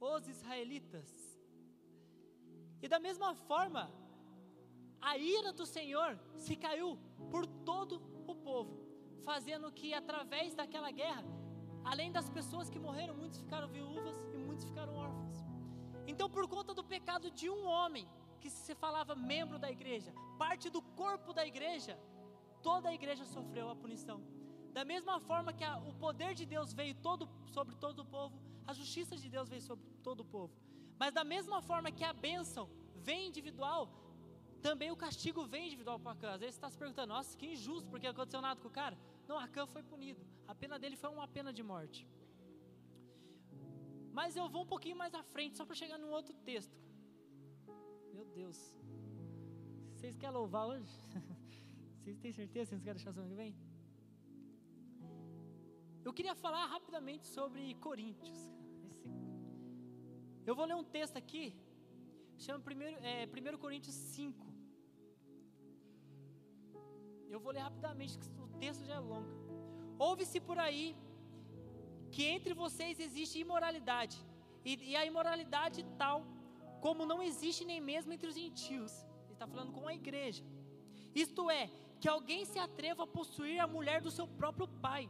Os 0.00 0.28
israelitas. 0.28 1.08
E 2.82 2.88
da 2.88 2.98
mesma 2.98 3.34
forma, 3.34 3.90
a 5.00 5.16
ira 5.16 5.52
do 5.52 5.66
Senhor 5.66 6.18
se 6.34 6.54
caiu 6.56 6.98
por 7.30 7.46
todo 7.70 8.02
o 8.26 8.34
povo 8.34 8.86
fazendo 9.26 9.72
que 9.72 9.92
através 9.92 10.54
daquela 10.54 10.90
guerra, 10.92 11.24
além 11.84 12.12
das 12.12 12.30
pessoas 12.30 12.70
que 12.70 12.78
morreram, 12.78 13.14
muitos 13.16 13.40
ficaram 13.40 13.68
viúvas 13.68 14.16
e 14.32 14.38
muitos 14.38 14.64
ficaram 14.64 14.94
órfãos. 14.94 15.25
Então, 16.06 16.28
por 16.30 16.46
conta 16.48 16.72
do 16.72 16.84
pecado 16.84 17.30
de 17.30 17.48
um 17.50 17.66
homem, 17.66 18.06
que 18.40 18.50
se 18.50 18.74
falava 18.74 19.14
membro 19.14 19.58
da 19.58 19.70
igreja, 19.70 20.12
parte 20.38 20.70
do 20.70 20.80
corpo 21.02 21.32
da 21.32 21.44
igreja, 21.52 21.98
toda 22.62 22.88
a 22.88 22.94
igreja 22.94 23.24
sofreu 23.24 23.68
a 23.70 23.76
punição. 23.76 24.18
Da 24.72 24.84
mesma 24.84 25.18
forma 25.18 25.52
que 25.52 25.64
a, 25.64 25.78
o 25.78 25.92
poder 25.94 26.34
de 26.34 26.44
Deus 26.44 26.72
veio 26.72 26.94
todo, 26.94 27.28
sobre 27.56 27.74
todo 27.74 28.00
o 28.00 28.04
povo, 28.04 28.38
a 28.66 28.72
justiça 28.72 29.16
de 29.16 29.28
Deus 29.28 29.48
veio 29.48 29.62
sobre 29.62 29.84
todo 30.02 30.20
o 30.20 30.24
povo. 30.24 30.54
Mas 30.98 31.12
da 31.12 31.24
mesma 31.24 31.60
forma 31.62 31.90
que 31.90 32.04
a 32.04 32.12
bênção 32.12 32.68
vem 32.96 33.28
individual, 33.28 33.88
também 34.62 34.90
o 34.90 34.96
castigo 34.96 35.44
vem 35.46 35.66
individual 35.66 35.98
para 35.98 36.12
Acã. 36.12 36.30
Às 36.32 36.40
vezes 36.40 36.54
você 36.54 36.58
está 36.58 36.70
se 36.70 36.78
perguntando, 36.78 37.12
nossa, 37.14 37.36
que 37.36 37.46
injusto, 37.46 37.88
porque 37.88 38.06
aconteceu 38.06 38.40
nada 38.40 38.60
com 38.60 38.68
o 38.68 38.70
cara. 38.70 38.98
Não, 39.28 39.38
Acã 39.38 39.66
foi 39.66 39.82
punido. 39.82 40.24
A 40.46 40.54
pena 40.54 40.78
dele 40.78 40.96
foi 40.96 41.10
uma 41.10 41.28
pena 41.28 41.52
de 41.52 41.62
morte. 41.62 42.06
Mas 44.18 44.34
eu 44.40 44.48
vou 44.52 44.62
um 44.62 44.70
pouquinho 44.74 44.96
mais 45.02 45.14
à 45.20 45.22
frente, 45.32 45.58
só 45.58 45.64
para 45.68 45.76
chegar 45.80 45.98
num 46.02 46.12
outro 46.18 46.34
texto. 46.50 46.76
Meu 48.14 48.24
Deus. 48.38 48.58
Vocês 49.92 50.16
querem 50.20 50.34
louvar 50.38 50.64
hoje? 50.72 50.94
Vocês 52.00 52.18
têm 52.22 52.32
certeza 52.32 52.64
que 52.64 52.70
vocês 52.70 52.82
querem 52.84 52.96
deixar 52.96 53.12
semana 53.12 53.30
que 53.32 53.40
vem? 53.42 53.52
Eu 56.06 56.12
queria 56.18 56.34
falar 56.34 56.64
rapidamente 56.66 57.26
sobre 57.26 57.74
Coríntios. 57.86 58.38
Esse... 58.88 59.08
Eu 60.46 60.54
vou 60.58 60.66
ler 60.70 60.76
um 60.76 60.84
texto 60.84 61.16
aqui, 61.22 61.44
chama 62.38 62.62
1 62.64 63.04
é, 63.12 63.26
primeiro 63.26 63.58
Coríntios 63.58 63.96
5. 63.96 64.46
Eu 67.28 67.40
vou 67.40 67.52
ler 67.52 67.64
rapidamente, 67.68 68.16
o 68.44 68.48
texto 68.60 68.84
já 68.90 68.94
é 68.94 69.00
longo. 69.00 69.34
Ouve-se 69.98 70.40
por 70.40 70.58
aí 70.58 70.96
que 72.10 72.24
entre 72.24 72.54
vocês 72.54 72.98
existe 72.98 73.38
imoralidade, 73.38 74.16
e, 74.64 74.90
e, 74.90 74.96
a 74.96 75.04
imoralidade 75.04 75.84
tal 75.96 76.18
como 76.80 77.06
não 77.06 77.22
existe 77.22 77.64
nem 77.64 77.80
mesmo 77.80 78.12
entre 78.12 78.28
os 78.28 78.34
gentios. 78.34 78.92
Ele 79.24 79.32
está 79.34 79.46
falando 79.46 79.72
com 79.72 79.86
a 79.86 79.94
igreja. 79.94 80.42
Isto 81.14 81.50
é, 81.50 81.70
que 82.00 82.08
alguém 82.08 82.44
se 82.44 82.58
atreva 82.58 83.04
a 83.04 83.12
possuir 83.18 83.58
a 83.60 83.66
mulher 83.66 84.00
do 84.02 84.10
seu 84.10 84.26
próprio 84.26 84.68
pai. 84.86 85.08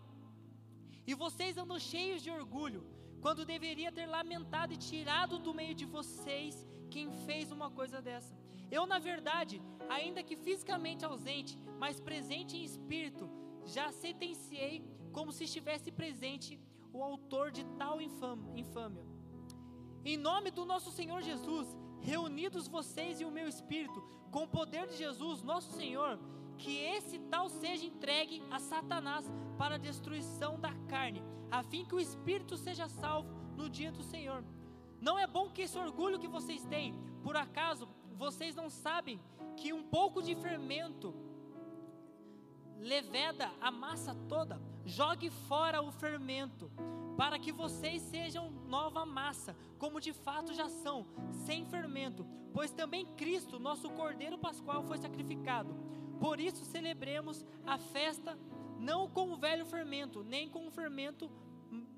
E 1.06 1.14
vocês 1.14 1.56
andam 1.56 1.78
cheios 1.78 2.22
de 2.22 2.30
orgulho, 2.30 2.82
quando 3.20 3.44
deveria 3.44 3.90
ter 3.90 4.06
lamentado 4.06 4.72
e 4.72 4.76
tirado 4.76 5.38
do 5.38 5.54
meio 5.54 5.74
de 5.74 5.86
vocês 5.96 6.66
quem 6.90 7.10
fez 7.26 7.50
uma 7.50 7.70
coisa 7.70 8.00
dessa. 8.00 8.34
Eu, 8.70 8.84
na 8.86 8.98
verdade, 8.98 9.60
ainda 9.88 10.22
que 10.22 10.36
fisicamente 10.36 11.04
ausente, 11.04 11.56
mas 11.78 12.00
presente 12.00 12.56
em 12.56 12.64
espírito, 12.64 13.28
já 13.64 13.90
sentenciei 13.90 14.84
como 15.12 15.32
se 15.32 15.44
estivesse 15.44 15.90
presente 15.90 16.60
o 16.96 17.02
autor 17.02 17.50
de 17.50 17.62
tal 17.76 18.00
infâmia. 18.00 19.04
Em 20.02 20.16
nome 20.16 20.50
do 20.50 20.64
nosso 20.64 20.90
Senhor 20.90 21.20
Jesus, 21.20 21.76
reunidos 22.00 22.66
vocês 22.66 23.20
e 23.20 23.24
o 23.26 23.30
meu 23.30 23.46
espírito, 23.46 24.02
com 24.30 24.44
o 24.44 24.48
poder 24.48 24.86
de 24.86 24.96
Jesus, 24.96 25.42
nosso 25.42 25.72
Senhor, 25.76 26.18
que 26.56 26.74
esse 26.78 27.18
tal 27.18 27.50
seja 27.50 27.84
entregue 27.84 28.42
a 28.50 28.58
Satanás 28.58 29.30
para 29.58 29.74
a 29.74 29.78
destruição 29.78 30.58
da 30.58 30.72
carne, 30.88 31.22
a 31.50 31.62
fim 31.62 31.84
que 31.84 31.94
o 31.94 32.00
espírito 32.00 32.56
seja 32.56 32.88
salvo 32.88 33.28
no 33.58 33.68
dia 33.68 33.92
do 33.92 34.02
Senhor. 34.02 34.42
Não 34.98 35.18
é 35.18 35.26
bom 35.26 35.50
que 35.50 35.62
esse 35.62 35.78
orgulho 35.78 36.18
que 36.18 36.26
vocês 36.26 36.64
têm, 36.64 36.94
por 37.22 37.36
acaso 37.36 37.86
vocês 38.14 38.54
não 38.54 38.70
sabem 38.70 39.20
que 39.54 39.70
um 39.70 39.82
pouco 39.82 40.22
de 40.22 40.34
fermento 40.34 41.14
leveda 42.78 43.52
a 43.60 43.70
massa 43.70 44.14
toda? 44.26 44.58
Jogue 44.86 45.30
fora 45.30 45.82
o 45.82 45.90
fermento, 45.90 46.70
para 47.16 47.40
que 47.40 47.50
vocês 47.50 48.00
sejam 48.02 48.52
nova 48.68 49.04
massa, 49.04 49.56
como 49.80 50.00
de 50.00 50.12
fato 50.12 50.54
já 50.54 50.68
são, 50.68 51.04
sem 51.44 51.64
fermento, 51.64 52.24
pois 52.54 52.70
também 52.70 53.04
Cristo, 53.04 53.58
nosso 53.58 53.90
Cordeiro 53.90 54.38
Pascual, 54.38 54.84
foi 54.84 54.96
sacrificado. 54.96 55.74
Por 56.20 56.38
isso 56.38 56.64
celebremos 56.64 57.44
a 57.66 57.76
festa 57.76 58.38
não 58.78 59.10
com 59.10 59.32
o 59.32 59.36
velho 59.36 59.66
fermento, 59.66 60.22
nem 60.22 60.48
com 60.48 60.68
o 60.68 60.70
fermento 60.70 61.28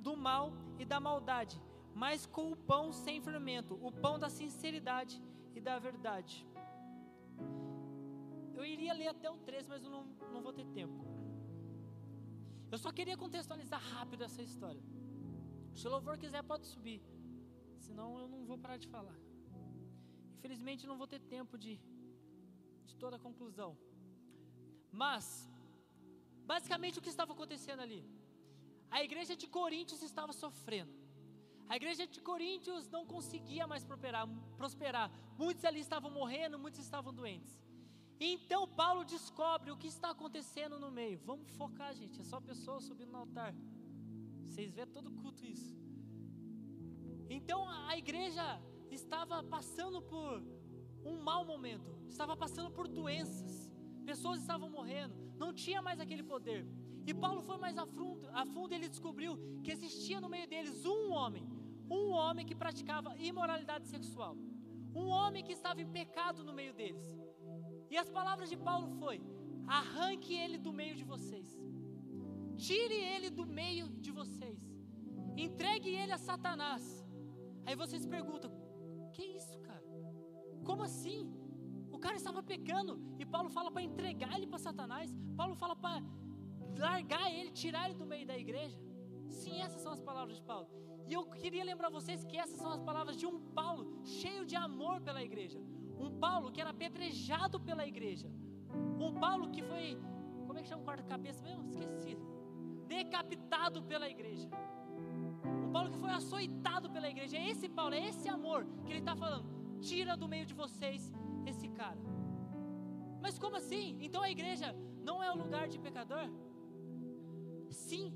do 0.01 0.17
mal 0.17 0.55
e 0.79 0.85
da 0.87 0.99
maldade, 0.99 1.61
mas 1.95 2.25
com 2.25 2.51
o 2.53 2.57
pão 2.57 2.91
sem 2.91 3.21
fermento, 3.21 3.79
o 3.83 3.93
pão 3.93 4.19
da 4.19 4.31
sinceridade 4.31 5.23
e 5.55 5.61
da 5.61 5.79
verdade. 5.79 6.47
Eu 8.55 8.65
iria 8.65 8.95
ler 8.95 9.09
até 9.09 9.31
o 9.31 9.37
13, 9.37 9.69
mas 9.69 9.85
eu 9.85 9.91
não, 9.91 10.05
não 10.33 10.41
vou 10.41 10.55
ter 10.55 10.67
tempo. 10.69 11.18
Eu 12.73 12.79
só 12.85 12.91
queria 12.93 13.17
contextualizar 13.17 13.81
rápido 13.95 14.23
essa 14.29 14.43
história. 14.43 14.83
Se 15.75 15.87
o 15.87 15.91
louvor 15.91 16.17
quiser, 16.23 16.43
pode 16.43 16.67
subir. 16.67 17.01
Senão 17.87 18.19
eu 18.19 18.29
não 18.29 18.45
vou 18.45 18.59
parar 18.65 18.79
de 18.85 18.89
falar. 18.89 19.19
Infelizmente, 20.37 20.87
não 20.91 20.99
vou 21.03 21.07
ter 21.07 21.21
tempo 21.37 21.57
de, 21.65 21.81
de 22.89 22.95
toda 23.03 23.17
a 23.17 23.25
conclusão. 23.27 23.71
Mas, 24.91 25.25
basicamente 26.53 26.99
o 26.99 27.03
que 27.03 27.15
estava 27.15 27.33
acontecendo 27.33 27.81
ali? 27.87 28.03
A 28.91 29.03
igreja 29.03 29.35
de 29.37 29.47
Coríntios 29.47 30.03
estava 30.03 30.33
sofrendo. 30.33 30.93
A 31.69 31.77
igreja 31.77 32.07
de 32.07 32.21
Coríntios 32.21 32.89
não 32.89 33.05
conseguia 33.15 33.67
mais 33.67 33.85
prosperar, 33.85 34.27
prosperar. 34.57 35.11
Muitos 35.37 35.65
ali 35.65 35.81
estavam 35.81 36.11
morrendo, 36.11 36.59
muitos 36.59 36.81
estavam 36.81 37.13
doentes. 37.13 37.55
Então 38.21 38.67
Paulo 38.67 39.05
descobre 39.05 39.71
o 39.71 39.77
que 39.77 39.87
está 39.87 40.11
acontecendo 40.11 40.79
no 40.79 40.91
meio. 40.91 41.21
Vamos 41.25 41.51
focar, 41.57 41.95
gente. 41.95 42.21
É 42.21 42.25
só 42.25 42.41
pessoas 42.41 42.85
subindo 42.85 43.13
no 43.13 43.19
altar. 43.19 43.55
Vocês 44.45 44.75
vê 44.75 44.85
todo 44.87 45.11
culto 45.11 45.45
isso. 45.45 45.77
Então 47.31 47.69
a 47.69 47.97
igreja 47.97 48.61
estava 48.91 49.43
passando 49.45 50.01
por 50.03 50.43
um 51.05 51.23
mau 51.23 51.45
momento, 51.45 51.91
estava 52.09 52.37
passando 52.37 52.71
por 52.71 52.89
doenças, 52.89 53.71
pessoas 54.05 54.41
estavam 54.41 54.69
morrendo, 54.69 55.15
não 55.37 55.53
tinha 55.53 55.81
mais 55.81 56.01
aquele 56.01 56.23
poder. 56.23 56.67
E 57.07 57.15
Paulo 57.15 57.43
foi 57.43 57.57
mais 57.57 57.79
a 57.79 57.87
fundo, 57.87 58.29
a 58.33 58.45
fundo 58.45 58.75
ele 58.75 58.89
descobriu 58.89 59.39
que 59.63 59.71
existia 59.71 60.21
no 60.21 60.29
meio 60.29 60.49
deles 60.49 60.85
um 60.85 61.11
homem, 61.13 61.47
um 61.91 62.11
homem 62.11 62.45
que 62.45 62.55
praticava 62.55 63.17
imoralidade 63.17 63.87
sexual, 63.87 64.37
um 64.95 65.07
homem 65.09 65.45
que 65.45 65.53
estava 65.53 65.81
em 65.81 65.87
pecado 65.87 66.43
no 66.43 66.53
meio 66.53 66.75
deles. 66.75 67.28
E 67.91 67.97
as 68.03 68.11
palavras 68.19 68.49
de 68.53 68.57
Paulo 68.69 68.89
foi: 69.01 69.17
arranque 69.81 70.35
ele 70.35 70.59
do 70.67 70.73
meio 70.81 70.95
de 71.01 71.05
vocês, 71.13 71.49
tire 72.67 73.01
ele 73.15 73.31
do 73.31 73.47
meio 73.61 73.89
de 74.07 74.13
vocês, 74.21 74.59
entregue 75.37 75.91
ele 76.01 76.13
a 76.13 76.19
Satanás. 76.29 76.85
Aí 77.67 77.77
vocês 77.83 78.07
perguntam: 78.07 78.51
que 79.15 79.25
isso, 79.41 79.59
cara? 79.69 79.87
Como 80.65 80.83
assim? 80.83 81.21
O 81.91 81.99
cara 81.99 82.17
estava 82.17 82.41
pecando 82.43 82.93
e 83.19 83.25
Paulo 83.35 83.49
fala 83.49 83.71
para 83.75 83.83
entregar 83.83 84.33
ele 84.37 84.47
para 84.47 84.59
Satanás. 84.59 85.09
Paulo 85.37 85.55
fala 85.63 85.75
para 85.75 86.03
largar 86.87 87.27
ele, 87.37 87.51
tirar 87.51 87.83
ele 87.87 87.99
do 88.03 88.07
meio 88.07 88.27
da 88.27 88.37
igreja. 88.45 88.79
Sim, 89.29 89.57
essas 89.67 89.81
são 89.83 89.93
as 89.93 90.03
palavras 90.09 90.37
de 90.37 90.43
Paulo. 90.51 90.69
E 91.09 91.13
eu 91.13 91.25
queria 91.43 91.65
lembrar 91.65 91.91
vocês 91.99 92.25
que 92.25 92.37
essas 92.37 92.59
são 92.59 92.71
as 92.71 92.83
palavras 92.89 93.17
de 93.17 93.27
um 93.27 93.37
Paulo 93.61 93.85
cheio 94.05 94.45
de 94.51 94.57
amor 94.57 95.01
pela 95.01 95.23
igreja. 95.29 95.61
Um 95.99 96.11
Paulo 96.25 96.51
que 96.53 96.61
era 96.61 96.71
apedrejado 96.71 97.59
pela 97.61 97.87
igreja. 97.87 98.29
Um 99.01 99.13
Paulo 99.25 99.51
que 99.51 99.63
foi, 99.63 99.99
como 100.47 100.59
é 100.59 100.63
que 100.63 100.69
chama 100.69 100.83
o 100.83 100.85
quarto 100.85 101.05
cabeça 101.05 101.43
mesmo? 101.43 101.69
Esqueci. 101.69 102.17
Decapitado 102.87 103.83
pela 103.83 104.09
igreja. 104.09 104.49
Um 105.65 105.71
Paulo 105.71 105.91
que 105.91 105.99
foi 105.99 106.11
açoitado 106.11 106.91
pela 106.91 107.09
igreja. 107.09 107.37
É 107.37 107.49
esse 107.51 107.69
Paulo, 107.69 107.95
é 107.95 108.09
esse 108.09 108.29
amor 108.29 108.67
que 108.85 108.93
ele 108.93 109.01
está 109.01 109.17
falando. 109.17 109.47
Tira 109.81 110.17
do 110.17 110.29
meio 110.29 110.47
de 110.47 110.55
vocês 110.55 111.13
esse 111.47 111.69
cara. 111.69 111.99
Mas 113.21 113.39
como 113.39 113.57
assim? 113.57 113.99
Então 114.01 114.23
a 114.23 114.31
igreja 114.31 114.75
não 115.03 115.23
é 115.23 115.33
um 115.33 115.39
lugar 115.45 115.69
de 115.69 115.79
pecador? 115.79 116.27
Sim, 117.71 118.13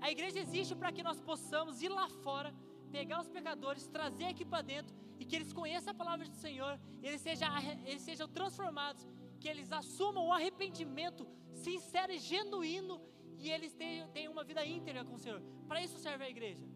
a 0.00 0.10
igreja 0.10 0.38
existe 0.38 0.74
para 0.74 0.92
que 0.92 1.02
nós 1.02 1.20
possamos 1.20 1.82
ir 1.82 1.88
lá 1.88 2.08
fora, 2.08 2.52
pegar 2.90 3.20
os 3.20 3.28
pecadores, 3.28 3.86
trazer 3.86 4.26
aqui 4.26 4.44
para 4.44 4.62
dentro 4.62 4.94
e 5.20 5.24
que 5.26 5.36
eles 5.36 5.52
conheçam 5.52 5.92
a 5.92 5.94
palavra 5.94 6.26
do 6.26 6.34
Senhor, 6.34 6.80
eles 7.02 7.20
sejam, 7.20 7.48
eles 7.84 8.02
sejam 8.02 8.26
transformados, 8.26 9.06
que 9.38 9.46
eles 9.46 9.70
assumam 9.70 10.26
o 10.26 10.32
arrependimento 10.32 11.28
sincero 11.52 12.10
e 12.10 12.18
genuíno 12.18 13.00
e 13.38 13.50
eles 13.50 13.74
tenham, 13.74 14.08
tenham 14.08 14.32
uma 14.32 14.42
vida 14.42 14.64
íntegra 14.64 15.04
com 15.04 15.14
o 15.14 15.18
Senhor. 15.18 15.42
Para 15.68 15.82
isso 15.82 15.98
serve 15.98 16.24
a 16.24 16.30
igreja. 16.30 16.66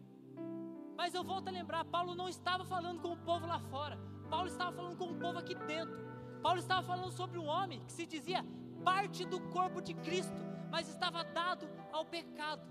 Mas 0.95 1.15
eu 1.15 1.23
volto 1.23 1.47
a 1.47 1.51
lembrar: 1.51 1.83
Paulo 1.85 2.13
não 2.13 2.29
estava 2.29 2.63
falando 2.63 3.01
com 3.01 3.13
o 3.13 3.17
povo 3.17 3.47
lá 3.47 3.59
fora, 3.59 3.97
Paulo 4.29 4.47
estava 4.47 4.71
falando 4.75 4.97
com 4.97 5.09
o 5.11 5.15
povo 5.15 5.39
aqui 5.39 5.55
dentro. 5.55 6.05
Paulo 6.43 6.59
estava 6.59 6.85
falando 6.85 7.11
sobre 7.11 7.39
um 7.39 7.47
homem 7.47 7.83
que 7.85 7.91
se 7.91 8.05
dizia 8.05 8.45
parte 8.83 9.25
do 9.25 9.41
corpo 9.49 9.81
de 9.81 9.95
Cristo, 9.95 10.39
mas 10.69 10.87
estava 10.87 11.23
dado 11.23 11.67
ao 11.91 12.05
pecado. 12.05 12.61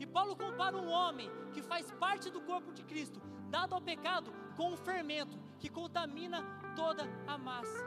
E 0.00 0.06
Paulo 0.06 0.34
compara 0.34 0.76
um 0.76 0.88
homem 0.88 1.30
que 1.52 1.62
faz 1.62 1.92
parte 1.92 2.30
do 2.30 2.40
corpo 2.40 2.72
de 2.72 2.82
Cristo, 2.82 3.22
dado 3.48 3.74
ao 3.76 3.80
pecado, 3.80 4.32
com 4.56 4.72
um 4.72 4.76
fermento 4.76 5.36
que 5.58 5.68
contamina 5.68 6.42
toda 6.76 7.04
a 7.26 7.36
massa. 7.36 7.82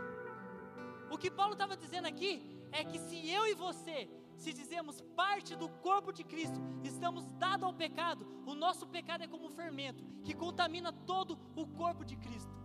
O 1.09 1.17
que 1.17 1.31
Paulo 1.31 1.53
estava 1.53 1.75
dizendo 1.77 2.07
aqui 2.07 2.31
é 2.71 2.83
que 2.83 2.99
se 2.99 3.29
eu 3.29 3.47
e 3.47 3.53
você, 3.53 4.09
se 4.35 4.53
dizemos 4.53 5.01
parte 5.15 5.55
do 5.55 5.69
corpo 5.87 6.11
de 6.11 6.23
Cristo, 6.23 6.59
estamos 6.83 7.31
dados 7.33 7.63
ao 7.63 7.73
pecado, 7.73 8.25
o 8.45 8.53
nosso 8.53 8.85
pecado 8.87 9.23
é 9.23 9.27
como 9.27 9.47
um 9.47 9.49
fermento 9.49 10.03
que 10.23 10.33
contamina 10.33 10.91
todo 10.91 11.37
o 11.55 11.65
corpo 11.65 12.03
de 12.05 12.15
Cristo. 12.17 12.55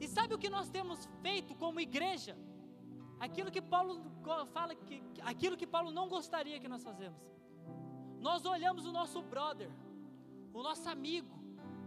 E 0.00 0.08
sabe 0.08 0.34
o 0.34 0.38
que 0.38 0.50
nós 0.50 0.68
temos 0.68 1.08
feito 1.22 1.54
como 1.54 1.80
igreja? 1.80 2.36
Aquilo 3.18 3.50
que 3.50 3.62
Paulo 3.62 3.94
fala 4.52 4.74
que 4.74 5.02
aquilo 5.22 5.56
que 5.56 5.66
Paulo 5.66 5.90
não 5.90 6.08
gostaria 6.08 6.60
que 6.60 6.68
nós 6.68 6.82
fazemos. 6.82 7.18
Nós 8.20 8.44
olhamos 8.44 8.84
o 8.84 8.92
nosso 8.92 9.22
brother, 9.22 9.70
o 10.52 10.62
nosso 10.62 10.88
amigo, 10.88 11.34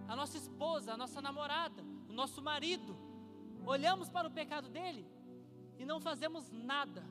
a 0.10 0.16
nossa 0.16 0.38
esposa, 0.38 0.94
a 0.94 0.98
nossa 0.98 1.22
namorada, 1.22 1.84
o 2.10 2.14
nosso 2.14 2.42
marido, 2.42 2.98
olhamos 3.64 4.10
para 4.10 4.28
o 4.28 4.32
pecado 4.32 4.68
dele 4.68 5.08
e 5.78 5.86
não 5.86 6.02
fazemos 6.02 6.50
nada. 6.52 7.06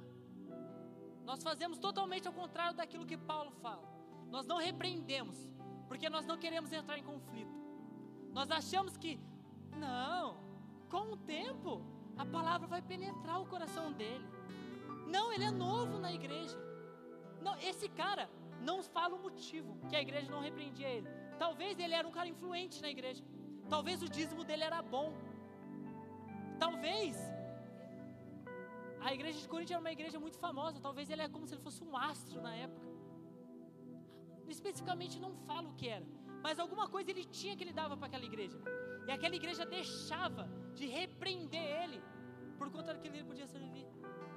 Nós 1.25 1.41
fazemos 1.41 1.79
totalmente 1.79 2.27
ao 2.27 2.35
contrário 2.35 2.77
daquilo 2.77 3.07
que 3.07 3.17
Paulo 3.17 3.53
fala. 3.63 3.87
Nós 4.29 4.45
não 4.47 4.57
repreendemos, 4.59 5.39
porque 5.87 6.11
nós 6.11 6.27
não 6.27 6.37
queremos 6.37 6.73
entrar 6.73 6.99
em 6.99 7.05
conflito. 7.05 7.57
Nós 8.33 8.51
achamos 8.51 8.97
que, 8.97 9.21
não, 9.77 10.37
com 10.91 11.13
o 11.13 11.17
tempo, 11.17 11.81
a 12.17 12.27
palavra 12.27 12.67
vai 12.67 12.83
penetrar 12.83 13.41
o 13.41 13.47
coração 13.47 13.93
dele. 13.93 14.27
Não, 15.07 15.33
ele 15.33 15.45
é 15.45 15.53
novo 15.53 16.01
na 16.01 16.13
igreja. 16.13 16.59
Não, 17.41 17.57
esse 17.61 17.89
cara 17.89 18.29
não 18.61 18.83
fala 18.83 19.15
o 19.15 19.23
motivo 19.23 19.79
que 19.89 19.95
a 19.95 20.03
igreja 20.03 20.29
não 20.33 20.41
repreendia 20.41 20.89
ele. 20.89 21.28
Talvez 21.45 21.79
ele 21.79 21.95
era 22.01 22.07
um 22.07 22.15
cara 22.19 22.29
influente 22.35 22.83
na 22.83 22.91
igreja. 22.97 23.23
Talvez 23.75 24.03
o 24.03 24.09
dízimo 24.09 24.45
dele 24.45 24.65
era 24.65 24.81
bom. 24.83 25.09
Talvez 26.59 27.17
a 29.01 29.13
igreja 29.15 29.39
de 29.41 29.49
Corinto 29.49 29.73
era 29.73 29.81
uma 29.81 29.93
igreja 29.93 30.19
muito 30.19 30.39
famosa. 30.39 30.81
Talvez 30.81 31.09
ele 31.11 31.23
é 31.23 31.29
como 31.29 31.47
se 31.47 31.55
ele 31.55 31.63
fosse 31.63 31.83
um 31.85 31.97
astro 31.97 32.41
na 32.41 32.55
época. 32.55 32.89
Especificamente 34.49 35.21
não 35.25 35.33
fala 35.49 35.69
o 35.69 35.75
que 35.75 35.89
era, 35.89 36.07
mas 36.43 36.59
alguma 36.59 36.89
coisa 36.89 37.11
ele 37.11 37.25
tinha 37.25 37.55
que 37.57 37.63
ele 37.65 37.73
dava 37.73 37.97
para 37.97 38.07
aquela 38.07 38.25
igreja. 38.25 38.59
E 39.07 39.11
aquela 39.11 39.37
igreja 39.37 39.65
deixava 39.67 40.49
de 40.75 40.87
repreender 40.87 41.67
ele 41.83 42.03
por 42.59 42.71
conta 42.71 42.95
daquilo 42.95 43.13
que 43.13 43.19
ele 43.21 43.29
podia 43.29 43.47
servir, 43.47 43.87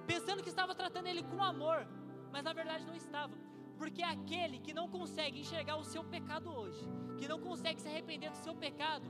pensando 0.06 0.44
que 0.44 0.50
estava 0.50 0.76
tratando 0.76 1.08
ele 1.08 1.24
com 1.24 1.42
amor, 1.42 1.88
mas 2.32 2.44
na 2.44 2.54
verdade 2.54 2.86
não 2.86 2.96
estava. 2.96 3.34
Porque 3.82 4.04
é 4.04 4.06
aquele 4.06 4.60
que 4.60 4.76
não 4.76 4.88
consegue 4.88 5.40
enxergar 5.40 5.76
o 5.76 5.84
seu 5.84 6.04
pecado 6.04 6.52
hoje, 6.56 6.88
que 7.18 7.28
não 7.28 7.40
consegue 7.40 7.82
se 7.82 7.88
arrepender 7.88 8.30
do 8.30 8.38
seu 8.38 8.54
pecado, 8.54 9.08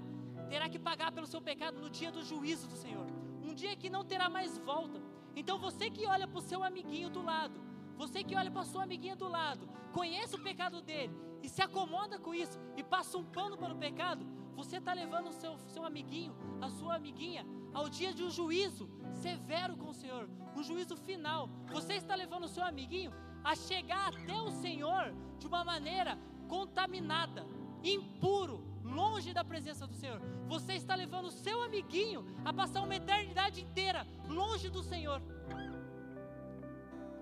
terá 0.49 0.69
que 0.69 0.79
pagar 0.79 1.11
pelo 1.11 1.27
seu 1.27 1.41
pecado 1.41 1.81
no 1.81 1.89
dia 1.89 2.09
do 2.09 2.23
juízo 2.23 2.69
do 2.69 2.77
Senhor. 2.77 3.05
Um 3.43 3.53
dia 3.53 3.75
que 3.75 3.89
não 3.89 4.05
terá 4.05 4.29
mais 4.29 4.57
volta. 4.59 5.01
Então 5.35 5.59
você 5.59 5.89
que 5.89 6.07
olha 6.07 6.25
para 6.25 6.39
o 6.39 6.47
seu 6.49 6.63
amiguinho 6.63 7.09
do 7.09 7.21
lado, 7.21 7.59
você 7.97 8.23
que 8.23 8.33
olha 8.33 8.49
para 8.49 8.61
a 8.61 8.71
sua 8.71 8.83
amiguinha 8.83 9.13
do 9.13 9.27
lado, 9.27 9.67
conhece 9.91 10.37
o 10.37 10.41
pecado 10.41 10.81
dele 10.81 11.13
e 11.43 11.49
se 11.49 11.61
acomoda 11.61 12.17
com 12.17 12.33
isso 12.33 12.57
e 12.77 12.81
passa 12.81 13.17
um 13.17 13.25
pano 13.25 13.57
para 13.57 13.73
o 13.73 13.77
pecado, 13.77 14.25
você 14.55 14.77
está 14.77 14.93
levando 14.93 15.27
o 15.27 15.33
seu, 15.33 15.57
seu 15.67 15.83
amiguinho, 15.83 16.33
a 16.61 16.69
sua 16.69 16.95
amiguinha, 16.95 17.45
ao 17.73 17.89
dia 17.89 18.13
de 18.13 18.23
um 18.23 18.29
juízo 18.29 18.89
severo 19.11 19.75
com 19.75 19.89
o 19.89 19.93
Senhor, 19.93 20.29
um 20.55 20.63
juízo 20.63 20.95
final. 20.95 21.49
Você 21.73 21.95
está 21.95 22.15
levando 22.15 22.45
o 22.45 22.53
seu 22.55 22.63
amiguinho 22.63 23.11
a 23.43 23.55
chegar 23.55 24.09
até 24.09 24.41
o 24.41 24.51
Senhor 24.51 25.13
de 25.39 25.47
uma 25.47 25.63
maneira 25.63 26.17
contaminada, 26.47 27.45
impuro, 27.83 28.63
longe 28.83 29.33
da 29.33 29.43
presença 29.43 29.87
do 29.87 29.93
Senhor. 29.95 30.19
Você 30.47 30.73
está 30.73 30.95
levando 30.95 31.25
o 31.25 31.31
seu 31.31 31.61
amiguinho 31.63 32.25
a 32.43 32.53
passar 32.53 32.81
uma 32.81 32.95
eternidade 32.95 33.61
inteira 33.61 34.05
longe 34.27 34.69
do 34.69 34.83
Senhor. 34.83 35.21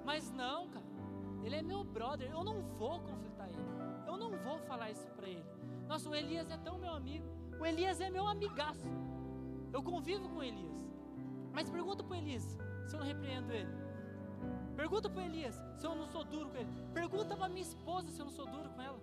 Mas 0.03 0.31
não, 0.31 0.67
cara, 0.69 0.85
ele 1.43 1.55
é 1.55 1.61
meu 1.61 1.83
brother, 1.83 2.29
eu 2.31 2.43
não 2.43 2.61
vou 2.77 2.99
conflitar 2.99 3.47
ele, 3.49 3.59
eu 4.07 4.17
não 4.17 4.31
vou 4.31 4.59
falar 4.59 4.89
isso 4.89 5.07
para 5.11 5.27
ele. 5.27 5.45
Nossa, 5.87 6.09
o 6.09 6.15
Elias 6.15 6.49
é 6.49 6.57
tão 6.57 6.77
meu 6.77 6.91
amigo, 6.91 7.25
o 7.59 7.65
Elias 7.65 8.01
é 8.01 8.09
meu 8.09 8.27
amigaço, 8.27 8.87
eu 9.71 9.83
convivo 9.83 10.27
com 10.29 10.41
Elias. 10.41 10.79
Mas 11.53 11.69
pergunta 11.69 12.03
para 12.03 12.17
Elias 12.17 12.57
se 12.87 12.95
eu 12.95 12.99
não 12.99 13.05
repreendo 13.05 13.51
ele. 13.51 13.88
Pergunta 14.79 15.09
para 15.09 15.25
Elias 15.25 15.55
se 15.77 15.85
eu 15.85 15.93
não 15.93 16.07
sou 16.07 16.23
duro 16.23 16.49
com 16.51 16.57
ele. 16.61 16.69
Pergunta 16.93 17.35
para 17.35 17.49
minha 17.49 17.67
esposa 17.69 18.09
se 18.11 18.19
eu 18.21 18.25
não 18.27 18.31
sou 18.31 18.45
duro 18.45 18.69
com 18.69 18.81
ela. 18.81 19.01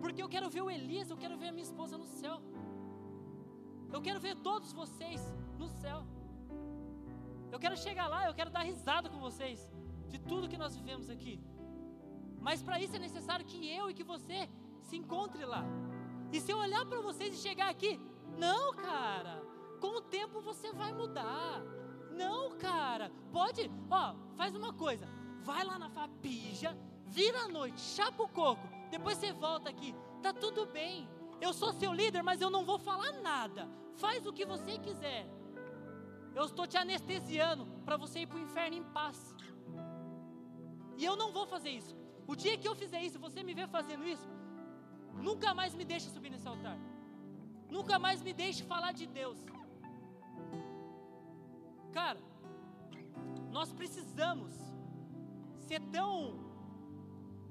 Porque 0.00 0.22
eu 0.22 0.28
quero 0.28 0.48
ver 0.48 0.62
o 0.62 0.70
Elias, 0.70 1.10
eu 1.10 1.16
quero 1.16 1.36
ver 1.36 1.48
a 1.48 1.54
minha 1.56 1.64
esposa 1.70 1.98
no 1.98 2.06
céu. 2.06 2.36
Eu 3.92 4.00
quero 4.00 4.20
ver 4.20 4.36
todos 4.36 4.72
vocês 4.72 5.20
no 5.58 5.68
céu. 5.68 6.06
Eu 7.50 7.58
quero 7.58 7.76
chegar 7.76 8.06
lá, 8.06 8.20
eu 8.28 8.34
quero 8.38 8.50
dar 8.50 8.62
risada 8.62 9.10
com 9.10 9.18
vocês 9.18 9.68
de 10.06 10.18
tudo 10.30 10.48
que 10.52 10.62
nós 10.64 10.76
vivemos 10.76 11.10
aqui. 11.10 11.34
Mas 12.40 12.62
para 12.62 12.80
isso 12.80 12.94
é 12.94 13.00
necessário 13.00 13.44
que 13.44 13.58
eu 13.78 13.90
e 13.90 13.94
que 13.94 14.04
você 14.04 14.48
se 14.80 14.96
encontre 14.96 15.44
lá. 15.44 15.64
E 16.32 16.40
se 16.40 16.52
eu 16.52 16.58
olhar 16.58 16.86
para 16.86 17.00
vocês 17.00 17.34
e 17.34 17.42
chegar 17.48 17.68
aqui, 17.68 18.00
não, 18.46 18.64
cara, 18.74 19.42
com 19.80 19.96
o 19.96 20.02
tempo 20.02 20.40
você 20.40 20.72
vai 20.72 20.92
mudar. 20.92 21.64
Não, 22.22 22.58
cara, 22.58 23.10
pode, 23.32 23.70
ó, 23.90 24.14
faz 24.36 24.54
uma 24.54 24.72
coisa, 24.72 25.06
vai 25.40 25.64
lá 25.64 25.78
na 25.78 25.88
Fapija, 25.88 26.76
vira 27.06 27.42
à 27.44 27.48
noite, 27.48 27.80
chapa 27.80 28.22
o 28.24 28.28
coco, 28.28 28.66
depois 28.90 29.18
você 29.18 29.32
volta 29.32 29.70
aqui, 29.70 29.94
tá 30.20 30.32
tudo 30.32 30.66
bem. 30.66 31.08
Eu 31.40 31.52
sou 31.54 31.72
seu 31.72 31.92
líder, 31.92 32.22
mas 32.22 32.40
eu 32.40 32.50
não 32.50 32.64
vou 32.64 32.78
falar 32.78 33.12
nada. 33.30 33.68
Faz 33.96 34.26
o 34.26 34.32
que 34.32 34.44
você 34.44 34.72
quiser. 34.86 35.26
Eu 36.34 36.44
estou 36.44 36.66
te 36.66 36.76
anestesiando 36.76 37.64
para 37.84 37.96
você 37.96 38.20
ir 38.20 38.26
para 38.26 38.38
o 38.38 38.40
inferno 38.46 38.76
em 38.76 38.82
paz. 38.98 39.18
E 40.96 41.04
eu 41.04 41.14
não 41.16 41.32
vou 41.32 41.46
fazer 41.46 41.70
isso. 41.70 41.94
O 42.26 42.34
dia 42.34 42.58
que 42.58 42.68
eu 42.68 42.74
fizer 42.74 43.00
isso, 43.02 43.18
você 43.26 43.42
me 43.42 43.54
ver 43.54 43.68
fazendo 43.68 44.04
isso, 44.14 44.28
nunca 45.28 45.54
mais 45.54 45.74
me 45.74 45.84
deixe 45.84 46.10
subir 46.10 46.30
nesse 46.30 46.48
altar. 46.48 46.78
Nunca 47.70 47.98
mais 47.98 48.20
me 48.20 48.32
deixe 48.32 48.64
falar 48.64 48.92
de 48.92 49.06
Deus. 49.06 49.38
Cara, 51.92 52.20
nós 53.50 53.72
precisamos 53.72 54.54
ser 55.60 55.80
tão 55.96 56.48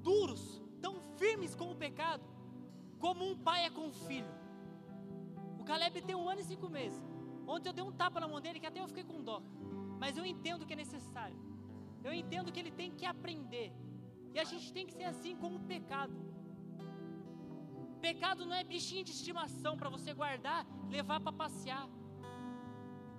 duros, 0.02 0.62
tão 0.80 1.00
firmes 1.18 1.54
com 1.54 1.70
o 1.70 1.76
pecado, 1.76 2.24
como 2.98 3.24
um 3.24 3.36
pai 3.36 3.66
é 3.66 3.70
com 3.70 3.88
o 3.88 3.92
filho. 3.92 4.32
O 5.58 5.64
Caleb 5.64 6.02
tem 6.02 6.16
um 6.16 6.28
ano 6.28 6.40
e 6.40 6.44
cinco 6.44 6.68
meses. 6.68 7.02
Ontem 7.46 7.68
eu 7.68 7.72
dei 7.72 7.84
um 7.84 7.92
tapa 7.92 8.20
na 8.20 8.28
mão 8.28 8.40
dele 8.40 8.60
que 8.60 8.66
até 8.66 8.80
eu 8.80 8.88
fiquei 8.88 9.04
com 9.04 9.22
dó. 9.22 9.42
Mas 9.98 10.16
eu 10.16 10.24
entendo 10.24 10.66
que 10.66 10.72
é 10.72 10.76
necessário. 10.76 11.38
Eu 12.04 12.12
entendo 12.12 12.52
que 12.52 12.60
ele 12.60 12.70
tem 12.70 12.90
que 12.90 13.04
aprender. 13.04 13.72
E 14.34 14.38
a 14.38 14.44
gente 14.44 14.72
tem 14.72 14.86
que 14.86 14.92
ser 14.92 15.04
assim 15.04 15.34
como 15.36 15.56
o 15.56 15.66
pecado. 15.74 16.14
Pecado 18.00 18.46
não 18.46 18.54
é 18.54 18.62
bichinho 18.62 19.04
de 19.04 19.10
estimação 19.10 19.76
para 19.76 19.88
você 19.88 20.12
guardar, 20.14 20.64
levar 20.88 21.20
para 21.20 21.32
passear. 21.32 21.88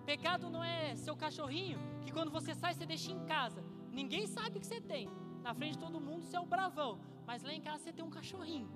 Pecado 0.10 0.50
não 0.50 0.64
é 0.64 0.96
seu 0.96 1.16
cachorrinho 1.16 1.80
que 2.02 2.12
quando 2.12 2.32
você 2.32 2.56
sai 2.56 2.74
você 2.74 2.84
deixa 2.84 3.12
em 3.12 3.20
casa. 3.26 3.64
Ninguém 3.92 4.26
sabe 4.26 4.58
o 4.58 4.60
que 4.60 4.66
você 4.66 4.82
tem. 4.82 5.08
Na 5.44 5.54
frente 5.54 5.74
de 5.74 5.80
todo 5.86 6.02
mundo 6.02 6.24
você 6.24 6.36
é 6.36 6.40
o 6.40 6.48
bravão, 6.48 7.00
mas 7.28 7.44
lá 7.44 7.54
em 7.54 7.62
casa 7.62 7.84
você 7.84 7.94
tem 7.94 8.04
um 8.04 8.10
cachorrinho. 8.10 8.68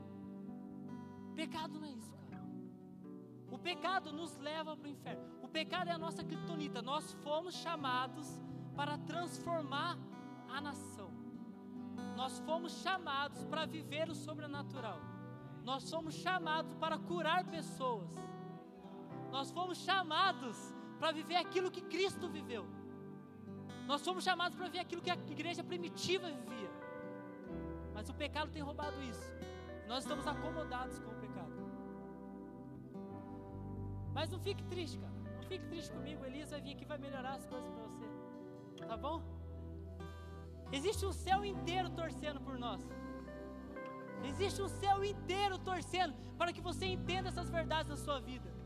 Pecado 1.33 1.79
não 1.79 1.87
é 1.87 1.91
isso, 1.91 2.15
cara. 2.29 2.47
O 3.49 3.57
pecado 3.57 4.13
nos 4.13 4.37
leva 4.37 4.77
para 4.77 4.87
o 4.87 4.91
inferno. 4.91 5.23
O 5.41 5.47
pecado 5.47 5.87
é 5.87 5.93
a 5.93 5.97
nossa 5.97 6.23
criptonita. 6.23 6.83
Nós 6.83 7.13
fomos 7.23 7.55
chamados 7.55 8.27
para 8.75 8.99
transformar 8.99 9.97
a 10.47 10.61
nação. 10.61 11.09
Nós 12.15 12.37
fomos 12.41 12.73
chamados 12.83 13.43
para 13.45 13.65
viver 13.65 14.07
o 14.07 14.13
sobrenatural. 14.13 14.99
Nós 15.63 15.89
fomos 15.89 16.13
chamados 16.13 16.75
para 16.75 16.99
curar 16.99 17.43
pessoas. 17.45 18.13
Nós 19.31 19.49
fomos 19.49 19.79
chamados 19.79 20.72
para 21.03 21.11
viver 21.11 21.35
aquilo 21.35 21.69
que 21.69 21.81
Cristo 21.93 22.29
viveu. 22.29 22.65
Nós 23.85 24.01
fomos 24.05 24.23
chamados 24.23 24.55
para 24.57 24.67
viver 24.67 24.79
aquilo 24.79 25.01
que 25.01 25.11
a 25.11 25.17
igreja 25.35 25.61
primitiva 25.61 26.27
vivia. 26.31 26.69
Mas 27.93 28.07
o 28.07 28.13
pecado 28.13 28.49
tem 28.49 28.61
roubado 28.61 29.03
isso. 29.03 29.27
Nós 29.85 30.03
estamos 30.05 30.25
acomodados 30.25 30.99
com 30.99 31.11
o 31.11 31.19
pecado. 31.25 31.51
Mas 34.13 34.31
não 34.31 34.39
fique 34.39 34.63
triste, 34.63 34.97
cara. 34.97 35.13
Não 35.35 35.43
fique 35.43 35.65
triste 35.65 35.91
comigo. 35.91 36.23
Elias 36.23 36.51
vai 36.51 36.61
vir 36.61 36.71
aqui 36.71 36.85
e 36.85 36.87
vai 36.93 36.97
melhorar 36.97 37.33
as 37.33 37.45
coisas 37.47 37.69
para 37.69 37.83
você. 37.83 38.07
Tá 38.87 38.95
bom? 38.95 39.21
Existe 40.71 41.05
um 41.05 41.11
céu 41.11 41.43
inteiro 41.43 41.89
torcendo 41.89 42.39
por 42.39 42.57
nós. 42.57 42.81
Existe 44.23 44.61
um 44.61 44.69
céu 44.69 45.03
inteiro 45.03 45.57
torcendo 45.59 46.13
para 46.37 46.53
que 46.53 46.61
você 46.61 46.85
entenda 46.85 47.27
essas 47.27 47.49
verdades 47.49 47.89
na 47.89 47.97
sua 47.97 48.21
vida. 48.21 48.62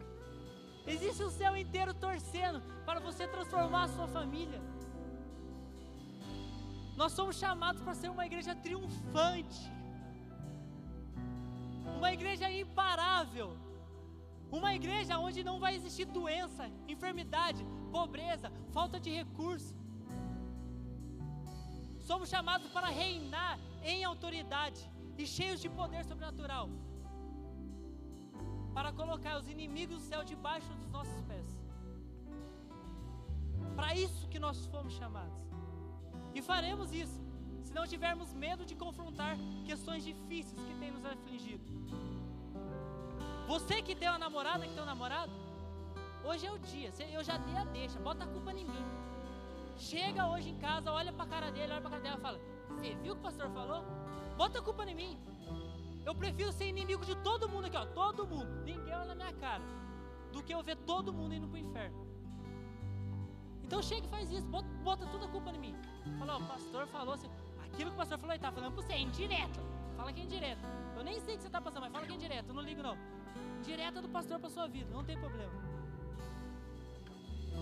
Existe 0.93 1.21
um 1.21 1.29
céu 1.29 1.53
inteiro 1.57 1.93
torcendo 1.93 2.61
para 2.85 2.99
você 2.99 3.27
transformar 3.27 3.83
a 3.83 3.87
sua 3.89 4.07
família. 4.07 4.61
Nós 6.95 7.11
somos 7.11 7.35
chamados 7.37 7.81
para 7.81 7.93
ser 7.93 8.09
uma 8.09 8.25
igreja 8.25 8.55
triunfante, 8.55 9.61
uma 11.97 12.11
igreja 12.13 12.49
imparável, 12.49 13.49
uma 14.49 14.73
igreja 14.73 15.19
onde 15.19 15.43
não 15.43 15.59
vai 15.59 15.75
existir 15.75 16.05
doença, 16.05 16.71
enfermidade, 16.87 17.67
pobreza, 17.91 18.49
falta 18.71 18.97
de 18.97 19.11
recurso. 19.11 19.75
Somos 21.99 22.29
chamados 22.29 22.69
para 22.71 22.87
reinar 22.87 23.59
em 23.83 24.05
autoridade 24.05 24.81
e 25.17 25.27
cheios 25.27 25.59
de 25.59 25.69
poder 25.69 26.05
sobrenatural 26.05 26.69
para 28.77 28.91
colocar 28.93 29.35
os 29.39 29.47
inimigos 29.53 29.95
do 29.95 30.01
céu 30.07 30.23
debaixo 30.23 30.71
dos 30.79 30.89
nossos 30.95 31.19
pés. 31.29 31.47
Para 33.75 33.95
isso 33.95 34.27
que 34.27 34.37
nós 34.37 34.67
fomos 34.67 34.93
chamados. 34.93 35.39
E 36.35 36.43
faremos 36.43 36.93
isso 36.93 37.19
se 37.63 37.73
não 37.73 37.87
tivermos 37.87 38.35
medo 38.35 38.63
de 38.69 38.75
confrontar 38.75 39.35
questões 39.65 40.03
difíceis 40.03 40.61
que 40.67 40.75
têm 40.75 40.91
nos 40.91 41.03
afligido. 41.03 41.65
Você 43.47 43.81
que 43.81 43.95
tem 43.95 44.09
uma 44.09 44.19
namorada, 44.19 44.67
que 44.67 44.73
tem 44.75 44.83
um 44.83 44.91
namorado, 44.93 45.31
hoje 46.23 46.45
é 46.45 46.51
o 46.51 46.59
dia, 46.59 46.91
eu 47.11 47.23
já 47.23 47.37
dei 47.37 47.57
a 47.57 47.65
deixa, 47.77 47.97
bota 47.99 48.25
a 48.25 48.27
culpa 48.27 48.51
em 48.51 48.65
mim. 48.73 48.85
Chega 49.75 50.27
hoje 50.27 50.49
em 50.51 50.57
casa, 50.59 50.91
olha 50.91 51.11
para 51.11 51.25
a 51.25 51.27
cara 51.27 51.51
dele, 51.51 51.73
olha 51.73 51.81
para 51.81 51.89
a 51.89 51.93
cara 51.93 52.03
dela 52.03 52.17
e 52.19 52.21
fala: 52.21 52.39
Você 52.69 52.93
viu 53.01 53.13
o 53.13 53.15
que 53.15 53.21
o 53.21 53.23
pastor 53.23 53.49
falou? 53.49 53.83
Bota 54.37 54.59
a 54.59 54.61
culpa 54.61 54.85
em 54.85 54.93
mim. 54.93 55.17
Eu 56.07 56.15
prefiro 56.15 56.51
ser 56.53 56.67
inimigo 56.73 57.05
de 57.05 57.15
todo 57.17 57.49
mundo 57.49 57.65
aqui, 57.65 57.75
ó, 57.75 57.85
todo 57.85 58.25
mundo, 58.25 58.49
ninguém 58.63 58.93
olha 58.95 59.07
na 59.07 59.15
minha 59.21 59.33
cara, 59.33 59.61
do 60.31 60.41
que 60.41 60.53
eu 60.53 60.63
ver 60.63 60.77
todo 60.91 61.13
mundo 61.17 61.33
indo 61.35 61.49
para 61.49 61.57
o 61.57 61.63
inferno. 61.65 62.07
Então 63.61 63.81
chega 63.81 64.07
e 64.07 64.09
faz 64.09 64.31
isso, 64.31 64.47
bota, 64.47 64.69
bota 64.85 65.05
toda 65.07 65.25
a 65.25 65.27
culpa 65.27 65.49
em 65.51 65.59
mim. 65.59 65.75
Fala, 66.17 66.35
ó, 66.35 66.39
o 66.39 66.47
pastor 66.47 66.87
falou 66.87 67.13
assim, 67.15 67.29
aquilo 67.65 67.89
que 67.89 67.97
o 67.97 67.97
pastor 67.97 68.17
falou, 68.17 68.33
ele 68.33 68.37
está 68.37 68.53
falando 68.53 68.73
para 68.73 68.83
você, 68.83 68.93
é 68.93 69.01
indireto. 69.01 69.59
Fala 69.97 70.13
que 70.13 70.21
é 70.21 70.23
indireto. 70.23 70.61
Eu 70.95 71.03
nem 71.03 71.19
sei 71.19 71.33
o 71.33 71.37
que 71.37 71.43
você 71.43 71.49
está 71.49 71.59
passando, 71.59 71.81
mas 71.81 71.91
fala 71.91 72.05
que 72.05 72.13
é 72.13 72.15
indireto, 72.15 72.47
eu 72.47 72.55
não 72.55 72.61
ligo 72.61 72.81
não. 72.81 72.97
Direta 73.61 74.01
do 74.01 74.07
pastor 74.07 74.39
para 74.39 74.49
sua 74.49 74.65
vida, 74.65 74.89
não 74.93 75.03
tem 75.03 75.19
problema. 75.19 75.51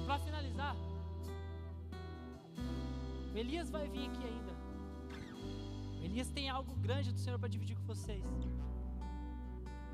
Para 0.05 0.19
finalizar, 0.19 0.75
Elias 3.33 3.71
vai 3.71 3.87
vir 3.87 4.07
aqui 4.07 4.23
ainda. 4.23 4.55
Elias 6.06 6.30
tem 6.30 6.47
algo 6.49 6.76
grande 6.76 7.12
do 7.12 7.20
Senhor 7.20 7.39
para 7.39 7.49
dividir 7.49 7.76
com 7.76 7.84
vocês. 7.84 8.24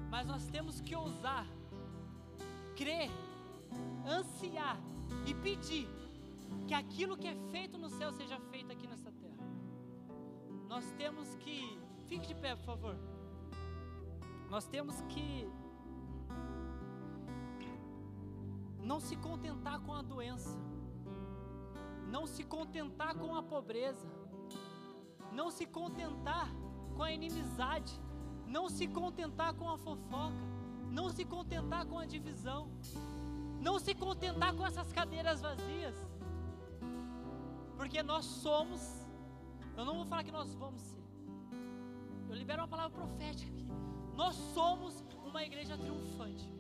Mas 0.10 0.28
nós 0.28 0.46
temos 0.48 0.82
que 0.82 0.94
ousar, 0.94 1.48
crer, 2.76 3.10
ansiar 4.06 4.78
e 5.26 5.34
pedir 5.34 5.88
que 6.68 6.74
aquilo 6.74 7.18
que 7.18 7.28
é 7.28 7.36
feito 7.50 7.78
no 7.78 7.90
céu 7.90 8.12
seja 8.12 8.38
feito 8.52 8.74
aqui 8.74 8.86
nessa 8.88 9.10
terra. 9.10 9.48
Nós 10.68 10.92
temos 10.98 11.34
que. 11.36 11.80
Fique 12.10 12.28
de 12.28 12.36
pé, 12.36 12.58
por 12.58 12.66
favor. 12.66 12.98
Nós 14.50 14.68
temos 14.68 15.00
que 15.12 15.50
não 18.80 19.00
se 19.00 19.16
contentar 19.16 19.80
com 19.80 19.94
a 19.94 20.02
doença, 20.02 20.60
não 22.10 22.28
se 22.28 22.44
contentar 22.44 23.16
com 23.16 23.34
a 23.34 23.42
pobreza, 23.42 24.10
não 25.32 25.50
se 25.50 25.66
contentar 25.66 26.50
com 26.96 27.04
a 27.04 27.12
inimizade, 27.12 28.00
não 28.46 28.70
se 28.70 28.88
contentar 28.88 29.54
com 29.54 29.70
a 29.70 29.78
fofoca, 29.78 30.44
não 30.90 31.10
se 31.10 31.24
contentar 31.24 31.86
com 31.86 31.98
a 31.98 32.06
divisão, 32.06 32.70
não 33.60 33.80
se 33.80 33.94
contentar 33.96 34.54
com 34.54 34.66
essas 34.66 34.92
cadeiras 34.92 35.42
vazias, 35.42 35.96
porque 37.78 38.04
nós 38.04 38.26
somos, 38.26 38.82
eu 39.78 39.86
não 39.86 39.96
vou 39.96 40.06
falar 40.06 40.24
que 40.24 40.32
nós 40.32 40.54
vamos 40.56 40.82
ser, 40.82 41.04
eu 42.30 42.36
libero 42.36 42.62
uma 42.62 42.68
palavra 42.68 42.92
profética 42.92 43.52
aqui, 43.52 43.68
nós 44.16 44.36
somos 44.54 45.04
uma 45.26 45.44
igreja 45.44 45.78
triunfante. 45.78 46.52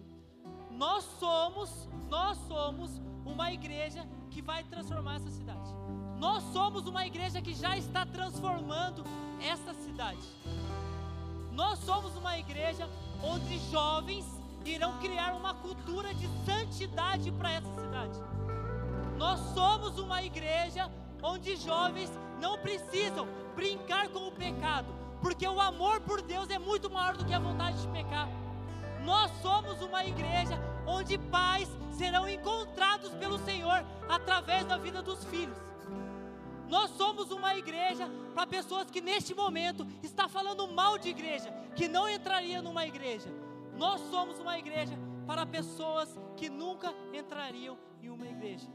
Nós 0.72 1.04
somos, 1.04 1.90
nós 2.10 2.38
somos 2.48 3.00
uma 3.26 3.52
igreja 3.52 4.08
que 4.30 4.42
vai 4.42 4.64
transformar 4.64 5.18
essa 5.18 5.30
cidade. 5.30 5.70
Nós 6.22 6.44
somos 6.54 6.86
uma 6.86 7.04
igreja 7.04 7.42
que 7.42 7.52
já 7.52 7.76
está 7.76 8.06
transformando 8.06 9.04
essa 9.42 9.74
cidade. 9.74 10.22
Nós 11.52 11.80
somos 11.80 12.16
uma 12.16 12.38
igreja 12.38 12.88
onde 13.24 13.58
jovens 13.72 14.24
irão 14.64 15.00
criar 15.00 15.34
uma 15.34 15.56
cultura 15.56 16.14
de 16.14 16.30
santidade 16.46 17.32
para 17.32 17.54
essa 17.54 17.74
cidade. 17.74 18.20
Nós 19.18 19.40
somos 19.56 19.98
uma 19.98 20.22
igreja 20.22 20.92
onde 21.24 21.56
jovens 21.56 22.12
não 22.40 22.56
precisam 22.60 23.28
brincar 23.56 24.08
com 24.10 24.28
o 24.28 24.32
pecado, 24.32 24.94
porque 25.24 25.48
o 25.48 25.60
amor 25.60 26.02
por 26.02 26.22
Deus 26.22 26.52
é 26.52 26.60
muito 26.60 26.88
maior 26.88 27.18
do 27.18 27.26
que 27.26 27.34
a 27.34 27.40
vontade 27.40 27.82
de 27.82 27.88
pecar. 27.88 28.30
Nós 29.04 29.32
somos 29.42 29.82
uma 29.82 30.06
igreja 30.06 30.56
onde 30.86 31.18
pais 31.18 31.68
serão 31.98 32.30
encontrados 32.30 33.10
pelo 33.16 33.40
Senhor 33.40 33.84
através 34.08 34.68
da 34.68 34.78
vida 34.78 35.02
dos 35.02 35.26
filhos. 35.26 35.71
Nós 36.72 36.90
somos 36.92 37.30
uma 37.32 37.54
igreja 37.54 38.10
para 38.34 38.48
pessoas 38.48 38.90
que 38.90 39.02
neste 39.02 39.36
momento 39.36 39.86
está 40.02 40.30
falando 40.30 40.66
mal 40.70 40.98
de 40.98 41.10
igreja, 41.10 41.52
que 41.76 41.86
não 41.86 42.08
entraria 42.08 42.62
numa 42.62 42.88
igreja. 42.88 43.28
Nós 43.78 44.00
somos 44.10 44.40
uma 44.40 44.58
igreja 44.58 44.98
para 45.28 45.46
pessoas 45.46 46.18
que 46.38 46.50
nunca 46.50 46.96
entrariam 47.14 47.78
em 48.02 48.10
uma 48.10 48.26
igreja. 48.26 48.70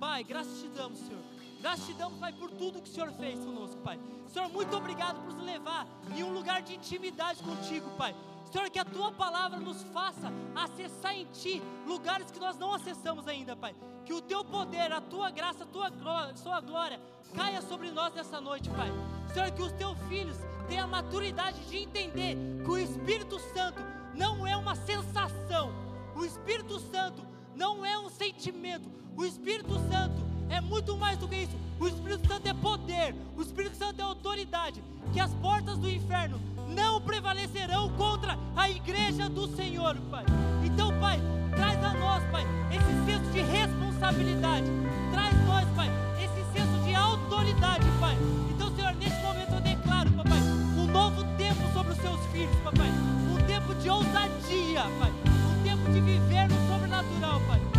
Pai, 0.00 0.24
graças 0.24 0.62
te 0.62 0.68
damos, 0.68 0.98
Senhor. 0.98 1.22
Graças 1.60 1.86
te 1.86 1.92
damos, 1.92 2.18
Pai, 2.18 2.32
por 2.32 2.50
tudo 2.52 2.80
que 2.80 2.88
o 2.88 2.92
Senhor 2.92 3.12
fez 3.12 3.38
conosco, 3.38 3.82
Pai. 3.82 4.00
Senhor, 4.28 4.48
muito 4.48 4.74
obrigado 4.74 5.22
por 5.22 5.34
nos 5.34 5.44
levar 5.44 5.86
em 6.16 6.22
um 6.22 6.32
lugar 6.32 6.62
de 6.62 6.74
intimidade 6.74 7.42
contigo, 7.42 7.90
Pai. 7.98 8.16
Senhor, 8.56 8.70
que 8.70 8.78
a 8.78 8.86
tua 8.86 9.12
palavra 9.12 9.60
nos 9.60 9.82
faça 9.92 10.32
acessar 10.54 11.14
em 11.14 11.26
ti 11.26 11.62
lugares 11.86 12.30
que 12.30 12.40
nós 12.40 12.56
não 12.56 12.72
acessamos 12.72 13.28
ainda, 13.28 13.54
Pai. 13.54 13.76
Que 14.02 14.14
o 14.14 14.22
teu 14.22 14.42
poder, 14.42 14.90
a 14.90 14.98
tua 14.98 15.30
graça, 15.30 15.64
a 15.64 15.66
tua 15.66 15.90
glória, 15.90 16.34
sua 16.38 16.58
glória 16.62 16.98
caia 17.34 17.60
sobre 17.60 17.90
nós 17.90 18.14
nessa 18.14 18.40
noite, 18.40 18.70
Pai. 18.70 18.90
Senhor, 19.34 19.50
que 19.50 19.60
os 19.60 19.72
teus 19.72 19.98
filhos 20.08 20.38
tenham 20.68 20.84
a 20.84 20.86
maturidade 20.86 21.60
de 21.66 21.76
entender 21.76 22.34
que 22.64 22.70
o 22.70 22.78
Espírito 22.78 23.38
Santo 23.52 23.82
não 24.14 24.46
é 24.46 24.56
uma 24.56 24.74
sensação, 24.74 25.70
o 26.14 26.24
Espírito 26.24 26.80
Santo 26.80 27.22
não 27.54 27.84
é 27.84 27.98
um 27.98 28.08
sentimento, 28.08 28.90
o 29.14 29.26
Espírito 29.26 29.74
Santo 29.90 30.16
é 30.48 30.62
muito 30.62 30.96
mais 30.96 31.18
do 31.18 31.28
que 31.28 31.36
isso. 31.36 31.58
O 31.78 31.86
Espírito 31.86 32.26
Santo 32.26 32.48
é 32.48 32.54
poder, 32.54 33.14
o 33.36 33.42
Espírito 33.42 33.76
Santo 33.76 34.00
é 34.00 34.02
autoridade. 34.02 34.82
Que 35.12 35.20
as 35.20 35.34
portas 35.34 35.76
do 35.76 35.90
inferno 35.90 36.40
não 36.68 37.00
prevalecerão 37.00 37.88
contra 37.90 38.38
a 38.54 38.68
igreja 38.70 39.28
do 39.28 39.46
Senhor, 39.48 39.96
Pai. 40.10 40.24
Então, 40.64 40.92
Pai, 40.98 41.20
traz 41.54 41.82
a 41.82 41.94
nós, 41.94 42.22
Pai, 42.30 42.44
esse 42.70 43.06
senso 43.06 43.30
de 43.30 43.40
responsabilidade. 43.40 44.66
Traz 45.12 45.34
nós, 45.46 45.66
Pai, 45.76 45.90
esse 46.18 46.44
senso 46.52 46.84
de 46.84 46.94
autoridade, 46.94 47.86
Pai. 48.00 48.16
Então, 48.50 48.74
Senhor, 48.74 48.94
neste 48.94 49.20
momento 49.22 49.52
eu 49.54 49.60
declaro, 49.60 50.10
pai, 50.10 50.40
um 50.76 50.86
novo 50.86 51.24
tempo 51.36 51.72
sobre 51.72 51.92
os 51.92 51.98
seus 51.98 52.20
filhos, 52.32 52.56
pai. 52.62 52.90
Um 53.32 53.46
tempo 53.46 53.74
de 53.74 53.88
ousadia, 53.88 54.82
Pai. 54.98 55.12
Um 55.50 55.62
tempo 55.62 55.90
de 55.92 56.00
viver 56.00 56.48
no 56.48 56.68
sobrenatural, 56.68 57.40
Pai. 57.46 57.75